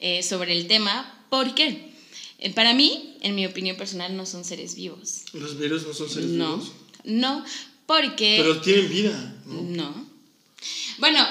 eh, 0.00 0.22
sobre 0.22 0.56
el 0.56 0.66
tema. 0.68 1.16
¿Por 1.28 1.54
qué? 1.54 1.90
Eh, 2.38 2.50
Para 2.52 2.72
mí, 2.74 3.16
en 3.20 3.34
mi 3.34 3.46
opinión 3.46 3.76
personal, 3.76 4.16
no 4.16 4.26
son 4.26 4.44
seres 4.44 4.74
vivos. 4.74 5.22
Los 5.32 5.58
virus 5.58 5.86
no 5.86 5.92
son 5.94 6.08
seres 6.08 6.30
No, 6.30 6.56
vivos. 6.58 6.72
no, 7.04 7.44
porque... 7.86 8.36
Pero 8.40 8.60
tienen 8.60 8.88
vida, 8.88 9.36
¿no? 9.46 9.62
No. 9.62 10.10
Bueno, 10.98 11.26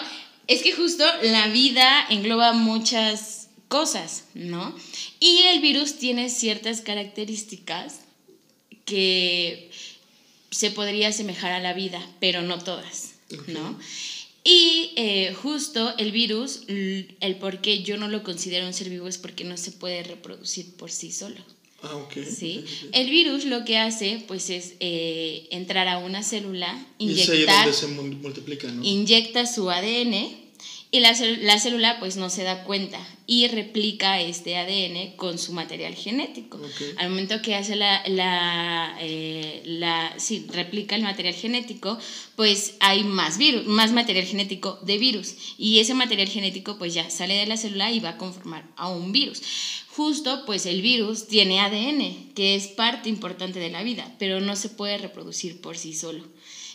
es 0.50 0.64
que 0.64 0.74
justo 0.74 1.06
la 1.22 1.48
vida 1.48 2.08
engloba 2.10 2.54
muchas 2.54 3.50
cosas, 3.68 4.26
¿no? 4.34 4.76
Y 5.20 5.44
el 5.44 5.62
virus 5.62 6.00
tiene 6.00 6.30
ciertas 6.30 6.82
características 6.82 8.02
que 8.84 9.70
se 10.50 10.72
podría 10.72 11.10
asemejar 11.10 11.52
a 11.52 11.60
la 11.60 11.74
vida, 11.74 12.06
pero 12.20 12.42
no 12.42 12.58
todas, 12.58 13.14
¿no? 13.48 13.80
Y 14.44 14.92
eh, 14.96 15.36
justo 15.40 15.96
el 16.00 16.12
virus, 16.12 16.64
el 16.68 17.36
por 17.40 17.62
qué 17.62 17.84
yo 17.84 17.98
no 17.98 18.08
lo 18.08 18.24
considero 18.24 18.66
un 18.66 18.74
ser 18.74 18.90
vivo 18.90 19.08
es 19.08 19.20
porque 19.20 19.44
no 19.44 19.56
se 19.56 19.72
puede 19.72 20.02
reproducir 20.02 20.74
por 20.76 20.90
sí 20.90 21.12
solo. 21.12 21.44
Ah, 21.82 21.96
ok. 21.96 22.14
¿sí? 22.26 22.64
El 22.92 23.10
virus 23.10 23.46
lo 23.46 23.64
que 23.66 23.78
hace 23.78 24.22
pues 24.28 24.50
es 24.50 24.74
eh, 24.82 25.48
entrar 25.52 25.88
a 25.88 26.00
una 26.00 26.24
célula, 26.24 26.86
Y 26.98 27.18
es 27.20 27.30
ahí 27.30 27.36
inyectar, 27.38 27.66
donde 27.66 27.78
se 27.78 27.88
mu- 27.88 28.04
multiplica, 28.22 28.68
¿no? 28.70 28.84
inyecta 28.84 29.46
su 29.46 29.70
ADN 29.72 30.49
y 30.92 31.02
la, 31.02 31.14
la 31.42 31.60
célula 31.60 32.00
pues 32.00 32.18
no 32.18 32.30
se 32.32 32.44
da 32.44 32.64
cuenta 32.64 33.00
y 33.28 33.48
replica 33.48 34.20
este 34.20 34.58
ADN 34.58 35.16
con 35.16 35.38
su 35.38 35.54
material 35.54 35.94
genético. 35.94 36.58
Ok. 36.58 36.82
Al 36.98 37.10
momento 37.10 37.42
que 37.44 37.54
hace 37.54 37.76
la, 37.76 38.02
la, 38.08 38.98
eh, 39.00 39.62
la- 39.66 40.14
sí, 40.18 40.48
replica 40.52 40.96
el 40.96 41.04
material 41.04 41.36
genético, 41.36 42.00
pues 42.36 42.74
hay 42.80 43.04
más 43.04 43.38
virus, 43.38 43.66
más 43.68 43.92
material 43.92 44.26
genético 44.26 44.80
de 44.82 44.98
virus 44.98 45.36
y 45.60 45.78
ese 45.80 45.94
material 45.94 46.28
genético 46.28 46.80
pues 46.80 46.96
ya 46.96 47.08
sale 47.12 47.36
de 47.36 47.46
la 47.46 47.58
célula 47.58 47.92
y 47.92 48.00
va 48.00 48.10
a 48.10 48.18
conformar 48.18 48.66
a 48.76 48.88
un 48.90 49.12
virus. 49.12 49.42
Justo 49.96 50.44
pues 50.48 50.66
el 50.66 50.82
virus 50.82 51.28
tiene 51.28 51.60
ADN, 51.60 52.34
que 52.34 52.56
es 52.56 52.68
parte 52.68 53.10
importante 53.10 53.60
de 53.60 53.70
la 53.70 53.84
vida, 53.84 54.12
pero 54.18 54.40
no 54.40 54.56
se 54.56 54.70
puede 54.70 54.98
reproducir 54.98 55.62
por 55.62 55.78
sí 55.78 55.94
solo. 55.94 56.24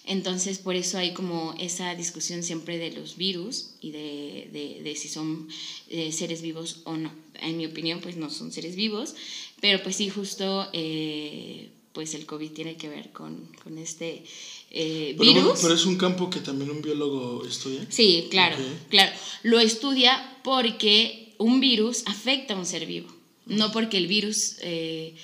Entonces, 0.06 0.58
por 0.58 0.76
eso 0.76 0.98
hay 0.98 1.12
como 1.14 1.54
esa 1.58 1.94
discusión 1.94 2.42
siempre 2.42 2.76
de 2.78 2.92
los 2.92 3.16
virus 3.16 3.70
y 3.80 3.90
de, 3.90 4.48
de- 4.52 4.80
de 4.82 4.96
si 4.96 5.08
son 5.08 5.48
eh, 5.88 6.12
seres 6.12 6.42
vivos 6.42 6.80
o 6.84 6.96
no. 6.96 7.10
En 7.40 7.56
mi 7.56 7.64
opinión, 7.66 8.00
pues 8.00 8.16
no 8.16 8.28
son 8.30 8.52
seres 8.52 8.76
vivos, 8.76 9.14
pero 9.60 9.82
pues 9.82 9.96
sí, 9.96 10.10
justo 10.10 10.68
eh, 10.74 11.70
pues 11.92 12.12
el 12.14 12.26
COVID 12.26 12.50
tiene 12.50 12.76
que 12.76 12.88
ver 12.88 13.10
con, 13.12 13.48
con 13.62 13.78
este 13.78 14.24
eh, 14.70 15.14
Pero, 15.18 15.32
virus. 15.32 15.60
pero 15.62 15.74
es 15.74 15.86
un 15.86 15.96
campo 15.96 16.28
que 16.28 16.40
también 16.40 16.70
un 16.70 16.82
biólogo 16.82 17.46
estudia. 17.46 17.86
Sí, 17.88 18.26
claro, 18.30 18.56
claro. 18.90 19.12
Lo 19.42 19.58
estudia 19.58 20.38
porque 20.44 21.34
un 21.38 21.60
virus 21.60 22.02
afecta 22.06 22.54
a 22.54 22.58
un 22.58 22.66
ser 22.66 22.84
vivo, 22.86 23.08
no 23.46 23.72
porque 23.72 23.96
el 23.96 24.06
virus 24.06 24.56
eh, 24.60 25.14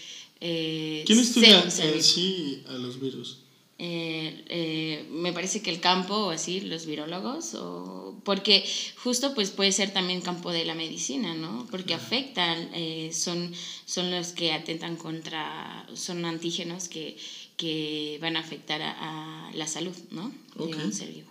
eh, 0.40 1.02
¿Quién 1.06 1.18
estudia 1.18 1.62
en 1.64 2.02
sí 2.02 2.62
a 2.66 2.72
los 2.74 2.98
virus? 2.98 3.38
Eh, 3.82 4.44
eh, 4.48 5.06
me 5.10 5.32
parece 5.32 5.62
que 5.62 5.70
el 5.70 5.80
campo 5.80 6.14
o 6.14 6.30
así, 6.30 6.60
los 6.60 6.84
virólogos, 6.84 7.54
o 7.54 8.14
porque 8.24 8.62
justo 9.02 9.34
pues 9.34 9.48
puede 9.48 9.72
ser 9.72 9.90
también 9.90 10.20
campo 10.20 10.52
de 10.52 10.66
la 10.66 10.74
medicina, 10.74 11.32
¿no? 11.32 11.66
Porque 11.70 11.94
afectan, 11.94 12.68
eh, 12.74 13.10
son, 13.14 13.54
son 13.86 14.10
los 14.10 14.32
que 14.32 14.52
atentan 14.52 14.96
contra, 14.96 15.88
son 15.94 16.26
antígenos 16.26 16.88
que, 16.88 17.16
que 17.56 18.18
van 18.20 18.36
a 18.36 18.40
afectar 18.40 18.82
a, 18.82 19.48
a 19.48 19.54
la 19.54 19.66
salud, 19.66 19.96
¿no? 20.10 20.30
Ok. 20.58 20.76
De 20.76 20.84
un 20.84 20.92
ser 20.92 21.10
vivo. 21.10 21.30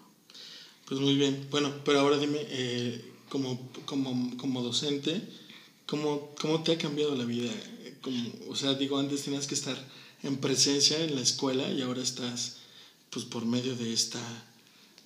Pues 0.87 0.99
muy 0.99 1.13
bien. 1.13 1.45
Bueno, 1.51 1.71
pero 1.85 1.99
ahora 1.99 2.17
dime, 2.17 2.39
como, 3.29 3.69
como, 3.85 4.35
como 4.37 4.63
docente, 4.63 5.21
¿cómo, 5.85 6.31
¿cómo 6.41 6.63
te 6.63 6.71
ha 6.71 6.77
cambiado 6.79 7.13
la 7.13 7.25
vida? 7.25 7.51
Como, 8.01 8.27
o 8.49 8.55
sea, 8.55 8.73
digo, 8.73 8.97
antes 8.97 9.21
tenías 9.21 9.45
que 9.45 9.53
estar 9.53 9.77
en 10.23 10.37
presencia 10.37 11.03
en 11.03 11.15
la 11.15 11.21
escuela 11.21 11.71
y 11.71 11.81
ahora 11.81 12.01
estás, 12.01 12.57
pues, 13.09 13.25
por 13.25 13.45
medio 13.45 13.75
de 13.75 13.93
esta, 13.93 14.21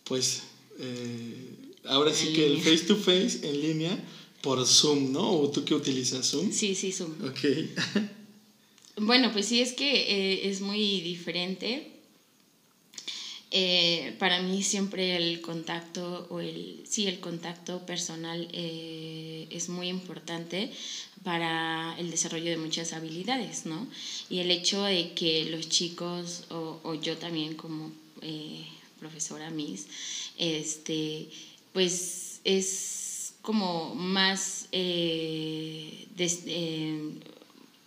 pues, 0.04 0.44
eh, 0.80 1.56
ahora 1.86 2.14
sí 2.14 2.28
En 2.30 2.34
que 2.36 2.46
el 2.46 2.58
face 2.62 2.86
to 2.86 2.96
face 2.96 3.40
en 3.44 3.62
línea 3.62 4.04
por 4.42 4.66
Zoom, 4.66 5.12
¿no? 5.12 5.32
¿O 5.32 5.50
tú 5.50 5.64
que 5.64 5.74
utilizas 5.74 6.30
Zoom? 6.30 6.52
Sí, 6.52 6.76
sí, 6.76 6.92
Zoom. 6.92 7.14
Ok. 7.26 7.40
Bueno, 8.96 9.32
pues 9.34 9.48
sí, 9.48 9.60
es 9.60 9.74
que 9.74 9.92
eh, 9.92 10.50
es 10.50 10.62
muy 10.62 11.02
diferente. 11.02 11.93
Eh, 13.56 14.16
para 14.18 14.42
mí 14.42 14.64
siempre 14.64 15.16
el 15.16 15.40
contacto 15.40 16.26
o 16.32 16.40
el 16.40 16.82
sí 16.90 17.06
el 17.06 17.20
contacto 17.20 17.86
personal 17.86 18.48
eh, 18.52 19.46
es 19.52 19.70
muy 19.70 19.90
importante 19.90 20.72
para 21.24 21.96
el 22.00 22.10
desarrollo 22.10 22.50
de 22.50 22.58
muchas 22.58 22.94
habilidades, 22.94 23.68
¿no? 23.68 23.88
Y 24.28 24.40
el 24.40 24.50
hecho 24.50 24.82
de 24.82 25.12
que 25.14 25.46
los 25.52 25.70
chicos 25.70 26.46
o, 26.50 26.96
yo 26.96 27.16
también 27.18 27.54
como 27.54 27.92
eh, 28.24 28.66
profesora 29.00 29.52
Miss, 29.52 29.86
este, 30.40 31.28
pues 31.74 32.42
es 32.44 33.36
como 33.44 33.94
más 33.94 34.68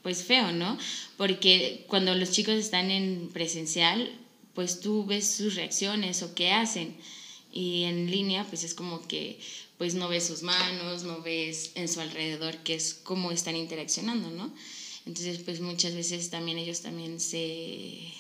pues 0.03 0.23
feo, 0.23 0.53
¿no? 0.53 0.79
Porque 1.17 1.85
cuando 1.89 2.15
los 2.15 2.31
chicos 2.31 2.55
están 2.55 2.93
en 2.93 3.31
presencial, 3.33 4.13
pues 4.57 4.81
tú 4.81 5.05
ves 5.07 5.29
sus 5.31 5.55
reacciones 5.55 6.23
o 6.25 6.35
qué 6.35 6.51
hacen. 6.51 6.97
Y 7.53 7.85
en 7.85 8.11
línea, 8.11 8.45
pues 8.49 8.65
es 8.65 8.75
como 8.75 9.07
que 9.07 9.39
pues 9.79 9.95
no 9.95 10.09
ves 10.09 10.27
sus 10.27 10.43
manos, 10.43 11.05
no 11.05 11.23
ves 11.23 11.71
en 11.77 11.87
su 11.89 12.01
alrededor 12.01 12.57
qué 12.65 12.75
es 12.75 12.95
cómo 12.95 13.31
están 13.31 13.55
interaccionando, 13.57 14.31
¿no? 14.31 14.53
Entonces, 15.07 15.39
pues 15.45 15.61
muchas 15.61 15.95
veces 15.95 16.31
también 16.31 16.59
ellos 16.59 16.81
también 16.81 17.21
se 17.21 18.11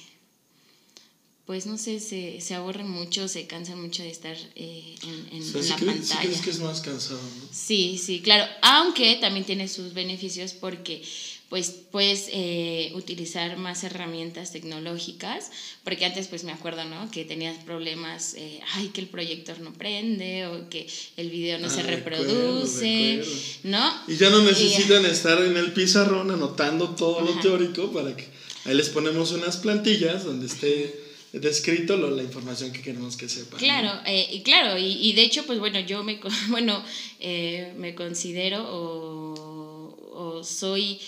pues 1.47 1.64
no 1.64 1.78
sé, 1.78 2.01
se, 2.01 2.41
se 2.41 2.55
aburren 2.55 2.91
mucho, 2.91 3.28
se 3.28 3.47
cansan 3.47 3.80
mucho 3.80 4.03
de 4.03 4.11
estar 4.11 4.37
eh, 4.57 4.97
en, 5.05 5.28
en- 5.37 5.43
O 5.43 5.45
sea, 5.45 5.61
en 5.61 5.62
sí 5.64 5.68
la 5.70 5.76
crees, 5.76 5.97
pantalla. 6.09 6.20
crees 6.22 6.41
que 6.41 6.51
es 6.51 6.59
más 6.59 6.80
cansado, 6.80 7.20
¿no? 7.22 7.49
Sí, 7.53 7.99
sí, 8.05 8.20
claro. 8.20 8.51
Aunque 8.62 9.14
también 9.16 9.47
tiene 9.47 9.68
sus 9.68 9.95
beneficios 9.95 10.53
porque 10.55 11.03
pues 11.49 11.71
puedes 11.93 12.29
eh, 12.33 12.91
utilizar 12.97 13.57
más 13.57 13.85
herramientas 13.85 14.51
tecnológicas, 14.53 15.53
porque 15.85 16.05
antes 16.05 16.27
pues 16.27 16.43
me 16.43 16.51
acuerdo, 16.51 16.85
¿no? 16.85 17.09
Que 17.13 17.25
tenías 17.25 17.57
problemas, 17.63 18.35
eh, 18.35 18.61
ay, 18.75 18.89
que 18.89 19.01
el 19.01 19.07
proyector 19.07 19.61
no 19.61 19.73
prende 19.73 20.47
o 20.49 20.69
que 20.69 20.89
el 21.17 21.31
video 21.31 21.59
no 21.61 21.67
Ah, 21.69 21.71
se 21.71 21.81
acuerdo, 21.83 21.97
reproduce. 22.11 23.23
¿no? 23.63 23.93
Y 24.09 24.17
ya 24.17 24.31
no 24.31 24.41
Y- 24.41 24.47
necesitan 24.47 25.07
estar 25.07 25.41
en 25.45 25.57
el 25.57 25.73
pizarrón 25.73 26.31
anotando 26.33 26.91
todo 26.97 27.21
lo 27.21 27.39
teórico 27.41 27.93
para 27.93 28.17
que 28.17 28.27
ahí 28.65 28.75
les 28.75 28.89
ponemos 28.89 29.31
unas 29.33 29.57
plantillas 29.59 30.25
donde 30.25 30.47
esté 30.47 31.01
descrito 31.33 31.97
lo- 31.97 32.11
la 32.11 32.23
información 32.23 32.73
que 32.73 32.83
queremos 32.83 33.17
que 33.17 33.29
sepan. 33.29 33.53
¿no? 33.53 33.59
Claro, 33.59 34.01
eh, 34.07 34.29
y 34.33 34.41
claro, 34.43 34.79
y, 34.79 34.85
y 34.87 35.13
de 35.13 35.23
hecho, 35.23 35.45
pues 35.47 35.59
bueno, 35.59 35.79
yo 35.81 36.03
me, 36.03 36.19
bueno, 36.49 36.83
eh, 37.21 37.73
me 37.77 37.95
considero 37.95 38.65
o, 38.69 40.39
o 40.39 40.45
soy, 40.45 40.99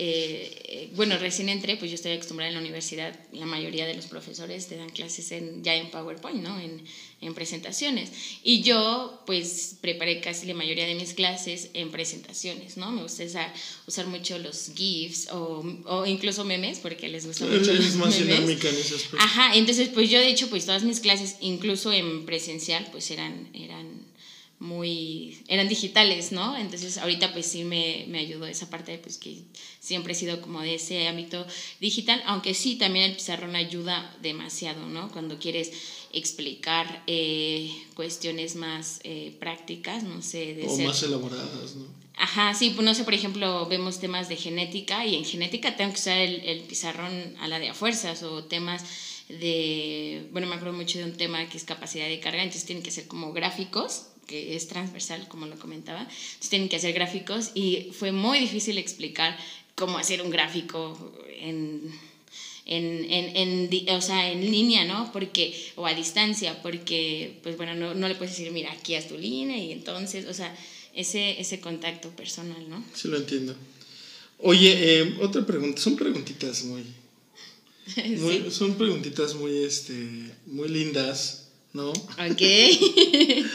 eh, 0.00 0.90
bueno, 0.94 1.18
recién 1.18 1.48
entré, 1.48 1.76
pues 1.76 1.90
yo 1.90 1.96
estoy 1.96 2.12
acostumbrada 2.12 2.48
en 2.50 2.54
la 2.54 2.60
universidad, 2.60 3.18
la 3.32 3.46
mayoría 3.46 3.84
de 3.84 3.94
los 3.94 4.06
profesores 4.06 4.68
te 4.68 4.76
dan 4.76 4.90
clases 4.90 5.32
en, 5.32 5.64
ya 5.64 5.74
en 5.74 5.90
PowerPoint, 5.90 6.40
¿no? 6.40 6.60
En, 6.60 6.84
en 7.20 7.34
presentaciones. 7.34 8.10
Y 8.44 8.62
yo, 8.62 9.24
pues, 9.26 9.76
preparé 9.80 10.20
casi 10.20 10.46
la 10.46 10.54
mayoría 10.54 10.86
de 10.86 10.94
mis 10.94 11.14
clases 11.14 11.70
en 11.74 11.90
presentaciones, 11.90 12.76
¿no? 12.76 12.92
Me 12.92 13.02
gusta 13.02 13.24
usar, 13.24 13.52
usar 13.88 14.06
mucho 14.06 14.38
los 14.38 14.70
GIFs 14.72 15.30
o, 15.32 15.64
o 15.86 16.06
incluso 16.06 16.44
memes, 16.44 16.78
porque 16.78 17.08
les 17.08 17.26
gusta 17.26 17.46
mucho 17.46 17.74
los 17.74 17.96
más 17.96 18.20
memes. 18.20 18.38
dinámica 18.38 18.68
en 18.68 18.76
ese 18.76 18.94
aspecto. 18.94 19.18
Ajá, 19.18 19.56
entonces 19.56 19.88
pues 19.88 20.08
yo 20.08 20.20
de 20.20 20.28
hecho 20.28 20.48
pues 20.48 20.64
todas 20.64 20.84
mis 20.84 21.00
clases, 21.00 21.38
incluso 21.40 21.92
en 21.92 22.24
presencial, 22.24 22.86
pues 22.92 23.10
eran, 23.10 23.48
eran 23.52 24.07
muy, 24.60 25.38
eran 25.46 25.68
digitales, 25.68 26.32
¿no? 26.32 26.56
Entonces 26.56 26.98
ahorita 26.98 27.32
pues 27.32 27.46
sí 27.46 27.62
me, 27.64 28.04
me 28.08 28.18
ayudó 28.18 28.46
esa 28.46 28.68
parte, 28.68 28.98
pues 28.98 29.16
que 29.16 29.42
siempre 29.80 30.12
he 30.12 30.16
sido 30.16 30.40
como 30.40 30.60
de 30.62 30.74
ese 30.74 31.06
ámbito 31.06 31.46
digital, 31.80 32.22
aunque 32.26 32.54
sí 32.54 32.76
también 32.76 33.04
el 33.06 33.14
pizarrón 33.16 33.54
ayuda 33.56 34.14
demasiado, 34.20 34.86
¿no? 34.88 35.10
Cuando 35.12 35.38
quieres 35.38 35.70
explicar 36.12 37.02
eh, 37.06 37.70
cuestiones 37.94 38.56
más 38.56 39.00
eh, 39.04 39.36
prácticas, 39.38 40.02
no 40.02 40.22
sé, 40.22 40.54
de 40.54 40.66
o 40.66 40.74
ser- 40.76 40.86
más 40.86 41.02
elaboradas, 41.02 41.76
¿no? 41.76 41.86
Ajá, 42.20 42.52
sí, 42.52 42.70
pues 42.70 42.84
no 42.84 42.94
sé, 42.94 43.04
por 43.04 43.14
ejemplo, 43.14 43.66
vemos 43.66 44.00
temas 44.00 44.28
de 44.28 44.34
genética 44.34 45.06
y 45.06 45.14
en 45.14 45.24
genética 45.24 45.76
tengo 45.76 45.92
que 45.92 46.00
usar 46.00 46.18
el, 46.18 46.40
el 46.40 46.60
pizarrón 46.62 47.12
a 47.38 47.46
la 47.46 47.60
de 47.60 47.68
a 47.68 47.74
fuerzas 47.74 48.24
o 48.24 48.42
temas 48.42 48.82
de, 49.28 50.26
bueno, 50.32 50.48
me 50.48 50.56
acuerdo 50.56 50.76
mucho 50.76 50.98
de 50.98 51.04
un 51.04 51.16
tema 51.16 51.48
que 51.48 51.56
es 51.56 51.62
capacidad 51.64 52.08
de 52.08 52.18
carga, 52.18 52.42
entonces 52.42 52.64
tienen 52.64 52.82
que 52.82 52.90
ser 52.90 53.06
como 53.06 53.32
gráficos, 53.32 54.06
que 54.28 54.54
es 54.54 54.68
transversal, 54.68 55.26
como 55.26 55.46
lo 55.46 55.58
comentaba, 55.58 56.02
entonces 56.02 56.50
tienen 56.50 56.68
que 56.68 56.76
hacer 56.76 56.92
gráficos 56.92 57.50
y 57.54 57.88
fue 57.98 58.12
muy 58.12 58.38
difícil 58.38 58.78
explicar 58.78 59.36
cómo 59.74 59.98
hacer 59.98 60.22
un 60.22 60.30
gráfico 60.30 61.12
en, 61.40 61.92
en, 62.66 63.06
en, 63.10 63.70
en 63.70 63.96
o 63.96 64.00
sea, 64.00 64.30
en 64.30 64.42
línea, 64.42 64.84
¿no? 64.84 65.10
Porque, 65.12 65.72
o 65.74 65.86
a 65.86 65.94
distancia, 65.94 66.62
porque, 66.62 67.38
pues 67.42 67.56
bueno, 67.56 67.74
no, 67.74 67.94
no 67.94 68.06
le 68.06 68.14
puedes 68.14 68.36
decir, 68.36 68.52
mira, 68.52 68.70
aquí 68.70 68.94
haz 68.94 69.08
tu 69.08 69.16
línea 69.16 69.56
y 69.56 69.72
entonces, 69.72 70.26
o 70.26 70.34
sea, 70.34 70.54
ese, 70.94 71.40
ese 71.40 71.60
contacto 71.60 72.10
personal, 72.10 72.68
¿no? 72.68 72.84
Sí 72.94 73.08
lo 73.08 73.16
entiendo. 73.16 73.56
Oye, 74.40 75.00
eh, 75.00 75.16
otra 75.22 75.44
pregunta, 75.46 75.80
son 75.80 75.96
preguntitas 75.96 76.64
muy, 76.64 76.84
muy 78.18 78.50
son 78.50 78.76
preguntitas 78.76 79.34
muy, 79.34 79.64
este, 79.64 79.94
muy 80.46 80.68
lindas, 80.68 81.48
¿no? 81.72 81.90
Ok. 81.90 82.42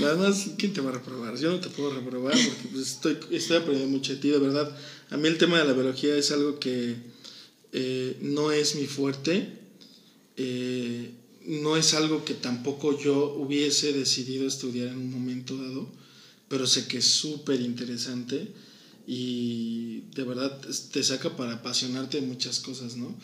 Nada 0.00 0.16
más, 0.16 0.50
¿quién 0.58 0.72
te 0.72 0.80
va 0.80 0.90
a 0.90 0.94
reprobar? 0.94 1.38
Yo 1.38 1.50
no 1.50 1.60
te 1.60 1.68
puedo 1.68 1.92
reprobar 1.94 2.32
porque 2.32 2.68
pues, 2.72 2.88
estoy, 2.88 3.18
estoy 3.30 3.58
aprendiendo 3.58 3.96
mucho 3.96 4.12
de 4.12 4.18
ti, 4.18 4.28
de 4.28 4.38
verdad. 4.38 4.76
A 5.10 5.16
mí 5.16 5.28
el 5.28 5.38
tema 5.38 5.58
de 5.58 5.64
la 5.64 5.72
biología 5.72 6.16
es 6.16 6.30
algo 6.30 6.58
que 6.58 6.96
eh, 7.72 8.16
no 8.20 8.52
es 8.52 8.74
mi 8.74 8.86
fuerte. 8.86 9.48
Eh, 10.36 11.10
no 11.46 11.76
es 11.76 11.94
algo 11.94 12.24
que 12.24 12.34
tampoco 12.34 12.98
yo 12.98 13.34
hubiese 13.34 13.92
decidido 13.92 14.46
estudiar 14.46 14.88
en 14.88 14.98
un 14.98 15.10
momento 15.10 15.56
dado, 15.56 15.90
pero 16.48 16.66
sé 16.66 16.86
que 16.86 16.98
es 16.98 17.06
súper 17.06 17.60
interesante 17.60 18.48
y 19.06 20.02
de 20.14 20.22
verdad 20.22 20.60
te 20.92 21.02
saca 21.02 21.36
para 21.36 21.54
apasionarte 21.54 22.20
de 22.20 22.26
muchas 22.26 22.60
cosas, 22.60 22.96
¿no? 22.96 23.14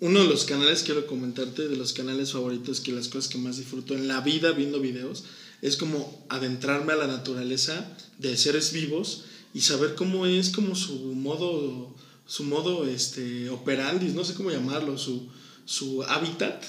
Uno 0.00 0.22
de 0.22 0.28
los 0.28 0.44
canales, 0.44 0.84
quiero 0.84 1.06
comentarte, 1.06 1.68
de 1.68 1.76
los 1.76 1.92
canales 1.92 2.32
favoritos, 2.32 2.80
que 2.80 2.92
las 2.92 3.08
cosas 3.08 3.28
que 3.28 3.38
más 3.38 3.56
disfruto 3.56 3.94
en 3.94 4.06
la 4.06 4.20
vida 4.20 4.52
viendo 4.52 4.80
videos, 4.80 5.24
es 5.62 5.76
como 5.76 6.26
adentrarme 6.28 6.92
a 6.92 6.96
la 6.96 7.06
naturaleza 7.06 7.96
de 8.18 8.36
seres 8.36 8.72
vivos 8.72 9.24
y 9.54 9.62
saber 9.62 9.94
cómo 9.94 10.26
es 10.26 10.50
como 10.50 10.74
su 10.74 10.94
modo, 11.14 11.94
su 12.26 12.44
modo 12.44 12.86
este, 12.86 13.50
operandis, 13.50 14.14
no 14.14 14.24
sé 14.24 14.34
cómo 14.34 14.50
llamarlo, 14.50 14.98
su, 14.98 15.28
su 15.64 16.02
hábitat, 16.04 16.62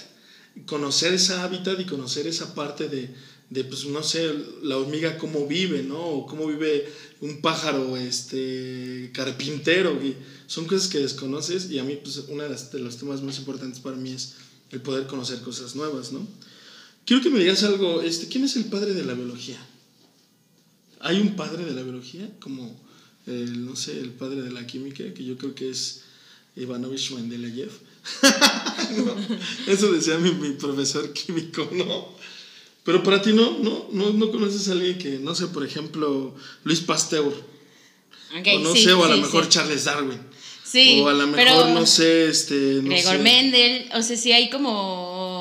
conocer 0.66 1.14
esa 1.14 1.44
hábitat 1.44 1.80
y 1.80 1.86
conocer 1.86 2.28
esa 2.28 2.56
parte 2.56 2.88
de, 2.88 3.14
de, 3.50 3.64
pues, 3.64 3.86
no 3.86 4.04
sé, 4.04 4.34
la 4.62 4.78
hormiga 4.78 5.18
cómo 5.18 5.48
vive, 5.48 5.84
¿no? 5.84 6.00
O 6.00 6.26
cómo 6.26 6.48
vive 6.48 6.88
un 7.22 7.42
pájaro, 7.42 7.98
este, 7.98 9.12
carpintero, 9.14 10.00
son 10.48 10.66
cosas 10.66 10.88
que 10.88 11.00
desconoces 11.00 11.70
y 11.72 11.80
a 11.80 11.84
mí, 11.84 11.98
pues, 12.02 12.24
uno 12.28 12.44
de 12.44 12.80
los 12.80 12.98
temas 12.98 13.22
más 13.22 13.40
importantes 13.40 13.80
para 13.80 13.98
mí 13.98 14.12
es 14.12 14.36
el 14.72 14.82
poder 14.82 15.08
conocer 15.08 15.42
cosas 15.42 15.76
nuevas, 15.76 16.12
¿no? 16.12 16.28
Quiero 17.10 17.24
que 17.24 17.32
me 17.32 17.40
digas 17.40 17.64
algo, 17.64 18.04
este, 18.04 18.28
¿quién 18.28 18.44
es 18.44 18.56
el 18.56 18.66
padre 18.66 18.94
de 18.94 19.04
la 19.04 19.16
biología? 19.16 19.58
¿Hay 21.00 21.20
un 21.20 21.36
padre 21.36 21.66
de 21.66 21.72
la 21.72 21.82
biología? 21.82 22.30
Como, 22.40 22.80
el, 23.26 23.66
no 23.66 23.76
sé, 23.76 24.00
el 24.00 24.12
padre 24.12 24.44
de 24.44 24.52
la 24.52 24.68
química, 24.68 25.12
que 25.16 25.26
yo 25.26 25.36
creo 25.36 25.56
que 25.56 25.72
es 25.72 26.04
Ivanovich 26.56 27.10
Mendeleev. 27.14 27.72
eso 29.68 29.92
decía 29.92 30.20
mi, 30.20 30.34
mi, 30.34 30.52
profesor 30.52 31.12
químico, 31.12 31.68
¿no? 31.72 32.10
Pero 32.84 33.02
para 33.02 33.24
ti 33.24 33.34
no, 33.34 33.58
no, 33.58 33.88
no, 33.92 34.12
no 34.12 34.30
conoces 34.30 34.70
a 34.70 34.74
alguien 34.74 35.00
que, 35.00 35.18
no 35.18 35.34
sé, 35.34 35.48
por 35.48 35.66
ejemplo, 35.66 36.36
Luis 36.64 36.82
Pasteur. 36.82 37.34
Okay, 38.40 38.58
o 38.58 38.60
no 38.60 38.76
sí, 38.76 38.84
sé, 38.84 38.94
o 38.94 39.04
a 39.04 39.08
sí, 39.08 39.16
lo 39.16 39.22
mejor 39.22 39.46
sí. 39.46 39.50
Charles 39.50 39.86
Darwin. 39.86 40.20
Sí, 40.64 41.02
o 41.02 41.10
a 41.10 41.14
lo 41.14 41.26
mejor, 41.26 41.44
pero 41.44 41.74
no 41.74 41.88
sé, 41.88 42.30
este... 42.30 42.54
No 42.84 42.90
Gregor 42.92 43.16
sé. 43.16 43.24
Mendel, 43.24 43.90
o 43.96 44.04
sea, 44.04 44.16
sí 44.16 44.32
hay 44.32 44.52
como... 44.52 45.39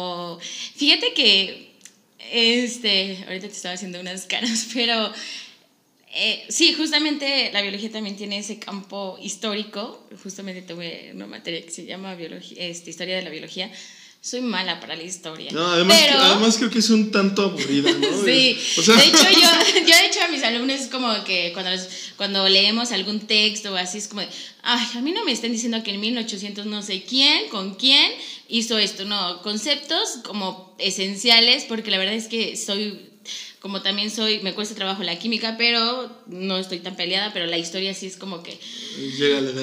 Fíjate 0.79 1.13
que, 1.13 1.73
este, 2.31 3.19
ahorita 3.27 3.49
te 3.49 3.53
estaba 3.53 3.75
haciendo 3.75 3.99
unas 3.99 4.27
caras, 4.27 4.69
pero 4.75 5.13
eh, 6.15 6.47
sí, 6.49 6.73
justamente 6.73 7.51
la 7.53 7.63
biología 7.63 7.91
también 7.91 8.17
tiene 8.17 8.39
ese 8.39 8.61
campo 8.61 9.19
histórico. 9.21 10.07
Justamente 10.23 10.63
tuve 10.63 11.11
una 11.15 11.27
materia 11.27 11.63
que 11.63 11.73
se 11.73 11.85
llama 11.85 12.15
biología, 12.15 12.65
este, 12.65 12.91
historia 12.91 13.17
de 13.17 13.23
la 13.23 13.31
biología. 13.31 13.73
Soy 14.21 14.41
mala 14.41 14.81
para 14.81 14.97
la 14.97 15.05
historia. 15.05 15.51
No, 15.53 15.65
además, 15.69 15.97
pero... 16.01 16.19
que- 16.19 16.25
además 16.27 16.57
creo 16.59 16.71
que 16.71 16.81
es 16.81 16.91
un 16.91 17.11
tanto 17.13 17.43
aburrida, 17.43 17.91
¿no? 17.93 18.09
Sí, 18.25 18.59
O 18.77 18.83
sea- 18.83 18.97
de 18.97 19.05
hecho 19.07 19.25
yo, 19.31 19.49
yo 19.87 19.97
de 19.97 20.07
hecho 20.07 20.21
a 20.23 20.29
mis 20.29 20.43
alumnos 20.43 20.81
es 20.81 20.89
como 20.89 21.25
que 21.25 21.53
cuando, 21.53 21.71
los- 21.71 21.89
cuando 22.17 22.49
leemos 22.49 22.91
algún 22.93 23.21
texto 23.21 23.73
o 23.73 23.77
así 23.77 23.99
es 23.99 24.09
como 24.09 24.21
de, 24.23 24.29
ay, 24.63 24.87
a 24.97 25.01
mí 25.01 25.13
no 25.13 25.25
me 25.25 25.33
estén 25.33 25.53
diciendo 25.53 25.83
que 25.85 25.93
en 25.93 26.01
1800 26.01 26.67
no 26.67 26.83
sé 26.83 27.05
quién, 27.05 27.49
con 27.49 27.77
quién 27.77 28.11
hizo 28.49 28.77
esto, 28.77 29.05
no, 29.05 29.41
conceptos 29.43 30.19
como 30.25 30.75
esenciales 30.79 31.65
porque 31.69 31.91
la 31.93 31.99
verdad 31.99 32.15
es 32.15 32.27
que 32.27 32.57
soy, 32.57 33.08
como 33.61 33.83
también 33.83 34.11
soy, 34.11 34.41
me 34.41 34.55
cuesta 34.55 34.75
trabajo 34.75 35.03
la 35.03 35.19
química, 35.19 35.57
pero 35.59 36.11
no 36.27 36.57
estoy 36.59 36.79
tan 36.81 36.97
peleada, 36.97 37.33
pero 37.33 37.47
la 37.47 37.59
historia 37.59 37.95
sí 37.95 38.07
es 38.07 38.17
como 38.17 38.43
que 38.43 38.59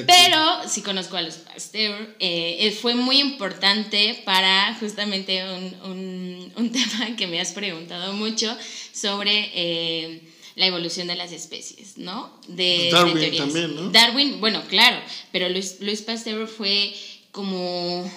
pero 0.08 0.70
sí 0.70 0.82
conozco 0.82 1.18
a 1.18 1.22
los 1.22 1.36
Pasteur. 1.36 2.16
eh, 2.20 2.58
eh, 2.60 2.72
fue 2.72 2.96
muy 2.96 3.20
importante 3.20 4.22
para 4.26 4.76
justamente 4.80 5.44
un, 5.44 5.92
un- 5.92 6.54
un 6.56 6.72
tema 6.74 7.16
que 7.16 7.28
me 7.28 7.40
has 7.40 7.52
preguntado 7.52 8.14
mucho 8.14 8.56
sobre 8.94 9.52
eh, 9.54 10.22
la 10.56 10.68
evolución 10.68 11.08
de 11.08 11.16
las 11.16 11.32
especies, 11.32 11.98
¿no? 11.98 12.40
De, 12.48 12.90
Darwin 12.92 13.16
de 13.16 13.32
también, 13.32 13.76
¿no? 13.76 13.90
Darwin, 13.92 14.40
bueno, 14.40 14.64
claro, 14.70 14.98
pero 15.32 15.50
Luis, 15.50 15.78
Luis 15.82 16.02
Pasteur 16.02 16.48
fue 16.48 16.94
como 17.32 18.10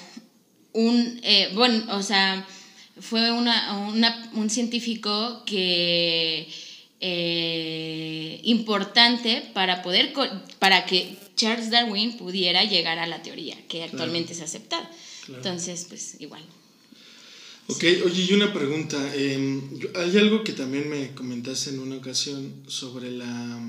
un, 0.72 1.20
eh, 1.24 1.50
bueno, 1.54 1.96
o 1.96 2.02
sea, 2.02 2.46
fue 3.00 3.32
una, 3.32 3.88
una- 3.88 4.30
un 4.34 4.50
científico 4.50 5.42
que 5.46 6.48
eh, 7.00 8.40
importante 8.44 9.50
para 9.54 9.82
poder 9.82 10.12
para 10.58 10.84
que 10.86 11.16
Charles 11.36 11.70
Darwin 11.70 12.16
pudiera 12.16 12.64
llegar 12.64 12.98
a 12.98 13.06
la 13.06 13.22
teoría 13.22 13.56
que 13.68 13.84
actualmente 13.84 14.32
es 14.32 14.40
aceptada. 14.40 14.90
Claro. 15.26 15.42
Entonces, 15.42 15.86
pues 15.88 16.16
igual. 16.20 16.42
Ok, 17.68 17.84
oye, 18.06 18.22
y 18.28 18.32
una 18.32 18.52
pregunta. 18.52 18.96
eh, 19.14 19.60
yo- 19.74 19.88
hay 19.94 20.16
algo 20.16 20.42
que 20.42 20.52
también 20.54 20.88
me 20.88 21.14
comentaste 21.14 21.70
en 21.70 21.80
una 21.80 21.96
ocasión 21.96 22.62
sobre 22.66 23.10
la. 23.10 23.60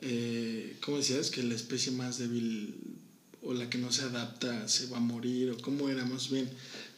eh, 0.00 0.76
¿Cómo 0.80 0.98
decías? 0.98 1.30
Que 1.30 1.42
la 1.42 1.54
especie 1.54 1.92
más 1.92 2.18
débil 2.18 2.74
o 3.42 3.54
la 3.54 3.68
que 3.68 3.78
no 3.78 3.90
se 3.92 4.02
adapta 4.02 4.68
se 4.68 4.86
va 4.86 4.98
a 4.98 5.00
morir, 5.00 5.50
o 5.50 5.58
cómo 5.58 5.88
era 5.88 6.04
más 6.04 6.30
bien. 6.30 6.48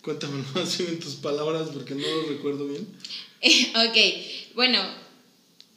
Cuéntame 0.04 0.42
bien 0.54 0.88
en 0.90 1.00
tus 1.00 1.14
palabras 1.14 1.70
porque 1.72 1.94
no 1.94 2.02
lo 2.06 2.28
recuerdo 2.28 2.66
bien. 2.66 2.86
ok, 3.88 4.54
bueno, 4.54 4.78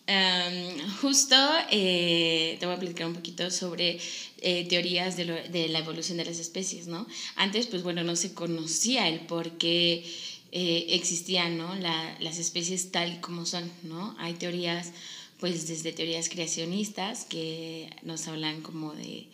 em, 0.05 0.77
justo 1.01 1.35
eh, 1.71 2.57
te 2.59 2.65
voy 2.65 2.75
a 2.75 2.79
platicar 2.79 3.07
un 3.07 3.13
poquito 3.13 3.49
sobre 3.51 3.99
eh, 4.41 4.65
teorías 4.69 5.17
de, 5.17 5.25
lo- 5.25 5.43
de 5.49 5.67
la 5.69 5.79
evolución 5.79 6.17
de 6.17 6.25
las 6.25 6.39
especies, 6.39 6.87
¿no? 6.87 7.07
Antes, 7.35 7.67
pues 7.67 7.83
bueno, 7.83 8.03
no 8.03 8.15
se 8.15 8.33
conocía 8.33 9.07
el 9.07 9.21
por 9.21 9.51
qué 9.57 10.03
eh, 10.51 10.85
existían, 10.89 11.57
¿no? 11.57 11.75
La- 11.75 12.17
las 12.19 12.37
especies 12.37 12.91
tal 12.91 13.19
como 13.21 13.45
son, 13.45 13.69
¿no? 13.83 14.15
Hay 14.19 14.33
teorías, 14.33 14.91
pues 15.39 15.67
desde 15.67 15.91
teorías 15.91 16.29
creacionistas 16.29 17.25
que 17.25 17.89
nos 18.03 18.27
hablan 18.27 18.61
como 18.61 18.93
de 18.93 19.27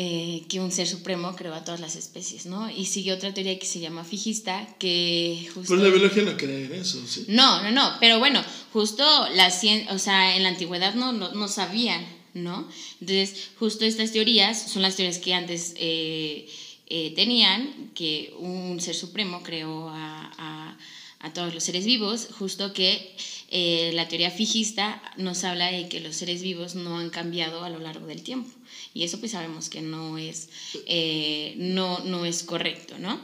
eh, 0.00 0.44
que 0.48 0.60
un 0.60 0.70
ser 0.70 0.86
supremo 0.86 1.34
creó 1.34 1.54
a 1.54 1.64
todas 1.64 1.80
las 1.80 1.96
especies, 1.96 2.46
¿no? 2.46 2.70
Y 2.70 2.86
sigue 2.86 3.12
otra 3.12 3.34
teoría 3.34 3.58
que 3.58 3.66
se 3.66 3.80
llama 3.80 4.04
fijista, 4.04 4.64
que 4.78 5.44
justo... 5.52 5.74
Pues 5.74 5.80
la 5.82 5.88
biología 5.88 6.22
no 6.22 6.36
cree 6.36 6.66
en 6.66 6.72
eso, 6.74 7.04
¿sí? 7.04 7.24
No, 7.26 7.60
no, 7.64 7.72
no, 7.72 7.94
pero 7.98 8.20
bueno, 8.20 8.40
justo 8.72 9.02
la 9.34 9.48
cien- 9.50 9.88
o 9.90 9.98
sea, 9.98 10.36
en 10.36 10.44
la 10.44 10.50
antigüedad 10.50 10.94
no, 10.94 11.10
no, 11.12 11.32
no 11.34 11.48
sabían, 11.48 12.06
¿no? 12.32 12.68
Entonces, 13.00 13.50
justo 13.58 13.84
estas 13.84 14.12
teorías 14.12 14.70
son 14.70 14.82
las 14.82 14.94
teorías 14.94 15.18
que 15.18 15.34
antes 15.34 15.74
eh, 15.78 16.48
eh, 16.86 17.12
tenían, 17.16 17.90
que 17.96 18.32
un 18.38 18.80
ser 18.80 18.94
supremo 18.94 19.42
creó 19.42 19.88
a, 19.88 20.30
a- 20.38 20.78
a 21.20 21.32
todos 21.32 21.52
los 21.52 21.64
seres 21.64 21.84
vivos, 21.84 22.28
justo 22.38 22.72
que 22.72 23.14
eh, 23.50 23.90
la 23.94 24.06
teoría 24.08 24.30
fijista 24.30 25.02
nos 25.16 25.42
habla 25.44 25.72
de 25.72 25.88
que 25.88 26.00
los 26.00 26.16
seres 26.16 26.42
vivos 26.42 26.74
no 26.74 26.98
han 26.98 27.10
cambiado 27.10 27.64
a 27.64 27.70
lo 27.70 27.78
largo 27.78 28.06
del 28.06 28.22
tiempo. 28.22 28.50
Y 28.94 29.04
eso 29.04 29.18
pues 29.18 29.32
sabemos 29.32 29.68
que 29.68 29.80
no 29.80 30.18
es, 30.18 30.48
eh, 30.86 31.54
no, 31.56 31.98
no 32.00 32.24
es 32.24 32.42
correcto, 32.42 32.98
¿no? 32.98 33.20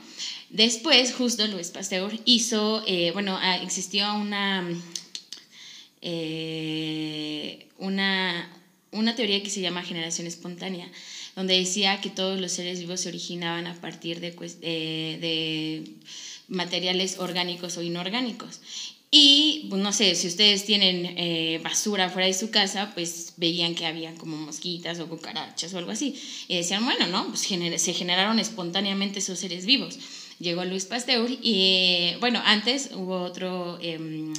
Después, 0.51 1.13
justo 1.13 1.47
Luis 1.47 1.69
Pasteur 1.69 2.19
hizo, 2.25 2.83
eh, 2.87 3.11
bueno, 3.13 3.39
ah, 3.41 3.57
existió 3.59 4.13
una, 4.15 4.67
una, 7.79 8.63
una 8.93 9.17
teoría 9.17 9.43
que 9.43 9.51
se 9.51 9.61
llama 9.61 9.83
generación 9.83 10.27
espontánea, 10.27 10.91
donde 11.37 11.59
decía 11.59 12.01
que 12.01 12.11
todos 12.11 12.41
los 12.41 12.53
seres 12.53 12.79
vivos 12.79 13.01
se 13.01 13.09
originaban 13.09 13.67
a 13.67 13.75
partir 13.81 14.21
de 14.21 14.35
materiales 16.55 17.19
orgánicos 17.19 17.77
o 17.77 17.83
inorgánicos. 17.83 18.61
Y 19.17 19.67
pues, 19.71 19.81
no 19.81 19.93
sé, 19.93 20.15
si 20.17 20.27
ustedes 20.27 20.65
tienen 20.65 21.07
eh, 21.17 21.61
basura 21.63 22.11
fuera 22.11 22.27
de 22.27 22.35
su 22.35 22.51
casa, 22.51 22.91
pues 22.95 23.35
veían 23.37 23.77
que 23.77 23.87
había 23.87 24.13
como 24.17 24.37
mosquitas 24.37 24.99
o 24.99 25.09
cucarachas 25.09 25.73
o 25.73 25.79
algo 25.79 25.93
así. 25.93 26.21
Y 26.49 26.57
decían, 26.57 26.85
bueno, 26.85 27.07
¿no? 27.07 27.29
Pues 27.29 27.49
gener- 27.49 27.79
se 27.79 27.93
generaron 27.93 28.41
espontáneamente 28.41 29.21
esos 29.21 29.39
seres 29.39 29.67
vivos. 29.67 29.99
Llegó 30.41 30.65
Luis 30.65 30.87
Pasteur 30.87 31.31
y, 31.43 32.15
bueno, 32.19 32.43
antes 32.45 32.91
hubo 32.93 33.23
otro, 33.23 33.79
em, 33.81 34.33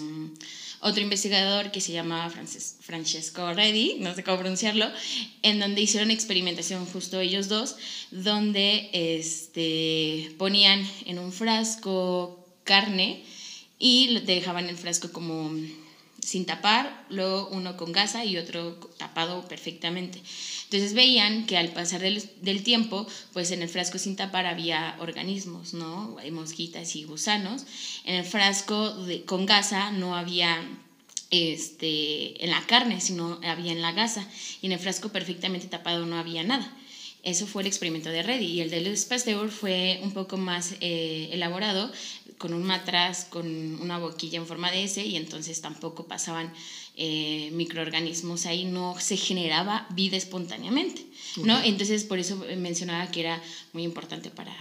otro 0.86 1.02
investigador 1.02 1.72
que 1.72 1.82
se 1.82 1.92
llamaba 1.94 2.30
Frances- 2.30 2.76
Francesco 2.80 3.52
Reddy, 3.54 3.96
no 4.00 4.14
sé 4.14 4.24
cómo 4.24 4.38
pronunciarlo, 4.38 4.86
en 5.42 5.60
donde 5.60 5.82
hicieron 5.82 6.12
experimentación 6.12 6.86
justo 6.86 7.20
ellos 7.20 7.48
dos, 7.48 7.76
donde 8.12 8.90
este, 8.94 10.32
ponían 10.38 10.88
en 11.08 11.18
un 11.18 11.32
frasco 11.34 12.46
carne 12.64 13.24
y 13.80 14.20
dejaban 14.20 14.70
el 14.70 14.78
frasco 14.78 15.12
como 15.12 15.52
sin 16.26 16.46
tapar, 16.46 17.06
luego 17.10 17.50
uno 17.52 17.78
con 17.78 17.92
gasa 17.92 18.26
y 18.26 18.38
otro 18.38 18.74
tapado 18.98 19.48
perfectamente. 19.48 20.20
Entonces 20.64 20.94
veían 20.94 21.46
que 21.46 21.56
al 21.56 21.70
pasar 21.70 22.02
del, 22.02 22.64
tiempo, 22.64 23.06
pues 23.32 23.52
en 23.52 23.62
el 23.62 23.70
frasco 23.70 24.00
sin 24.00 24.16
tapar 24.16 24.48
había 24.48 24.98
organismos, 25.00 25.76
¿no? 25.76 26.18
Hay 26.20 26.32
mosquitas 26.32 26.96
y 26.96 27.04
gusanos. 27.04 27.66
En 28.06 28.16
el 28.16 28.26
frasco 28.26 28.90
de, 29.06 29.24
con 29.24 29.46
gasa 29.46 29.92
no 29.92 30.16
había 30.16 30.68
este, 31.30 32.44
en 32.44 32.50
la 32.50 32.66
carne, 32.66 33.02
sino 33.02 33.40
había 33.44 33.72
en 33.72 33.84
la 33.84 33.92
gasa. 33.92 34.28
Y 34.64 34.66
en 34.66 34.72
el 34.72 34.80
frasco 34.80 35.10
perfectamente 35.10 35.68
tapado 35.68 36.08
no 36.08 36.18
había 36.18 36.44
nada. 36.44 36.76
Eso 37.26 37.48
fue 37.48 37.64
el 37.64 37.68
experimento 37.68 38.10
de 38.10 38.22
Reddy. 38.22 38.46
Y 38.46 38.62
el 38.62 38.70
de 38.70 38.82
Louis 38.82 39.06
Pasteur 39.06 39.50
fue 39.50 40.00
un 40.04 40.12
poco 40.12 40.38
más 40.38 40.76
eh, 40.80 41.30
elaborado, 41.32 41.92
con 42.38 42.54
un 42.54 42.64
matraz, 42.64 43.26
con 43.26 43.82
una 43.82 43.98
boquilla 43.98 44.38
en 44.38 44.48
forma 44.48 44.72
de 44.72 44.84
S, 44.84 45.04
y 45.04 45.16
entonces 45.16 45.62
tampoco 45.62 46.06
pasaban 46.06 46.54
eh, 46.98 47.50
microorganismos 47.54 48.46
ahí, 48.46 48.66
no 48.66 48.96
se 49.00 49.18
generaba 49.18 49.88
vida 49.92 50.18
espontáneamente. 50.18 51.06
¿no? 51.44 51.62
Entonces, 51.64 52.04
por 52.04 52.20
eso 52.20 52.38
mencionaba 52.58 53.12
que 53.12 53.22
era 53.22 53.42
muy 53.74 53.84
importante 53.84 54.30
para, 54.30 54.56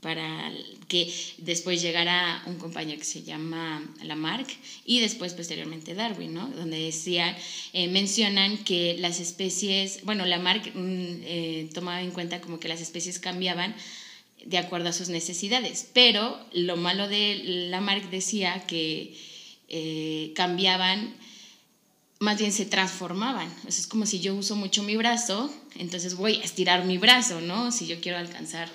para 0.00 0.52
que 0.88 1.12
después 1.38 1.80
llegara 1.80 2.42
un 2.46 2.56
compañero 2.56 2.98
que 2.98 3.04
se 3.04 3.22
llama 3.22 3.82
Lamarck 4.02 4.50
y 4.84 5.00
después 5.00 5.32
posteriormente 5.32 5.94
Darwin, 5.94 6.34
¿no? 6.34 6.48
Donde 6.48 6.78
decían, 6.78 7.34
eh, 7.72 7.88
mencionan 7.88 8.58
que 8.58 8.96
las 8.98 9.20
especies, 9.20 10.04
bueno, 10.04 10.26
Lamarck 10.26 10.74
mm, 10.74 11.20
eh, 11.24 11.70
tomaba 11.72 12.02
en 12.02 12.10
cuenta 12.10 12.40
como 12.40 12.60
que 12.60 12.68
las 12.68 12.80
especies 12.80 13.18
cambiaban 13.18 13.74
de 14.44 14.58
acuerdo 14.58 14.88
a 14.88 14.92
sus 14.92 15.08
necesidades, 15.08 15.88
pero 15.92 16.38
lo 16.52 16.76
malo 16.76 17.08
de 17.08 17.68
Lamarck 17.70 18.10
decía 18.10 18.64
que 18.66 19.16
eh, 19.68 20.32
cambiaban 20.34 21.14
más 22.22 22.38
bien 22.38 22.52
se 22.52 22.66
transformaban. 22.66 23.52
es 23.66 23.88
como 23.88 24.06
si 24.06 24.20
yo 24.20 24.36
uso 24.36 24.54
mucho 24.54 24.84
mi 24.84 24.96
brazo, 24.96 25.52
entonces 25.76 26.14
voy 26.14 26.36
a 26.36 26.44
estirar 26.44 26.84
mi 26.84 26.96
brazo, 26.96 27.40
¿no? 27.40 27.72
Si 27.72 27.88
yo 27.88 28.00
quiero 28.00 28.16
alcanzar 28.16 28.68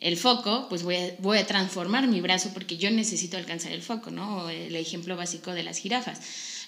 el 0.00 0.16
foco, 0.16 0.68
pues 0.70 0.84
voy 0.84 0.96
a, 0.96 1.14
voy 1.18 1.36
a 1.36 1.46
transformar 1.46 2.06
mi 2.06 2.22
brazo 2.22 2.50
porque 2.54 2.78
yo 2.78 2.90
necesito 2.90 3.36
alcanzar 3.36 3.72
el 3.72 3.82
foco, 3.82 4.10
¿no? 4.10 4.48
El 4.48 4.74
ejemplo 4.74 5.16
básico 5.16 5.52
de 5.52 5.64
las 5.64 5.76
jirafas. 5.76 6.20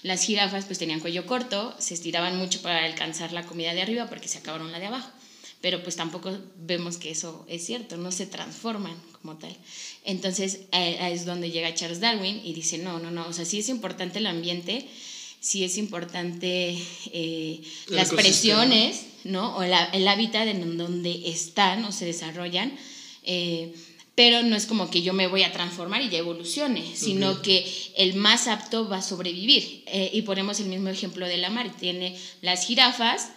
Las 0.03 0.23
jirafas 0.23 0.65
pues 0.65 0.77
tenían 0.77 0.99
cuello 0.99 1.25
corto, 1.25 1.75
se 1.79 1.95
estiraban 1.95 2.37
mucho 2.37 2.61
para 2.61 2.85
alcanzar 2.85 3.33
la 3.33 3.47
comida 3.47 3.73
de 3.73 3.81
arriba 3.81 4.07
porque 4.07 4.27
se 4.27 4.37
acabaron 4.37 4.71
la 4.71 4.77
de 4.77 4.87
abajo. 4.87 5.09
Pero 5.61 5.83
pues 5.83 5.95
tampoco 5.95 6.35
vemos 6.57 6.97
que 6.97 7.11
eso 7.11 7.45
es 7.47 7.65
cierto, 7.65 7.95
no 7.95 8.11
se 8.11 8.25
transforman 8.25 8.95
como 9.21 9.37
tal. 9.37 9.55
Entonces 10.03 10.61
es 10.71 11.25
donde 11.25 11.51
llega 11.51 11.73
Charles 11.75 11.99
Darwin 11.99 12.41
y 12.43 12.53
dice, 12.53 12.79
no, 12.79 12.99
no, 12.99 13.11
no, 13.11 13.27
o 13.27 13.33
sea, 13.33 13.45
sí 13.45 13.59
es 13.59 13.69
importante 13.69 14.17
el 14.17 14.27
ambiente, 14.27 14.87
sí 15.39 15.63
es 15.63 15.77
importante 15.77 16.77
eh, 17.13 17.61
las 17.87 18.09
presiones, 18.09 19.05
¿no? 19.23 19.57
O 19.57 19.63
el 19.63 20.07
hábitat 20.07 20.47
en 20.47 20.77
donde 20.77 21.29
están 21.29 21.83
o 21.85 21.91
se 21.91 22.05
desarrollan, 22.05 22.71
eh, 23.23 23.73
pero 24.15 24.43
no 24.43 24.55
es 24.55 24.65
como 24.65 24.89
que 24.89 25.01
yo 25.01 25.13
me 25.13 25.27
voy 25.27 25.43
a 25.43 25.51
transformar 25.51 26.01
y 26.01 26.09
ya 26.09 26.19
evolucione, 26.19 26.95
sino 26.95 27.41
que 27.41 27.65
el 27.97 28.13
más 28.13 28.47
apto 28.47 28.87
va 28.87 28.97
a 28.97 29.01
sobrevivir. 29.01 29.83
Eh, 29.87 30.11
y 30.13 30.21
ponemos 30.23 30.59
el 30.59 30.67
mismo 30.67 30.89
ejemplo 30.89 31.27
de 31.27 31.37
la 31.37 31.49
mar, 31.49 31.75
tiene 31.79 32.17
las 32.41 32.65
jirafas 32.65 33.29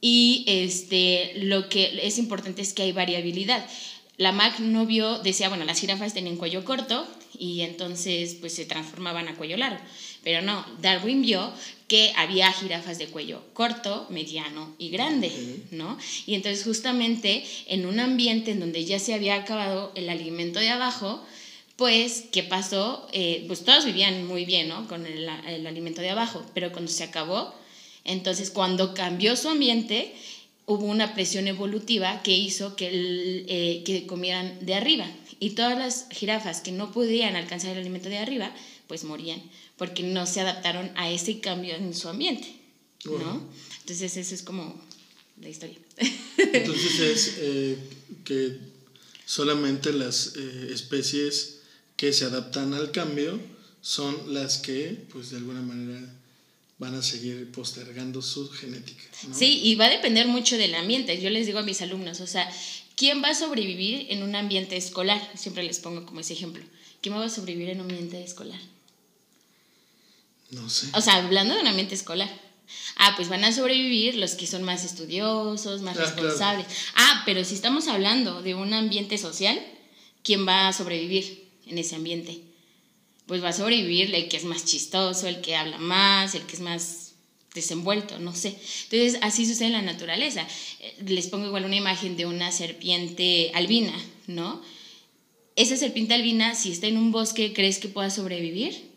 y 0.00 0.44
este, 0.46 1.32
lo 1.36 1.68
que 1.68 2.00
es 2.02 2.18
importante 2.18 2.62
es 2.62 2.72
que 2.72 2.82
hay 2.82 2.92
variabilidad. 2.92 3.66
La 4.16 4.32
Mac 4.32 4.58
no 4.58 4.84
vio, 4.86 5.18
decía, 5.20 5.48
bueno, 5.48 5.64
las 5.64 5.80
jirafas 5.80 6.12
tienen 6.12 6.36
cuello 6.36 6.64
corto 6.64 7.06
y 7.38 7.60
entonces 7.60 8.34
pues 8.40 8.54
se 8.54 8.64
transformaban 8.64 9.28
a 9.28 9.36
cuello 9.36 9.56
largo. 9.56 9.80
Pero 10.24 10.42
no, 10.42 10.64
Darwin 10.80 11.22
vio 11.22 11.52
que 11.86 12.12
había 12.16 12.52
jirafas 12.52 12.98
de 12.98 13.06
cuello 13.06 13.42
corto, 13.54 14.06
mediano 14.10 14.74
y 14.78 14.90
grande, 14.90 15.32
¿no? 15.70 15.96
Y 16.26 16.34
entonces 16.34 16.64
justamente 16.64 17.44
en 17.66 17.86
un 17.86 18.00
ambiente 18.00 18.50
en 18.50 18.60
donde 18.60 18.84
ya 18.84 18.98
se 18.98 19.14
había 19.14 19.36
acabado 19.36 19.92
el 19.94 20.10
alimento 20.10 20.58
de 20.58 20.70
abajo, 20.70 21.24
pues, 21.76 22.24
¿qué 22.32 22.42
pasó? 22.42 23.06
Eh, 23.12 23.44
pues 23.46 23.64
todos 23.64 23.84
vivían 23.84 24.26
muy 24.26 24.44
bien, 24.44 24.68
¿no? 24.68 24.88
Con 24.88 25.06
el, 25.06 25.28
alimento 25.28 26.00
de 26.00 26.10
abajo, 26.10 26.44
pero 26.52 26.72
cuando 26.72 26.90
se 26.90 27.04
acabó, 27.04 27.54
entonces 28.04 28.50
cuando 28.50 28.94
cambió 28.94 29.36
su 29.36 29.48
ambiente, 29.48 30.14
hubo 30.66 30.84
una 30.84 31.14
presión 31.14 31.48
evolutiva 31.48 32.22
que 32.22 32.36
hizo 32.36 32.76
que, 32.76 32.88
eh, 33.48 33.82
que 33.84 34.06
comieran 34.06 34.64
de 34.64 34.74
arriba. 34.74 35.10
Y 35.40 35.50
todas 35.50 35.78
las 35.78 36.06
jirafas 36.10 36.60
que 36.60 36.72
no 36.72 36.92
podían 36.92 37.36
alcanzar 37.36 37.72
el 37.72 37.78
alimento 37.78 38.08
de 38.08 38.18
arriba, 38.18 38.52
pues 38.86 39.04
morían 39.04 39.40
porque 39.78 40.02
no 40.02 40.26
se 40.26 40.40
adaptaron 40.40 40.90
a 40.96 41.08
ese 41.08 41.40
cambio 41.40 41.76
en 41.76 41.94
su 41.94 42.08
ambiente, 42.08 42.52
¿no? 43.04 43.48
Entonces 43.80 44.16
eso 44.16 44.34
es 44.34 44.42
como 44.42 44.78
la 45.40 45.48
historia. 45.48 45.78
Entonces 46.36 47.00
es 47.00 47.34
eh, 47.38 47.78
que 48.24 48.58
solamente 49.24 49.92
las 49.92 50.34
eh, 50.36 50.70
especies 50.72 51.60
que 51.96 52.12
se 52.12 52.24
adaptan 52.24 52.74
al 52.74 52.90
cambio 52.90 53.40
son 53.80 54.34
las 54.34 54.58
que, 54.58 55.06
pues 55.12 55.30
de 55.30 55.36
alguna 55.36 55.62
manera, 55.62 56.12
van 56.78 56.94
a 56.94 57.02
seguir 57.02 57.50
postergando 57.50 58.22
su 58.22 58.48
genética. 58.50 59.02
Sí, 59.32 59.60
y 59.64 59.74
va 59.74 59.86
a 59.86 59.90
depender 59.90 60.28
mucho 60.28 60.56
del 60.56 60.74
ambiente. 60.74 61.20
Yo 61.20 61.28
les 61.28 61.46
digo 61.46 61.58
a 61.58 61.62
mis 61.62 61.82
alumnos, 61.82 62.20
o 62.20 62.26
sea, 62.26 62.48
¿quién 62.96 63.22
va 63.22 63.30
a 63.30 63.34
sobrevivir 63.34 64.06
en 64.10 64.22
un 64.22 64.36
ambiente 64.36 64.76
escolar? 64.76 65.20
Siempre 65.36 65.64
les 65.64 65.80
pongo 65.80 66.06
como 66.06 66.20
ese 66.20 66.34
ejemplo. 66.34 66.64
¿Quién 67.02 67.16
va 67.16 67.24
a 67.24 67.28
sobrevivir 67.28 67.70
en 67.70 67.80
un 67.80 67.90
ambiente 67.90 68.22
escolar? 68.22 68.60
No 70.50 70.70
sé. 70.70 70.88
O 70.94 71.00
sea, 71.00 71.16
hablando 71.16 71.54
de 71.54 71.60
un 71.60 71.66
ambiente 71.66 71.94
escolar. 71.94 72.30
Ah, 72.96 73.14
pues 73.16 73.28
van 73.28 73.44
a 73.44 73.52
sobrevivir 73.52 74.16
los 74.16 74.34
que 74.34 74.46
son 74.46 74.62
más 74.62 74.84
estudiosos, 74.84 75.80
más 75.82 75.96
ah, 75.96 76.02
responsables. 76.02 76.66
Ah, 76.94 77.22
pero 77.24 77.44
si 77.44 77.54
estamos 77.54 77.88
hablando 77.88 78.42
de 78.42 78.54
un 78.54 78.72
ambiente 78.72 79.18
social, 79.18 79.60
¿quién 80.22 80.46
va 80.46 80.68
a 80.68 80.72
sobrevivir 80.72 81.48
en 81.66 81.78
ese 81.78 81.96
ambiente? 81.96 82.42
Pues 83.28 83.44
va 83.44 83.50
a 83.50 83.52
sobrevivir 83.52 84.12
el 84.12 84.28
que 84.28 84.36
es 84.36 84.44
más 84.44 84.64
chistoso, 84.64 85.28
el 85.28 85.40
que 85.40 85.54
habla 85.54 85.78
más, 85.78 86.34
el 86.34 86.42
que 86.42 86.56
es 86.56 86.60
más 86.60 87.12
desenvuelto, 87.54 88.18
no 88.18 88.34
sé. 88.34 88.56
Entonces, 88.90 89.18
así 89.22 89.46
sucede 89.46 89.68
en 89.68 89.72
la 89.74 89.82
naturaleza. 89.82 90.46
Eh, 90.80 90.96
les 91.06 91.28
pongo 91.28 91.46
igual 91.46 91.64
una 91.64 91.76
imagen 91.76 92.16
de 92.16 92.26
una 92.26 92.50
serpiente 92.50 93.52
albina, 93.54 93.94
¿no? 94.26 94.60
Esa 95.54 95.76
serpiente 95.76 96.14
albina, 96.14 96.54
si 96.54 96.72
está 96.72 96.86
en 96.86 96.96
un 96.96 97.12
bosque, 97.12 97.52
¿crees 97.52 97.78
que 97.78 97.88
pueda 97.88 98.10
sobrevivir? 98.10 98.90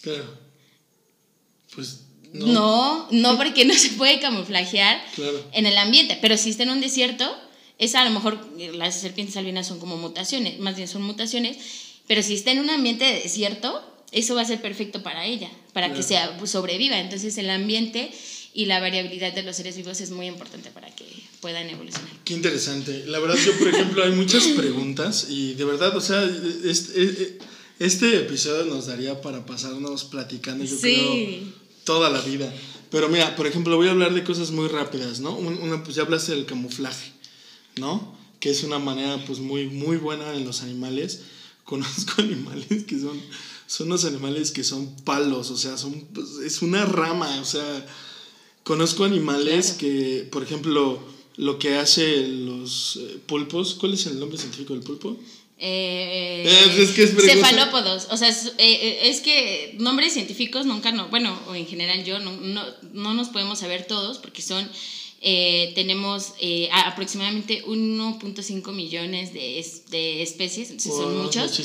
Claro. 0.00 0.38
Pues 1.74 2.04
no. 2.32 2.46
No, 2.46 3.08
no 3.10 3.36
porque 3.36 3.64
no 3.64 3.74
se 3.74 3.90
puede 3.90 4.20
camuflajear 4.20 5.02
en 5.52 5.66
el 5.66 5.76
ambiente. 5.76 6.18
Pero 6.20 6.36
si 6.36 6.50
está 6.50 6.62
en 6.62 6.70
un 6.70 6.80
desierto, 6.80 7.24
esa 7.78 8.02
a 8.02 8.04
lo 8.04 8.12
mejor 8.12 8.48
las 8.74 9.00
serpientes 9.00 9.36
albinas 9.36 9.66
son 9.66 9.80
como 9.80 9.96
mutaciones, 9.96 10.58
más 10.58 10.76
bien 10.76 10.88
son 10.88 11.02
mutaciones. 11.02 11.58
Pero 12.08 12.22
si 12.22 12.34
está 12.34 12.50
en 12.50 12.58
un 12.58 12.70
ambiente 12.70 13.04
de 13.04 13.20
desierto, 13.20 13.80
eso 14.10 14.34
va 14.34 14.40
a 14.40 14.44
ser 14.44 14.60
perfecto 14.60 15.02
para 15.02 15.26
ella, 15.26 15.50
para 15.72 15.92
que 15.92 16.02
sea, 16.02 16.36
pues, 16.38 16.50
sobreviva. 16.50 16.98
Entonces 16.98 17.36
el 17.38 17.50
ambiente 17.50 18.10
y 18.54 18.64
la 18.64 18.80
variabilidad 18.80 19.32
de 19.32 19.42
los 19.42 19.56
seres 19.56 19.76
vivos 19.76 20.00
es 20.00 20.10
muy 20.10 20.26
importante 20.26 20.70
para 20.70 20.88
que 20.94 21.04
puedan 21.40 21.68
evolucionar. 21.68 22.10
Qué 22.24 22.34
interesante. 22.34 23.04
La 23.06 23.18
verdad, 23.18 23.36
yo, 23.36 23.56
por 23.58 23.68
ejemplo, 23.68 24.02
hay 24.02 24.12
muchas 24.12 24.46
preguntas 24.56 25.28
y 25.28 25.54
de 25.54 25.64
verdad, 25.64 25.96
o 25.96 26.00
sea, 26.00 26.28
este, 26.64 27.38
este 27.78 28.16
episodio 28.16 28.64
nos 28.64 28.86
daría 28.86 29.20
para 29.20 29.44
pasarnos 29.44 30.04
platicando, 30.04 30.64
yo 30.64 30.80
creo, 30.80 31.42
toda 31.84 32.10
la 32.10 32.20
vida. 32.22 32.52
Pero 32.90 33.08
mira, 33.10 33.36
por 33.36 33.46
ejemplo, 33.46 33.76
voy 33.76 33.88
a 33.88 33.90
hablar 33.90 34.14
de 34.14 34.24
cosas 34.24 34.50
muy 34.50 34.68
rápidas, 34.68 35.20
¿no? 35.20 35.36
Una, 35.36 35.84
pues 35.84 35.94
ya 35.94 36.02
hablaste 36.02 36.32
del 36.32 36.46
camuflaje, 36.46 37.12
¿no? 37.76 38.16
Que 38.40 38.50
es 38.50 38.62
una 38.62 38.78
manera, 38.78 39.22
pues, 39.26 39.40
muy, 39.40 39.66
muy 39.66 39.98
buena 39.98 40.34
en 40.34 40.46
los 40.46 40.62
animales. 40.62 41.20
Conozco 41.68 42.14
animales 42.22 42.84
que 42.84 42.98
son, 42.98 43.20
son 43.66 43.88
unos 43.88 44.06
animales 44.06 44.52
que 44.52 44.64
son 44.64 44.96
palos, 45.04 45.50
o 45.50 45.56
sea, 45.58 45.76
son, 45.76 46.00
pues, 46.14 46.26
es 46.42 46.62
una 46.62 46.86
rama, 46.86 47.38
o 47.42 47.44
sea, 47.44 47.86
conozco 48.64 49.04
animales 49.04 49.72
que, 49.72 50.26
por 50.32 50.42
ejemplo, 50.42 50.98
lo 51.36 51.58
que 51.58 51.76
hace 51.76 52.26
los 52.26 52.96
eh, 52.96 53.18
pulpos, 53.26 53.74
¿cuál 53.74 53.92
es 53.92 54.06
el 54.06 54.18
nombre 54.18 54.38
científico 54.38 54.72
del 54.72 54.82
pulpo? 54.82 55.18
Eh, 55.60 56.44
eh, 56.46 56.82
es 56.82 56.90
que 56.92 57.02
es 57.02 57.14
cefalópodos. 57.14 58.06
O 58.10 58.16
sea, 58.16 58.30
eh, 58.56 59.00
es, 59.02 59.20
que 59.20 59.76
nombres 59.78 60.14
científicos 60.14 60.64
nunca, 60.64 60.90
no, 60.90 61.08
bueno, 61.08 61.38
o 61.48 61.54
en 61.54 61.66
general 61.66 62.02
yo, 62.02 62.18
no, 62.18 62.32
no, 62.32 62.64
no 62.94 63.12
nos 63.12 63.28
podemos 63.28 63.58
saber 63.58 63.86
todos 63.86 64.16
porque 64.16 64.40
son 64.40 64.66
eh, 65.20 65.72
tenemos 65.74 66.34
eh, 66.40 66.68
aproximadamente 66.72 67.64
1.5 67.64 68.72
millones 68.72 69.32
de, 69.32 69.66
de 69.90 70.22
especies, 70.22 70.80
son 70.82 71.18
muchos. 71.24 71.60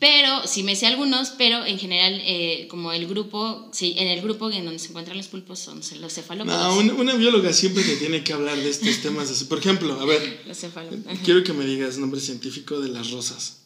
Pero, 0.00 0.46
si 0.46 0.64
me 0.64 0.74
sé 0.74 0.86
algunos, 0.86 1.30
pero 1.30 1.64
en 1.64 1.78
general, 1.78 2.20
eh, 2.24 2.66
como 2.68 2.92
el 2.92 3.06
grupo, 3.06 3.68
sí, 3.72 3.94
en 3.98 4.08
el 4.08 4.20
grupo 4.20 4.50
en 4.50 4.64
donde 4.64 4.80
se 4.80 4.88
encuentran 4.88 5.16
los 5.16 5.28
pulpos 5.28 5.60
son 5.60 5.80
los 6.00 6.12
cefalópodos. 6.12 6.84
No, 6.84 6.94
una, 6.96 7.14
bióloga 7.14 7.52
siempre 7.52 7.84
te 7.84 7.96
tiene 7.96 8.24
que 8.24 8.32
hablar 8.32 8.56
de 8.58 8.68
estos 8.68 8.98
temas. 9.00 9.30
Así. 9.30 9.44
Por 9.44 9.58
ejemplo, 9.58 10.00
a 10.00 10.04
ver, 10.04 10.42
quiero 11.24 11.44
que 11.44 11.52
me 11.52 11.64
digas 11.66 11.98
nombre 11.98 12.20
científico 12.20 12.80
de 12.80 12.88
las 12.88 13.10
rosas. 13.12 13.58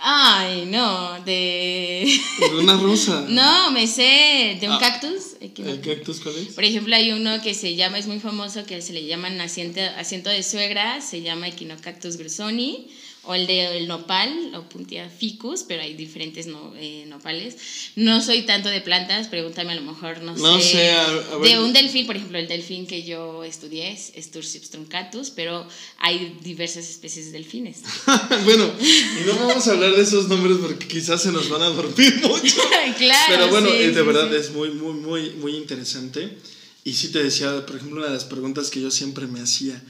Ay, 0.00 0.66
no, 0.66 1.22
de... 1.24 2.20
una 2.60 2.76
rosa. 2.76 3.26
No, 3.28 3.70
me 3.72 3.86
sé 3.86 4.56
de 4.60 4.68
un 4.68 4.74
Ah. 4.74 4.78
cactus. 4.78 5.27
¿El 5.40 5.80
cactus 5.80 6.20
cuál 6.20 6.36
es? 6.36 6.54
Por 6.54 6.64
ejemplo, 6.64 6.94
hay 6.94 7.12
uno 7.12 7.40
que 7.42 7.54
se 7.54 7.76
llama, 7.76 7.98
es 7.98 8.06
muy 8.06 8.18
famoso, 8.18 8.64
que 8.64 8.82
se 8.82 8.92
le 8.92 9.04
llaman 9.06 9.40
asiento, 9.40 9.80
asiento 9.96 10.30
de 10.30 10.42
suegra, 10.42 11.00
se 11.00 11.22
llama 11.22 11.48
Equinocactus 11.48 12.16
grusoni, 12.16 12.88
o 13.24 13.34
el 13.34 13.46
de 13.46 13.76
el 13.78 13.88
nopal, 13.88 14.52
o 14.54 14.62
Puntia 14.68 15.10
ficus, 15.10 15.62
pero 15.62 15.82
hay 15.82 15.94
diferentes 15.94 16.46
no- 16.46 16.72
eh, 16.76 17.04
nopales. 17.08 17.56
No 17.96 18.22
soy 18.22 18.42
tanto 18.42 18.68
de 18.70 18.80
plantas, 18.80 19.28
pregúntame 19.28 19.72
a 19.72 19.74
lo 19.74 19.82
mejor, 19.82 20.22
no, 20.22 20.34
No 20.36 20.60
sé. 20.60 20.70
sé, 20.70 20.90
a- 20.92 21.06
a 21.06 21.36
ver. 21.38 21.50
De 21.50 21.60
un 21.60 21.72
delfín, 21.72 22.06
por 22.06 22.16
ejemplo, 22.16 22.38
el 22.38 22.48
delfín 22.48 22.86
que 22.86 23.02
yo 23.02 23.44
estudié 23.44 23.92
es, 23.92 24.12
es 24.14 24.30
Turcips 24.30 24.70
truncatus, 24.70 25.30
pero 25.30 25.66
hay 25.98 26.38
diversas 26.42 26.88
especies 26.88 27.26
de 27.26 27.32
delfines. 27.32 27.82
bueno, 28.44 28.70
y 28.80 29.26
no 29.26 29.34
vamos 29.46 29.66
a 29.68 29.72
hablar 29.72 29.94
de 29.94 30.02
esos 30.02 30.28
nombres 30.28 30.56
porque 30.60 30.86
quizás 30.88 31.20
se 31.22 31.30
nos 31.32 31.48
van 31.50 31.62
a 31.62 31.66
dormir 31.70 32.20
mucho. 32.22 32.56
claro. 32.98 33.24
Pero 33.28 33.48
bueno, 33.48 33.68
sí, 33.68 33.74
eh, 33.76 33.88
de 33.90 34.00
sí, 34.00 34.06
verdad 34.06 34.28
sí. 34.30 34.36
es 34.36 34.50
muy, 34.52 34.70
muy, 34.70 34.94
muy, 34.94 35.30
muy 35.32 35.54
interesante. 35.56 36.38
Y 36.84 36.94
sí 36.94 37.08
te 37.08 37.22
decía, 37.22 37.66
por 37.66 37.76
ejemplo, 37.76 37.98
una 37.98 38.06
de 38.06 38.14
las 38.14 38.24
preguntas 38.24 38.70
que 38.70 38.80
yo 38.80 38.90
siempre 38.90 39.26
me 39.26 39.40
hacía, 39.40 39.82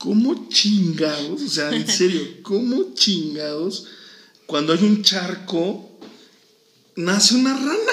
¿cómo 0.00 0.48
chingados, 0.48 1.42
o 1.42 1.48
sea, 1.48 1.70
en 1.70 1.86
serio, 1.98 2.22
cómo 2.42 2.94
chingados, 2.94 3.86
cuando 4.46 4.72
hay 4.72 4.82
un 4.82 5.02
charco, 5.02 5.90
nace 6.96 7.34
una 7.34 7.54
rana? 7.54 7.92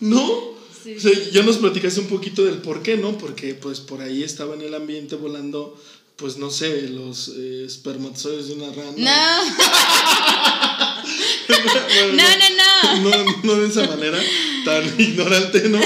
¿No? 0.00 0.56
Sí. 0.84 0.94
O 0.96 1.00
sea, 1.00 1.10
ya 1.32 1.42
nos 1.42 1.56
platicaste 1.56 1.98
un 2.00 2.06
poquito 2.06 2.44
del 2.44 2.58
por 2.58 2.82
qué, 2.82 2.96
¿no? 2.96 3.18
Porque 3.18 3.54
pues 3.54 3.80
por 3.80 4.00
ahí 4.00 4.22
estaba 4.22 4.54
en 4.54 4.60
el 4.60 4.72
ambiente 4.72 5.16
volando, 5.16 5.76
pues 6.14 6.36
no 6.36 6.48
sé, 6.48 6.88
los 6.88 7.32
eh, 7.36 7.64
espermatozoides 7.66 8.46
de 8.46 8.54
una 8.54 8.72
rana. 8.72 8.92
No, 8.96 9.10
Bueno, 11.48 12.12
no, 12.12 13.02
no, 13.02 13.10
no. 13.10 13.24
no, 13.24 13.42
no 13.42 13.54
de 13.62 13.68
esa 13.68 13.86
manera 13.86 14.20
tan 14.64 14.84
ignorante, 15.00 15.68
¿no? 15.68 15.80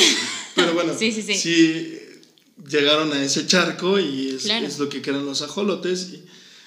Pero 0.54 0.74
bueno, 0.74 0.92
Sí, 0.98 1.12
sí, 1.12 1.22
sí. 1.22 1.98
Llegaron 2.68 3.12
a 3.12 3.22
ese 3.24 3.46
charco 3.46 3.98
y 3.98 4.28
es, 4.30 4.42
Claro. 4.44 4.66
es 4.66 4.78
lo 4.78 4.88
que 4.88 5.02
crean 5.02 5.24
los 5.26 5.42
ajolotes. 5.42 6.08
y- 6.14 6.24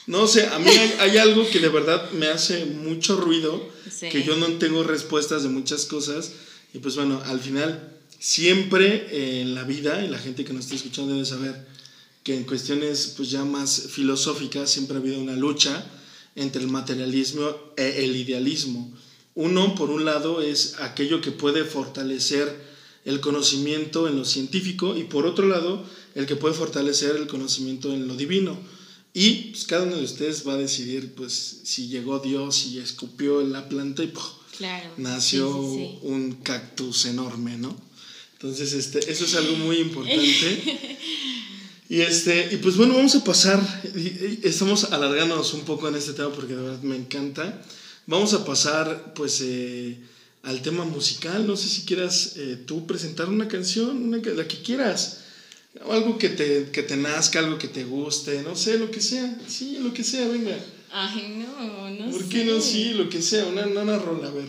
no 0.07 0.27
sé, 0.27 0.45
a 0.47 0.59
mí 0.59 0.69
hay, 0.69 0.93
hay 0.99 1.17
algo 1.17 1.49
que 1.49 1.59
de 1.59 1.69
verdad 1.69 2.11
me 2.11 2.27
hace 2.27 2.65
mucho 2.65 3.15
ruido, 3.17 3.67
Sí. 3.91 4.09
que 4.09 4.23
yo 4.23 4.35
no 4.35 4.47
tengo 4.59 4.83
respuestas 4.83 5.41
de 5.43 5.49
muchas 5.49 5.85
cosas. 5.85 6.31
Y 6.75 6.79
pues 6.79 6.95
bueno, 6.95 7.21
al 7.25 7.39
final, 7.39 7.91
siempre 8.19 9.41
en 9.41 9.55
la 9.55 9.63
vida, 9.63 10.03
y 10.03 10.07
la 10.09 10.19
gente 10.19 10.43
que 10.45 10.53
nos 10.53 10.65
está 10.65 10.75
escuchando 10.75 11.13
debe 11.13 11.25
saber 11.25 11.65
que 12.23 12.35
en 12.35 12.43
cuestiones 12.43 13.13
pues 13.17 13.29
ya 13.31 13.43
más 13.45 13.83
filosóficas 13.89 14.69
siempre 14.69 14.97
ha 14.97 14.99
habido 14.99 15.19
una 15.19 15.35
lucha 15.35 15.85
entre 16.35 16.61
el 16.61 16.67
materialismo 16.67 17.55
e 17.77 18.03
el 18.03 18.15
idealismo. 18.15 18.91
Uno, 19.35 19.73
por 19.75 19.89
un 19.89 20.05
lado, 20.05 20.41
es 20.41 20.75
aquello 20.79 21.19
que 21.21 21.31
puede 21.31 21.63
fortalecer 21.65 22.74
el 23.05 23.21
conocimiento 23.21 24.07
en 24.07 24.17
lo 24.17 24.25
científico 24.25 24.97
y 24.97 25.03
por 25.03 25.25
otro 25.25 25.47
lado, 25.47 25.85
el 26.15 26.25
que 26.25 26.35
puede 26.35 26.53
fortalecer 26.53 27.15
el 27.15 27.27
conocimiento 27.27 27.93
en 27.93 28.07
lo 28.07 28.15
divino. 28.15 28.57
Y 29.13 29.51
pues, 29.51 29.63
cada 29.65 29.83
uno 29.83 29.95
de 29.95 30.03
ustedes 30.03 30.45
va 30.45 30.53
a 30.53 30.57
decidir 30.57 31.13
pues 31.15 31.61
si 31.63 31.87
llegó 31.87 32.19
Dios 32.19 32.67
y 32.67 32.79
escupió 32.79 33.41
en 33.41 33.53
la 33.53 33.69
planta 33.69 34.03
y. 34.03 34.11
Claro. 34.57 34.89
nació 34.97 35.51
Sí, 35.51 35.77
sí, 35.77 35.77
sí. 35.77 35.99
un 36.03 36.31
cactus 36.43 37.05
enorme, 37.05 37.57
¿no? 37.57 37.75
Entonces, 38.33 38.73
este, 38.73 38.99
eso 39.11 39.25
es 39.25 39.35
algo 39.35 39.55
muy 39.57 39.77
importante. 39.77 40.97
Y 41.87 42.01
este, 42.01 42.49
y 42.51 42.57
pues 42.57 42.77
bueno, 42.77 42.95
vamos 42.95 43.13
a 43.13 43.23
pasar, 43.23 43.61
estamos 44.41 44.85
alargándonos 44.85 45.53
un 45.53 45.61
poco 45.61 45.87
en 45.87 45.95
este 45.95 46.13
tema 46.13 46.31
porque 46.31 46.55
de 46.55 46.61
verdad 46.63 46.81
me 46.81 46.95
encanta. 46.95 47.61
Vamos 48.07 48.33
a 48.33 48.43
pasar 48.43 49.13
pues 49.13 49.39
eh, 49.41 49.99
al 50.45 50.61
tema 50.61 50.85
musical. 50.85 51.45
No 51.45 51.57
sé 51.57 51.67
si 51.67 51.81
quieras 51.85 52.33
eh, 52.37 52.63
tú 52.65 52.85
presentar 52.87 53.27
una 53.27 53.47
canción, 53.47 54.03
una 54.03 54.17
la 54.17 54.47
que 54.47 54.61
quieras. 54.61 55.21
Algo 55.91 56.17
que 56.17 56.29
te, 56.29 56.71
que 56.71 56.83
te 56.83 56.95
nazca, 56.95 57.39
algo 57.39 57.57
que 57.57 57.67
te 57.67 57.83
guste, 57.83 58.41
no 58.43 58.55
sé, 58.55 58.77
lo 58.79 58.89
que 58.89 59.01
sea. 59.01 59.37
Sí, 59.47 59.77
lo 59.79 59.93
que 59.93 60.03
sea, 60.03 60.27
venga. 60.27 60.57
Ay, 60.91 61.45
no, 61.45 61.89
no 61.89 62.11
¿Por 62.11 62.23
sé. 62.23 62.29
qué 62.29 62.45
no? 62.45 62.61
Sí, 62.61 62.93
lo 62.93 63.09
que 63.09 63.21
sea, 63.21 63.45
una, 63.45 63.65
una, 63.67 63.81
una 63.81 63.99
rola, 63.99 64.29
a 64.29 64.31
ver. 64.31 64.47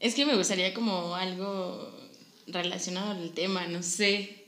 Es 0.00 0.14
que 0.14 0.24
me 0.24 0.36
gustaría 0.36 0.72
como 0.72 1.14
algo 1.14 1.94
relacionado 2.46 3.10
al 3.12 3.32
tema, 3.32 3.66
no 3.68 3.82
sé. 3.82 4.46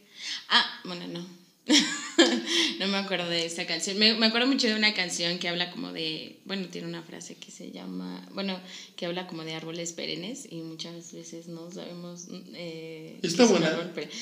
Ah, 0.49 0.81
bueno, 0.85 1.07
no. 1.09 1.44
no 2.79 2.89
me 2.89 2.97
acuerdo 2.99 3.29
de 3.29 3.47
esta 3.47 3.67
canción. 3.67 3.99
Me, 3.99 4.15
me 4.15 4.27
acuerdo 4.27 4.47
mucho 4.47 4.67
de 4.67 4.75
una 4.75 4.93
canción 4.95 5.39
que 5.39 5.49
habla 5.49 5.71
como 5.71 5.93
de, 5.93 6.39
bueno, 6.45 6.67
tiene 6.69 6.87
una 6.87 7.03
frase 7.03 7.37
que 7.37 7.51
se 7.51 7.71
llama, 7.71 8.27
bueno, 8.33 8.59
que 8.97 9.07
habla 9.07 9.27
como 9.27 9.45
de 9.45 9.55
árboles 9.55 9.93
perennes 9.93 10.47
y 10.51 10.57
muchas 10.57 11.13
veces 11.13 11.49
no 11.49 11.71
sabemos... 11.73 12.27
Eh, 12.55 13.19
Está 13.23 13.45
es 13.45 13.51
buena. 13.51 13.69
árbol 13.69 13.91
perenne. 13.91 14.13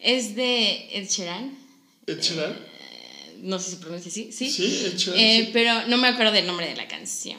Es 0.00 0.34
de 0.36 0.88
Ed 0.98 1.08
Sheeran. 1.08 1.56
Ed 2.06 2.20
Sheeran. 2.20 2.52
Eh, 2.52 3.36
no 3.42 3.58
sé 3.58 3.70
si 3.70 3.76
se 3.76 3.82
pronuncia 3.82 4.10
así, 4.10 4.32
¿sí? 4.32 4.50
Sí, 4.50 4.82
Ed 4.86 4.96
Sheeran, 4.96 5.20
Eh, 5.20 5.42
sí. 5.46 5.50
Pero 5.52 5.86
no 5.88 5.98
me 5.98 6.08
acuerdo 6.08 6.32
del 6.32 6.46
nombre 6.46 6.66
de 6.68 6.76
la 6.76 6.88
canción. 6.88 7.38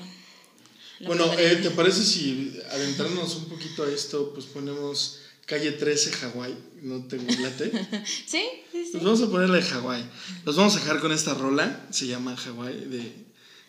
Lo 0.99 1.07
Bueno, 1.07 1.31
eh, 1.37 1.57
¿te 1.61 1.69
parece 1.71 2.03
si 2.03 2.59
adentrándonos 2.71 3.35
un 3.35 3.45
poquito 3.45 3.83
a 3.83 3.91
esto, 3.91 4.33
pues 4.33 4.45
ponemos 4.47 5.19
calle 5.47 5.71
13 5.71 6.11
Hawái? 6.11 6.55
¿No 6.83 7.03
te 7.05 7.17
late? 7.17 7.71
¿Sí? 8.05 8.43
Sí, 8.71 8.83
sí. 8.83 8.89
Pues 8.91 9.03
vamos 9.03 9.21
a 9.21 9.31
ponerle 9.31 9.63
Hawái. 9.63 10.07
Los 10.45 10.55
vamos 10.55 10.75
a 10.75 10.79
dejar 10.79 10.99
con 10.99 11.11
esta 11.11 11.33
rola, 11.33 11.87
se 11.89 12.05
llama 12.05 12.37
Hawái 12.37 12.85
de 12.85 13.25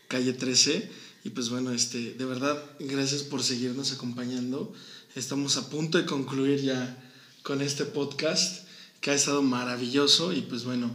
calle 0.09 0.35
13. 0.35 0.91
Y 1.25 1.31
pues 1.31 1.49
bueno, 1.49 1.73
este, 1.73 2.15
de 2.15 2.25
verdad, 2.27 2.63
gracias 2.81 3.23
por 3.23 3.43
seguirnos 3.43 3.93
acompañando. 3.93 4.75
Estamos 5.15 5.57
a 5.57 5.71
punto 5.71 5.99
de 5.99 6.05
concluir 6.05 6.61
ya 6.61 7.03
con 7.43 7.63
este 7.63 7.85
podcast 7.85 8.67
que 9.01 9.13
ha 9.13 9.15
estado 9.15 9.43
maravilloso. 9.43 10.33
Y 10.33 10.43
pues 10.43 10.65
bueno, 10.65 10.95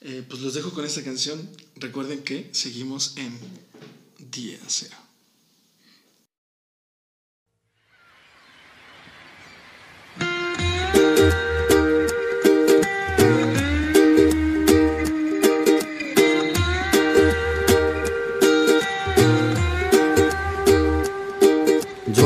eh, 0.00 0.24
pues 0.28 0.42
los 0.42 0.54
dejo 0.54 0.72
con 0.72 0.84
esta 0.84 1.04
canción. 1.04 1.48
Recuerden 1.76 2.22
que 2.22 2.48
seguimos 2.52 3.14
en 3.16 3.38
Día 4.30 4.58
Cero. 4.66 5.03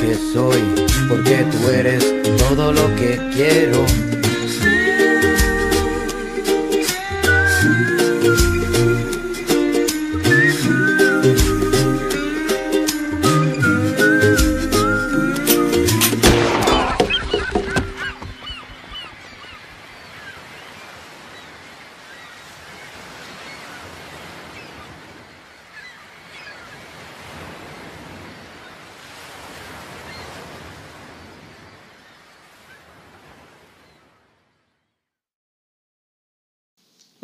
Que 0.00 0.14
soy. 0.32 0.62
Porque 1.10 1.44
tú 1.52 1.68
eres 1.68 2.02
todo 2.38 2.72
lo 2.72 2.96
que 2.96 3.18
quiero. 3.34 3.84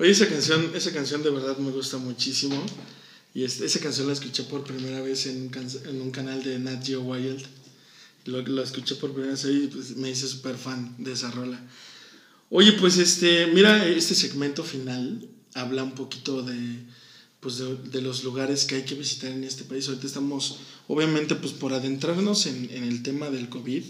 Oye, 0.07 0.13
esa 0.13 0.29
canción, 0.29 0.71
esa 0.73 0.93
canción 0.93 1.25
de 1.25 1.31
verdad 1.31 1.59
me 1.59 1.73
gusta 1.73 1.99
muchísimo. 1.99 2.65
Y 3.35 3.43
este, 3.43 3.67
esa 3.67 3.81
canción 3.81 4.07
la 4.07 4.13
escuché 4.13 4.45
por 4.45 4.63
primera 4.63 5.01
vez 5.01 5.27
en 5.27 5.43
un, 5.43 5.49
can- 5.49 5.69
en 5.85 6.01
un 6.01 6.13
canal 6.13 6.45
de 6.45 6.61
Nat 6.61 6.87
Geo 6.87 7.01
Wild. 7.03 7.45
Lo, 8.27 8.41
lo 8.43 8.63
escuché 8.63 8.95
por 8.95 9.11
primera 9.13 9.33
vez 9.33 9.45
y 9.47 9.67
pues, 9.67 9.97
me 9.97 10.09
hice 10.09 10.29
súper 10.29 10.55
fan 10.57 10.95
de 10.99 11.11
esa 11.13 11.33
rola. 11.33 11.61
Oye, 12.51 12.75
pues 12.75 12.99
este, 12.99 13.49
mira, 13.49 13.85
este 13.89 14.15
segmento 14.15 14.63
final 14.63 15.29
habla 15.55 15.83
un 15.83 15.97
poquito 15.97 16.45
de, 16.45 16.55
pues 17.41 17.59
de, 17.59 17.75
de 17.75 18.01
los 18.01 18.23
lugares 18.23 18.65
que 18.65 18.77
hay 18.77 18.83
que 18.85 18.95
visitar 18.95 19.33
en 19.33 19.43
este 19.43 19.65
país. 19.65 19.89
Ahorita 19.89 20.07
estamos, 20.07 20.59
obviamente, 20.87 21.35
pues 21.35 21.53
por 21.53 21.73
adentrarnos 21.75 22.47
en, 22.47 22.71
en 22.71 22.85
el 22.85 23.03
tema 23.03 23.29
del 23.31 23.49
COVID, 23.49 23.83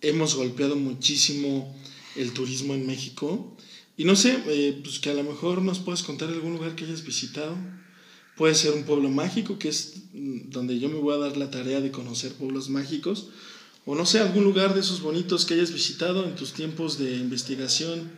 hemos 0.00 0.36
golpeado 0.36 0.76
muchísimo 0.76 1.76
el 2.14 2.30
turismo 2.34 2.74
en 2.74 2.86
México. 2.86 3.56
Y 4.00 4.04
no 4.04 4.16
sé, 4.16 4.42
eh, 4.46 4.80
pues 4.82 4.98
que 4.98 5.10
a 5.10 5.12
lo 5.14 5.22
mejor 5.22 5.60
nos 5.60 5.78
puedes 5.78 6.02
contar 6.02 6.30
algún 6.30 6.54
lugar 6.54 6.74
que 6.74 6.86
hayas 6.86 7.04
visitado. 7.04 7.54
Puede 8.34 8.54
ser 8.54 8.72
un 8.72 8.84
pueblo 8.84 9.10
mágico, 9.10 9.58
que 9.58 9.68
es 9.68 10.04
donde 10.14 10.78
yo 10.78 10.88
me 10.88 10.98
voy 10.98 11.14
a 11.14 11.18
dar 11.18 11.36
la 11.36 11.50
tarea 11.50 11.82
de 11.82 11.90
conocer 11.90 12.32
pueblos 12.32 12.70
mágicos. 12.70 13.28
O 13.84 13.94
no 13.94 14.06
sé, 14.06 14.20
algún 14.20 14.44
lugar 14.44 14.72
de 14.72 14.80
esos 14.80 15.02
bonitos 15.02 15.44
que 15.44 15.52
hayas 15.52 15.70
visitado 15.70 16.24
en 16.24 16.34
tus 16.34 16.54
tiempos 16.54 16.98
de 16.98 17.14
investigación 17.14 18.10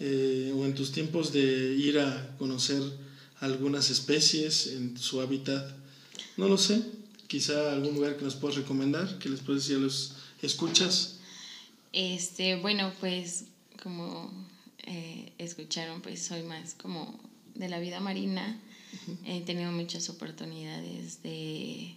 eh, 0.00 0.52
o 0.56 0.64
en 0.64 0.74
tus 0.74 0.90
tiempos 0.90 1.32
de 1.32 1.76
ir 1.76 2.00
a 2.00 2.34
conocer 2.36 2.82
algunas 3.38 3.90
especies 3.90 4.66
en 4.66 4.98
su 4.98 5.20
hábitat. 5.20 5.70
No 6.36 6.48
lo 6.48 6.58
sé. 6.58 6.82
Quizá 7.28 7.72
algún 7.72 7.94
lugar 7.94 8.16
que 8.16 8.24
nos 8.24 8.34
puedas 8.34 8.56
recomendar, 8.56 9.20
que 9.20 9.28
les 9.28 9.38
puedes 9.38 9.62
decir 9.62 9.76
a 9.76 9.84
los 9.84 10.14
escuchas. 10.42 11.20
Este, 11.92 12.56
bueno, 12.56 12.92
pues 12.98 13.44
como 13.80 14.45
eh, 14.86 15.32
escucharon, 15.38 16.00
pues 16.00 16.22
soy 16.22 16.42
más 16.42 16.74
como 16.74 17.18
de 17.54 17.68
la 17.68 17.78
vida 17.78 18.00
marina. 18.00 18.60
He 19.24 19.40
tenido 19.42 19.70
muchas 19.72 20.08
oportunidades 20.08 21.22
de 21.22 21.94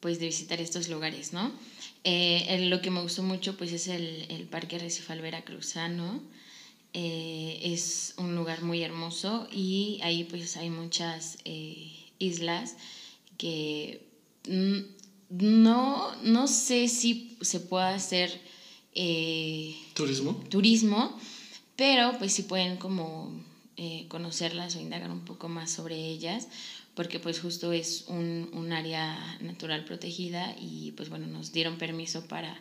pues 0.00 0.18
de 0.18 0.26
visitar 0.26 0.60
estos 0.60 0.88
lugares, 0.88 1.32
¿no? 1.32 1.50
Eh, 2.04 2.44
el- 2.48 2.68
lo 2.70 2.80
que 2.82 2.90
me 2.90 3.00
gustó 3.00 3.22
mucho 3.22 3.56
pues 3.56 3.72
es 3.72 3.88
el, 3.88 4.26
el 4.28 4.44
Parque 4.44 4.78
Recifal 4.78 5.20
Veracruzano. 5.22 6.20
Eh, 6.92 7.60
es 7.64 8.14
un 8.18 8.34
lugar 8.36 8.62
muy 8.62 8.82
hermoso 8.82 9.48
y 9.50 9.98
ahí 10.02 10.24
pues 10.24 10.56
hay 10.56 10.70
muchas 10.70 11.38
eh, 11.44 11.90
islas 12.18 12.76
que 13.38 14.06
no, 15.30 16.14
no 16.22 16.46
sé 16.46 16.88
si 16.88 17.36
se 17.40 17.60
pueda 17.60 17.94
hacer 17.94 18.40
Turismo. 19.94 20.44
turismo, 20.50 21.18
pero 21.76 22.16
pues 22.18 22.32
sí 22.32 22.42
pueden 22.42 22.76
como 22.76 23.32
eh, 23.76 24.06
conocerlas 24.08 24.76
o 24.76 24.80
indagar 24.80 25.10
un 25.10 25.24
poco 25.24 25.48
más 25.48 25.70
sobre 25.70 25.96
ellas, 25.96 26.48
porque 26.94 27.18
pues 27.18 27.40
justo 27.40 27.72
es 27.72 28.04
un, 28.06 28.48
un 28.52 28.72
área 28.72 29.36
natural 29.40 29.84
protegida 29.84 30.54
y 30.60 30.92
pues 30.96 31.08
bueno, 31.08 31.26
nos 31.26 31.52
dieron 31.52 31.76
permiso 31.76 32.26
para, 32.26 32.60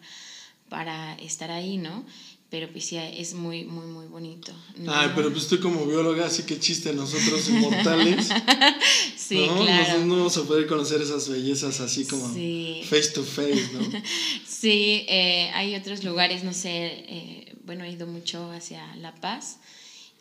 para 0.70 1.14
estar 1.16 1.52
ahí, 1.52 1.78
¿no? 1.78 2.04
Pero 2.50 2.72
pues 2.72 2.86
sí, 2.86 2.98
es 2.98 3.34
muy, 3.34 3.64
muy, 3.66 3.88
muy 3.88 4.06
bonito. 4.06 4.52
Ay, 4.88 5.08
No- 5.08 5.16
pero 5.16 5.32
pues 5.32 5.44
estoy 5.44 5.60
como 5.60 5.86
bióloga, 5.88 6.28
así 6.28 6.44
que 6.44 6.60
chiste 6.60 6.94
nosotros 6.94 7.48
inmortales. 7.50 8.30
Sí, 9.18 9.38
¿no? 9.48 9.64
claro. 9.64 10.00
No, 10.00 10.06
no 10.06 10.16
vamos 10.18 10.38
a 10.38 10.44
poder 10.44 10.68
conocer 10.68 11.02
esas 11.02 11.30
bellezas 11.30 11.80
así 11.80 12.06
como 12.06 12.32
Sí. 12.34 12.82
face 12.88 13.10
to 13.12 13.24
face, 13.24 13.70
¿no? 13.74 13.80
Sí, 14.48 15.06
eh, 15.08 15.50
hay 15.56 15.76
otros 15.76 16.04
lugares, 16.04 16.44
no 16.44 16.54
sé, 16.54 16.70
eh, 17.08 17.43
bueno, 17.66 17.84
he 17.86 17.92
ido 17.92 18.08
mucho 18.08 18.52
hacia 18.52 18.96
La 18.98 19.14
Paz. 19.16 19.58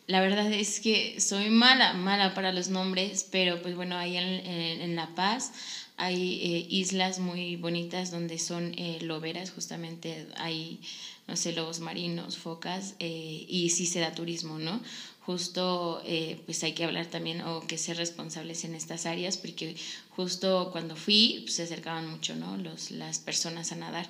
La 0.05 0.19
verdad 0.19 0.51
es 0.51 0.81
que 0.81 1.19
soy 1.21 1.49
mala, 1.49 1.93
mala 1.93 2.33
para 2.33 2.51
los 2.51 2.67
nombres, 2.67 3.25
pero 3.31 3.61
pues 3.61 3.75
bueno, 3.75 3.95
ahí 3.97 4.17
en, 4.17 4.25
en- 4.45 4.81
en 4.81 4.95
La 4.95 5.15
Paz 5.15 5.51
hay 5.95 6.39
eh, 6.41 6.65
islas 6.69 7.19
muy 7.19 7.55
bonitas 7.55 8.11
donde 8.11 8.37
son 8.39 8.73
eh, 8.77 8.99
loberas, 9.01 9.51
justamente 9.51 10.27
hay, 10.35 10.81
no 11.27 11.37
sé, 11.37 11.53
lobos 11.53 11.79
marinos, 11.79 12.37
focas, 12.37 12.95
eh, 12.99 13.45
y 13.47 13.69
sí 13.69 13.85
se 13.85 13.99
da 14.01 14.11
turismo, 14.13 14.59
¿no? 14.59 14.81
Justo 15.21 16.01
eh, 16.05 16.41
pues 16.45 16.61
hay 16.65 16.73
que 16.73 16.83
hablar 16.83 17.05
también 17.05 17.39
o 17.41 17.61
que 17.65 17.77
ser 17.77 17.95
responsables 17.95 18.65
en 18.65 18.75
estas 18.75 19.05
áreas, 19.05 19.37
porque 19.37 19.75
justo 20.09 20.67
cuando 20.73 20.97
fui 20.97 21.39
pues, 21.43 21.55
se 21.55 21.63
acercaban 21.63 22.09
mucho, 22.09 22.35
¿no? 22.35 22.57
Los, 22.57 22.91
las 22.91 23.19
personas 23.19 23.71
a 23.71 23.75
nadar, 23.75 24.09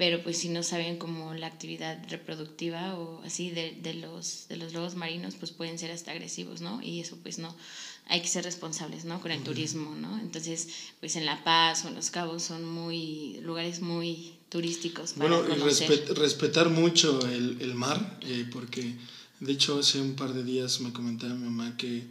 pero 0.00 0.22
pues 0.22 0.38
si 0.38 0.48
no 0.48 0.62
saben 0.62 0.96
como 0.96 1.34
la 1.34 1.46
actividad 1.46 1.98
reproductiva 2.08 2.94
o 2.96 3.20
así 3.22 3.50
de, 3.50 3.76
de, 3.82 3.92
los, 3.92 4.46
de 4.48 4.56
los 4.56 4.72
lobos 4.72 4.94
marinos, 4.94 5.34
pues 5.38 5.50
pueden 5.52 5.78
ser 5.78 5.90
hasta 5.90 6.10
agresivos, 6.12 6.62
¿no? 6.62 6.80
Y 6.80 7.00
eso 7.00 7.18
pues 7.22 7.36
no, 7.38 7.54
hay 8.06 8.22
que 8.22 8.28
ser 8.28 8.44
responsables, 8.44 9.04
¿no? 9.04 9.20
Con 9.20 9.30
el 9.30 9.42
turismo, 9.42 9.94
¿no? 9.94 10.18
Entonces, 10.18 10.68
pues 11.00 11.16
en 11.16 11.26
La 11.26 11.44
Paz 11.44 11.84
o 11.84 11.88
en 11.88 11.94
Los 11.96 12.08
Cabos 12.10 12.42
son 12.44 12.64
muy, 12.64 13.40
lugares 13.42 13.82
muy 13.82 14.32
turísticos 14.48 15.12
para 15.12 15.36
Bueno, 15.36 15.54
y 15.54 15.58
respet- 15.58 16.06
respetar 16.14 16.70
mucho 16.70 17.20
el, 17.28 17.58
el 17.60 17.74
mar, 17.74 18.18
eh, 18.22 18.46
porque 18.50 18.94
de 19.40 19.52
hecho 19.52 19.78
hace 19.80 20.00
un 20.00 20.14
par 20.14 20.32
de 20.32 20.44
días 20.44 20.80
me 20.80 20.94
comentaba 20.94 21.34
mi 21.34 21.44
mamá 21.44 21.76
que 21.76 22.04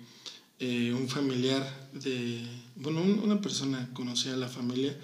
eh, 0.59 0.93
un 0.93 1.07
familiar 1.09 1.63
de, 1.91 2.45
bueno, 2.75 3.01
un- 3.01 3.17
una 3.19 3.41
persona 3.41 3.89
conocía 3.93 4.33
a 4.35 4.37
la 4.37 4.47
familia, 4.47 4.95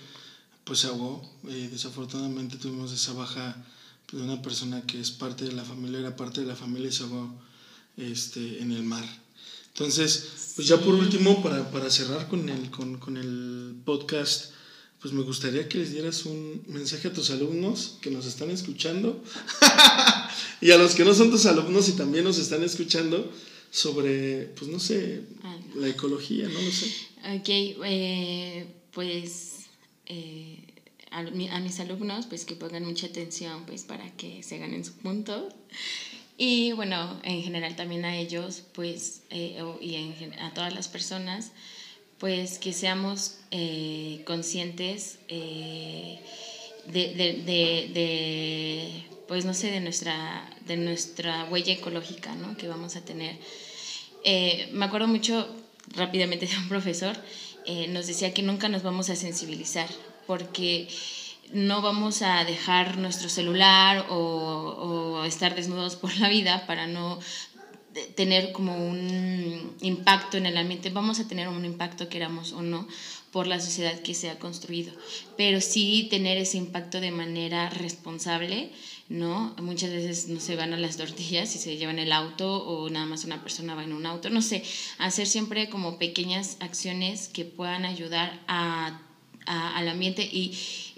pues 0.66 0.80
se 0.80 0.88
ahogó. 0.88 1.22
Eh, 1.48 1.70
desafortunadamente 1.72 2.58
tuvimos 2.58 2.92
esa 2.92 3.14
baja 3.14 3.56
de 4.12 4.22
una 4.22 4.42
persona 4.42 4.82
que 4.86 5.00
es 5.00 5.12
parte 5.12 5.46
de 5.46 5.54
la 5.54 5.64
familia, 5.64 6.00
era 6.00 6.16
parte 6.16 6.42
de 6.42 6.48
la 6.48 6.56
familia 6.56 6.90
y 6.90 6.92
se 6.92 7.04
ahogó 7.04 7.34
este, 7.96 8.62
en 8.62 8.72
el 8.72 8.84
mar. 8.84 9.06
Entonces, 9.70 10.54
pues 10.56 10.68
ya 10.68 10.78
por 10.78 10.96
último, 10.96 11.42
para, 11.44 11.70
para 11.72 11.90
cerrar 11.90 12.28
con 12.28 12.48
el, 12.50 12.70
con, 12.72 12.98
con 12.98 13.18
el 13.18 13.76
podcast, 13.84 14.52
pues 15.02 15.14
me 15.14 15.22
gustaría 15.22 15.68
que 15.68 15.80
les 15.80 15.92
dieras 15.92 16.26
un 16.26 16.64
mensaje 16.68 17.10
a 17.10 17.14
tus 17.14 17.30
alumnos 17.30 17.98
que 18.02 18.10
nos 18.10 18.26
están 18.26 18.50
escuchando 18.50 19.22
y 20.62 20.72
a 20.72 20.78
los 20.78 20.96
que 20.96 21.04
no 21.06 21.14
son 21.14 21.30
tus 21.30 21.46
alumnos 21.46 21.90
y 21.90 21.92
también 21.92 22.24
nos 22.24 22.38
están 22.38 22.64
escuchando 22.64 23.32
sobre, 23.70 24.46
pues 24.58 24.72
no 24.72 24.80
sé, 24.80 25.24
la 25.76 25.90
ecología, 25.90 26.48
no 26.48 26.62
lo 26.62 26.72
sé. 26.72 26.86
Ok, 27.38 27.50
eh, 27.84 28.68
pues 28.94 29.65
eh, 30.08 30.60
a, 31.12 31.24
mis 31.24 31.80
alumnos, 31.80 32.26
pues 32.28 32.46
que 32.46 32.56
pongan 32.56 32.86
mucha 32.86 33.08
atención, 33.08 33.66
pues 33.66 33.84
para 33.84 34.10
que 34.12 34.44
se 34.44 34.58
ganen 34.58 34.84
su 34.84 34.94
punto. 34.94 35.50
Y 36.38 36.74
bueno, 36.74 37.20
en 37.24 37.44
general 37.44 37.76
también 37.76 38.06
a 38.06 38.18
ellos, 38.18 38.64
pues, 38.74 39.22
eh, 39.30 39.62
y 39.80 39.96
a 40.40 40.54
todas 40.54 40.74
las 40.74 40.88
personas, 40.88 41.52
pues 42.18 42.60
que 42.60 42.74
seamos 42.74 43.38
eh, 43.52 44.22
conscientes 44.26 45.20
de, 45.28 46.20
de, 46.92 49.06
pues 49.28 49.46
no 49.46 49.54
sé, 49.54 49.72
de 49.72 49.80
nuestra, 49.80 50.50
de 50.66 50.78
nuestra 50.78 51.46
huella 51.46 51.74
ecológica, 51.74 52.36
¿no? 52.36 52.58
Que 52.58 52.68
vamos 52.68 52.96
a 52.96 53.06
tener. 53.06 53.38
me 54.74 54.86
acuerdo 54.86 55.08
mucho 55.08 55.48
rápidamente 55.94 56.48
de 56.48 56.58
un 56.58 56.68
profesor, 56.68 57.16
nos 57.90 58.08
decía 58.08 58.34
que 58.34 58.42
nunca 58.42 58.70
nos 58.70 58.84
vamos 58.84 59.10
a 59.10 59.16
sensibilizar 59.16 59.90
porque 60.28 60.88
no 61.54 61.82
vamos 61.82 62.22
a 62.22 62.44
dejar 62.44 62.98
nuestro 62.98 63.30
celular 63.30 64.08
o, 64.10 65.24
estar 65.26 65.56
desnudos 65.56 65.96
por 65.96 66.16
la 66.18 66.30
vida 66.30 66.68
para 66.68 66.86
no 66.86 67.20
tener 68.16 68.52
como 68.52 68.76
un 68.76 69.76
impacto 69.82 70.38
en 70.38 70.46
el 70.46 70.58
ambiente. 70.58 70.90
Vamos 70.90 71.20
a 71.20 71.28
tener 71.28 71.48
un 71.48 71.66
impacto, 71.66 72.10
queramos 72.10 72.52
o 72.52 72.62
no, 72.62 72.88
por 73.32 73.48
la 73.48 73.60
sociedad 73.60 74.00
que 74.02 74.14
se 74.14 74.30
ha 74.30 74.38
construido, 74.38 74.94
pero 75.36 75.62
sí 75.62 76.08
tener 76.10 76.38
ese 76.38 76.58
impacto 76.58 77.02
de 77.02 77.12
manera 77.12 77.70
responsable, 77.70 78.72
¿no? 79.10 79.56
Muchas 79.62 79.92
veces 79.92 80.28
no 80.30 80.40
se 80.40 80.56
van 80.56 80.74
a 80.74 80.78
las 80.78 80.98
tortillas 80.98 81.56
y 81.56 81.60
se 81.60 81.78
llevan 81.78 82.00
el 82.00 82.12
auto 82.12 82.64
o 82.66 82.90
nada 82.90 83.06
más 83.06 83.24
una 83.24 83.42
persona 83.42 83.76
va 83.76 83.84
en 83.84 83.94
un 83.94 84.06
auto, 84.06 84.30
no 84.30 84.42
sé, 84.42 84.64
hacer 84.98 85.28
siempre 85.28 85.70
como 85.70 85.98
pequeñas 85.98 86.58
acciones 86.60 87.28
que 87.28 87.46
puedan 87.46 87.86
ayudar 87.86 88.42
a 88.48 89.02
al 89.48 89.88
ambiente 89.88 90.24
y, 90.24 90.58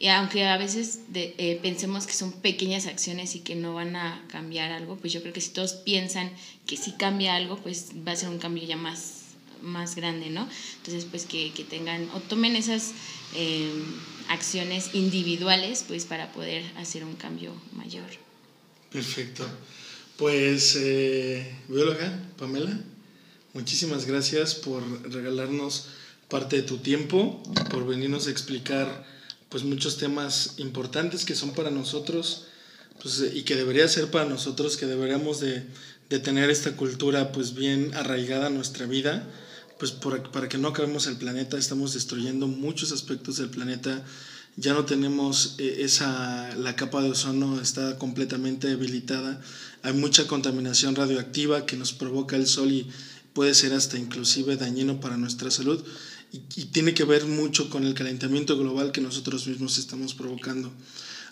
aunque 0.10 0.46
a 0.46 0.58
veces 0.58 1.02
eh, 1.14 1.60
pensemos 1.62 2.08
que 2.08 2.14
son 2.14 2.32
pequeñas 2.32 2.86
acciones 2.86 3.36
y 3.36 3.40
que 3.40 3.56
no 3.56 3.74
van 3.74 3.96
a 3.96 4.24
cambiar 4.30 4.72
algo, 4.72 4.96
pues 4.98 5.14
yo 5.14 5.22
creo 5.22 5.34
que 5.34 5.42
si 5.42 5.50
todos 5.50 5.74
piensan 5.74 6.32
que 6.66 6.78
sí 6.78 6.94
cambia 6.98 7.36
algo, 7.36 7.58
pues 7.58 7.92
va 8.08 8.14
a 8.14 8.16
ser 8.16 8.30
un 8.30 8.40
cambio 8.40 8.64
ya 8.64 8.78
más, 8.78 9.24
más 9.62 9.96
grande, 9.96 10.30
¿no? 10.30 10.48
Entonces, 10.78 11.06
pues 11.06 11.26
que, 11.26 11.52
tengan 11.70 12.10
o 12.14 12.20
tomen 12.22 12.56
esas 12.56 12.94
eh, 13.36 13.70
acciones 14.30 14.94
individuales, 14.94 15.86
pues 15.88 16.06
para 16.06 16.32
poder 16.32 16.64
hacer 16.78 17.04
un 17.04 17.16
cambio 17.16 17.54
mayor. 17.74 18.08
Perfecto. 18.92 19.46
Pues, 20.18 20.76
eh, 20.80 21.56
bióloga, 21.68 22.20
Pamela, 22.38 22.80
muchísimas 23.54 24.06
gracias 24.06 24.56
por 24.56 24.84
regalarnos 25.12 25.90
parte 26.28 26.58
de 26.58 26.64
tu 26.64 26.78
tiempo, 26.78 27.42
por 27.70 27.86
venirnos 27.86 28.28
a 28.28 28.32
explicar 28.32 29.06
pues 29.50 29.64
muchos 29.64 29.98
temas 29.98 30.56
importantes 30.58 31.24
que 31.24 31.36
son 31.36 31.52
para 31.52 31.72
nosotros 31.72 32.48
pues, 33.02 33.24
y 33.34 33.44
que 33.44 33.56
debería 33.56 33.88
ser 33.88 34.12
para 34.12 34.26
nosotros, 34.26 34.76
que 34.76 34.86
deberíamos 34.86 35.40
de, 35.40 35.64
de 36.10 36.20
tener 36.20 36.50
esta 36.50 36.76
cultura 36.76 37.32
pues 37.32 37.54
bien 37.54 37.94
arraigada 37.94 38.48
en 38.48 38.56
nuestra 38.56 38.86
vida, 38.86 39.28
pues 39.80 39.92
para 39.92 40.50
que 40.50 40.58
no 40.58 40.70
acabemos 40.70 41.08
el 41.08 41.18
planeta, 41.18 41.58
estamos 41.58 41.94
destruyendo 41.94 42.48
muchos 42.48 42.92
aspectos 42.92 43.38
del 43.38 43.50
planeta, 43.50 44.04
ya 44.56 44.74
no 44.74 44.86
tenemos 44.86 45.56
eh, 45.60 45.78
esa, 45.80 46.56
la 46.56 46.76
capa 46.76 47.02
de 47.02 47.12
ozono 47.12 47.62
está 47.62 47.98
completamente 47.98 48.68
debilitada, 48.68 49.42
hay 49.84 49.94
mucha 49.94 50.28
contaminación 50.28 50.96
radioactiva 50.96 51.66
que 51.66 51.78
nos 51.78 51.94
provoca 51.94 52.36
el 52.36 52.48
sol 52.48 52.72
y 52.72 52.90
puede 53.34 53.54
ser 53.54 53.74
hasta 53.74 54.00
inclusive 54.00 54.58
dañino 54.58 55.00
para 55.00 55.16
nuestra 55.18 55.52
salud 55.52 55.84
y, 56.32 56.40
tiene 56.66 56.94
que 56.94 57.04
ver 57.04 57.26
mucho 57.26 57.70
con 57.70 57.86
el 57.86 57.94
calentamiento 57.94 58.58
global 58.58 58.92
que 58.92 59.02
nosotros 59.02 59.48
mismos 59.48 59.78
estamos 59.78 60.14
provocando. 60.14 60.72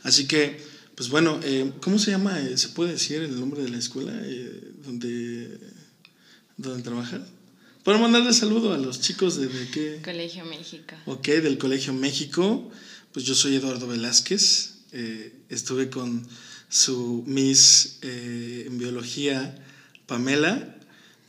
Así 0.04 0.28
que, 0.28 0.62
pues 0.96 1.10
bueno, 1.10 1.39
eh, 1.43 1.72
¿cómo 1.82 2.00
se 2.00 2.12
llama? 2.12 2.39
Eh, 2.39 2.58
¿Se 2.58 2.70
puede 2.70 2.93
decir 2.93 3.22
el 3.22 3.39
nombre 3.39 3.64
de 3.64 3.70
la 3.70 3.78
escuela 3.78 4.14
eh, 4.24 4.72
donde, 4.84 5.60
donde 6.58 6.84
trabajan? 6.84 7.26
Para 7.86 8.00
mandarle 8.00 8.34
saludo 8.34 8.74
a 8.74 8.80
los 8.80 9.00
chicos 9.00 9.40
de, 9.40 9.48
de, 9.48 9.70
qué? 9.70 10.02
Colegio 10.04 10.44
México. 10.44 10.96
Ok, 11.06 11.28
del 11.28 11.60
Colegio 11.60 11.94
México. 11.94 12.72
Pues 13.14 13.28
yo 13.28 13.36
soy 13.36 13.58
Eduardo 13.58 13.86
Velázquez. 13.86 14.74
estuve 15.50 15.92
con 15.92 16.28
su 16.68 17.24
Miss 17.28 18.00
en 18.02 18.76
Biología, 18.80 19.64
Pamela. 20.08 20.80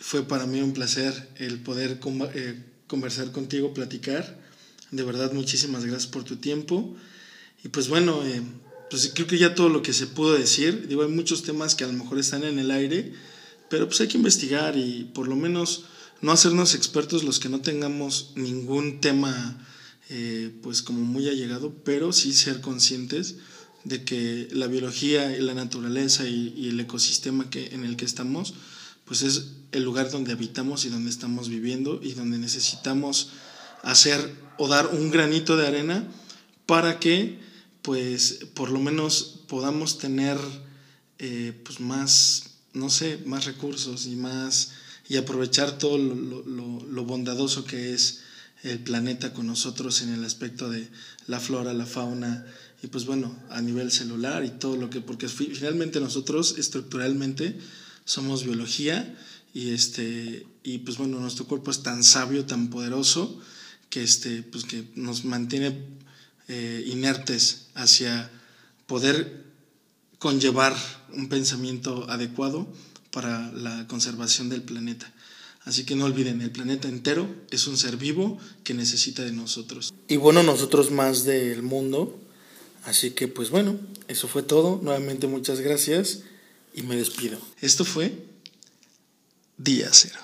Fue 0.01 0.23
para 0.23 0.47
mí 0.47 0.63
un 0.63 0.73
placer 0.73 1.29
el 1.37 1.59
poder 1.59 2.01
conversar 2.87 3.33
contigo, 3.33 3.75
platicar. 3.75 4.41
De 4.91 5.03
verdad, 5.03 5.35
muchísimas 5.35 5.85
gracias 5.85 6.11
por 6.11 6.25
tu 6.25 6.37
tiempo. 6.37 6.97
Y 7.65 7.69
pues 7.69 7.89
bueno, 7.89 8.25
eh, 8.25 8.41
pues 8.89 9.13
creo 9.15 9.27
que 9.27 9.37
ya 9.37 9.55
todo 9.55 9.69
lo 9.69 9.83
que 9.83 9.93
se 9.93 10.07
pudo 10.07 10.33
decir, 10.33 10.89
digo, 10.89 11.03
hay 11.03 11.11
muchos 11.11 11.43
temas 11.43 11.75
que 11.75 11.85
a 11.85 11.89
lo 11.89 11.93
mejor 11.93 12.19
están 12.19 12.45
en 12.45 12.59
el 12.59 12.71
aire, 12.71 13.13
pero 13.69 13.87
pues 13.89 14.01
hay 14.01 14.09
que 14.09 14.17
investigar 14.17 14.79
y 14.79 15.11
por 15.13 15.29
lo 15.29 15.37
menos 15.37 15.85
no 16.21 16.33
hacernos 16.33 16.75
expertos 16.75 17.25
los 17.25 17.41
que 17.41 17.49
no 17.49 17.61
tengamos 17.61 18.33
ningún 18.35 19.01
tema 19.01 19.67
eh, 20.09 20.55
pues 20.63 20.83
como 20.83 21.01
muy 21.01 21.29
allegado, 21.29 21.75
pero 21.85 22.13
sí 22.13 22.33
ser 22.33 22.61
conscientes 22.61 23.37
de 23.85 24.05
que 24.05 24.49
la 24.53 24.67
biología 24.67 25.37
y 25.37 25.41
la 25.41 25.55
naturaleza 25.55 26.29
y, 26.29 26.69
el 26.69 26.79
ecosistema 26.81 27.51
que, 27.51 27.75
en 27.75 27.85
el 27.85 27.97
que 27.97 28.05
estamos, 28.05 28.55
pues 29.05 29.23
es 29.23 29.53
el 29.73 29.83
lugar 29.85 30.11
donde 30.11 30.33
habitamos 30.33 30.85
y 30.85 30.89
donde 30.89 31.11
estamos 31.11 31.49
viviendo 31.49 32.01
y 32.03 32.13
donde 32.13 32.39
necesitamos 32.39 33.31
hacer 33.83 34.35
o 34.59 34.69
dar 34.69 34.89
un 34.89 35.11
granito 35.11 35.57
de 35.57 35.67
arena 35.67 36.09
para 36.67 36.99
que 36.99 37.39
pues 37.83 38.47
por 38.55 38.71
lo 38.71 38.81
menos 38.81 39.41
podamos 39.47 39.99
tener 39.99 40.39
eh, 41.19 41.53
pues 41.65 41.79
más 41.79 42.45
no 42.73 42.91
sé 42.91 43.23
más 43.27 43.45
recursos 43.45 44.07
y 44.07 44.17
más 44.17 44.73
y 45.09 45.17
aprovechar 45.17 45.79
todo 45.79 45.99
lo, 45.99 46.43
lo, 46.43 47.05
bondadoso 47.05 47.65
que 47.65 47.93
es 47.95 48.21
el 48.63 48.81
planeta 48.81 49.33
con 49.33 49.47
nosotros 49.47 50.03
en 50.03 50.13
el 50.13 50.25
aspecto 50.25 50.69
de 50.69 50.89
la 51.27 51.39
flora 51.39 51.73
la 51.73 51.87
fauna 51.87 52.45
y 52.83 52.89
pues 52.89 53.05
bueno 53.07 53.37
a 53.51 53.61
nivel 53.61 53.93
celular 53.93 54.45
y 54.45 54.51
todo 54.51 54.77
lo 54.77 54.91
que 54.91 55.01
porque 55.01 55.29
finalmente 55.29 56.01
nosotros 56.01 56.57
estructuralmente 56.59 57.59
somos 58.05 58.45
biología 58.45 59.17
y, 59.57 59.71
este, 59.71 60.47
y 60.65 60.79
pues 60.79 60.99
bueno, 60.99 61.19
nuestro 61.19 61.47
cuerpo 61.47 61.71
es 61.71 61.83
tan 61.83 62.05
sabio, 62.05 62.45
tan 62.45 62.69
poderoso, 62.69 63.41
que, 63.89 64.03
este, 64.03 64.43
pues 64.43 64.65
que 64.65 64.85
nos 64.97 65.25
mantiene 65.25 65.83
eh, 66.49 66.85
inertes 66.87 67.69
hacia 67.75 68.31
poder 68.87 69.47
conllevar 70.19 70.77
un 71.15 71.31
pensamiento 71.31 72.05
adecuado 72.11 72.71
para 73.17 73.51
la 73.53 73.87
conservación 73.89 74.51
del 74.51 74.61
planeta. 74.61 75.11
Así 75.65 75.87
que 75.87 75.97
no 75.97 76.05
olviden, 76.05 76.43
el 76.43 76.51
planeta 76.51 76.87
entero 76.87 77.27
es 77.51 77.67
un 77.67 77.79
ser 77.79 77.97
vivo 77.97 78.39
que 78.63 78.75
necesita 78.75 79.25
de 79.25 79.33
nosotros. 79.33 79.95
Y 80.07 80.17
bueno, 80.17 80.43
nosotros 80.43 80.91
más 80.91 81.25
del 81.25 81.63
mundo. 81.63 82.21
Así 82.85 83.13
que 83.13 83.27
pues 83.27 83.49
bueno, 83.49 83.81
eso 84.09 84.29
fue 84.29 84.43
todo. 84.43 84.81
Nuevamente 84.83 85.29
muchas 85.29 85.61
gracias 85.61 86.25
y 86.75 86.83
me 86.83 86.95
despido. 86.95 87.39
Esto 87.63 87.87
fue 87.87 88.13
Día 89.57 89.89
Cero. 89.93 90.21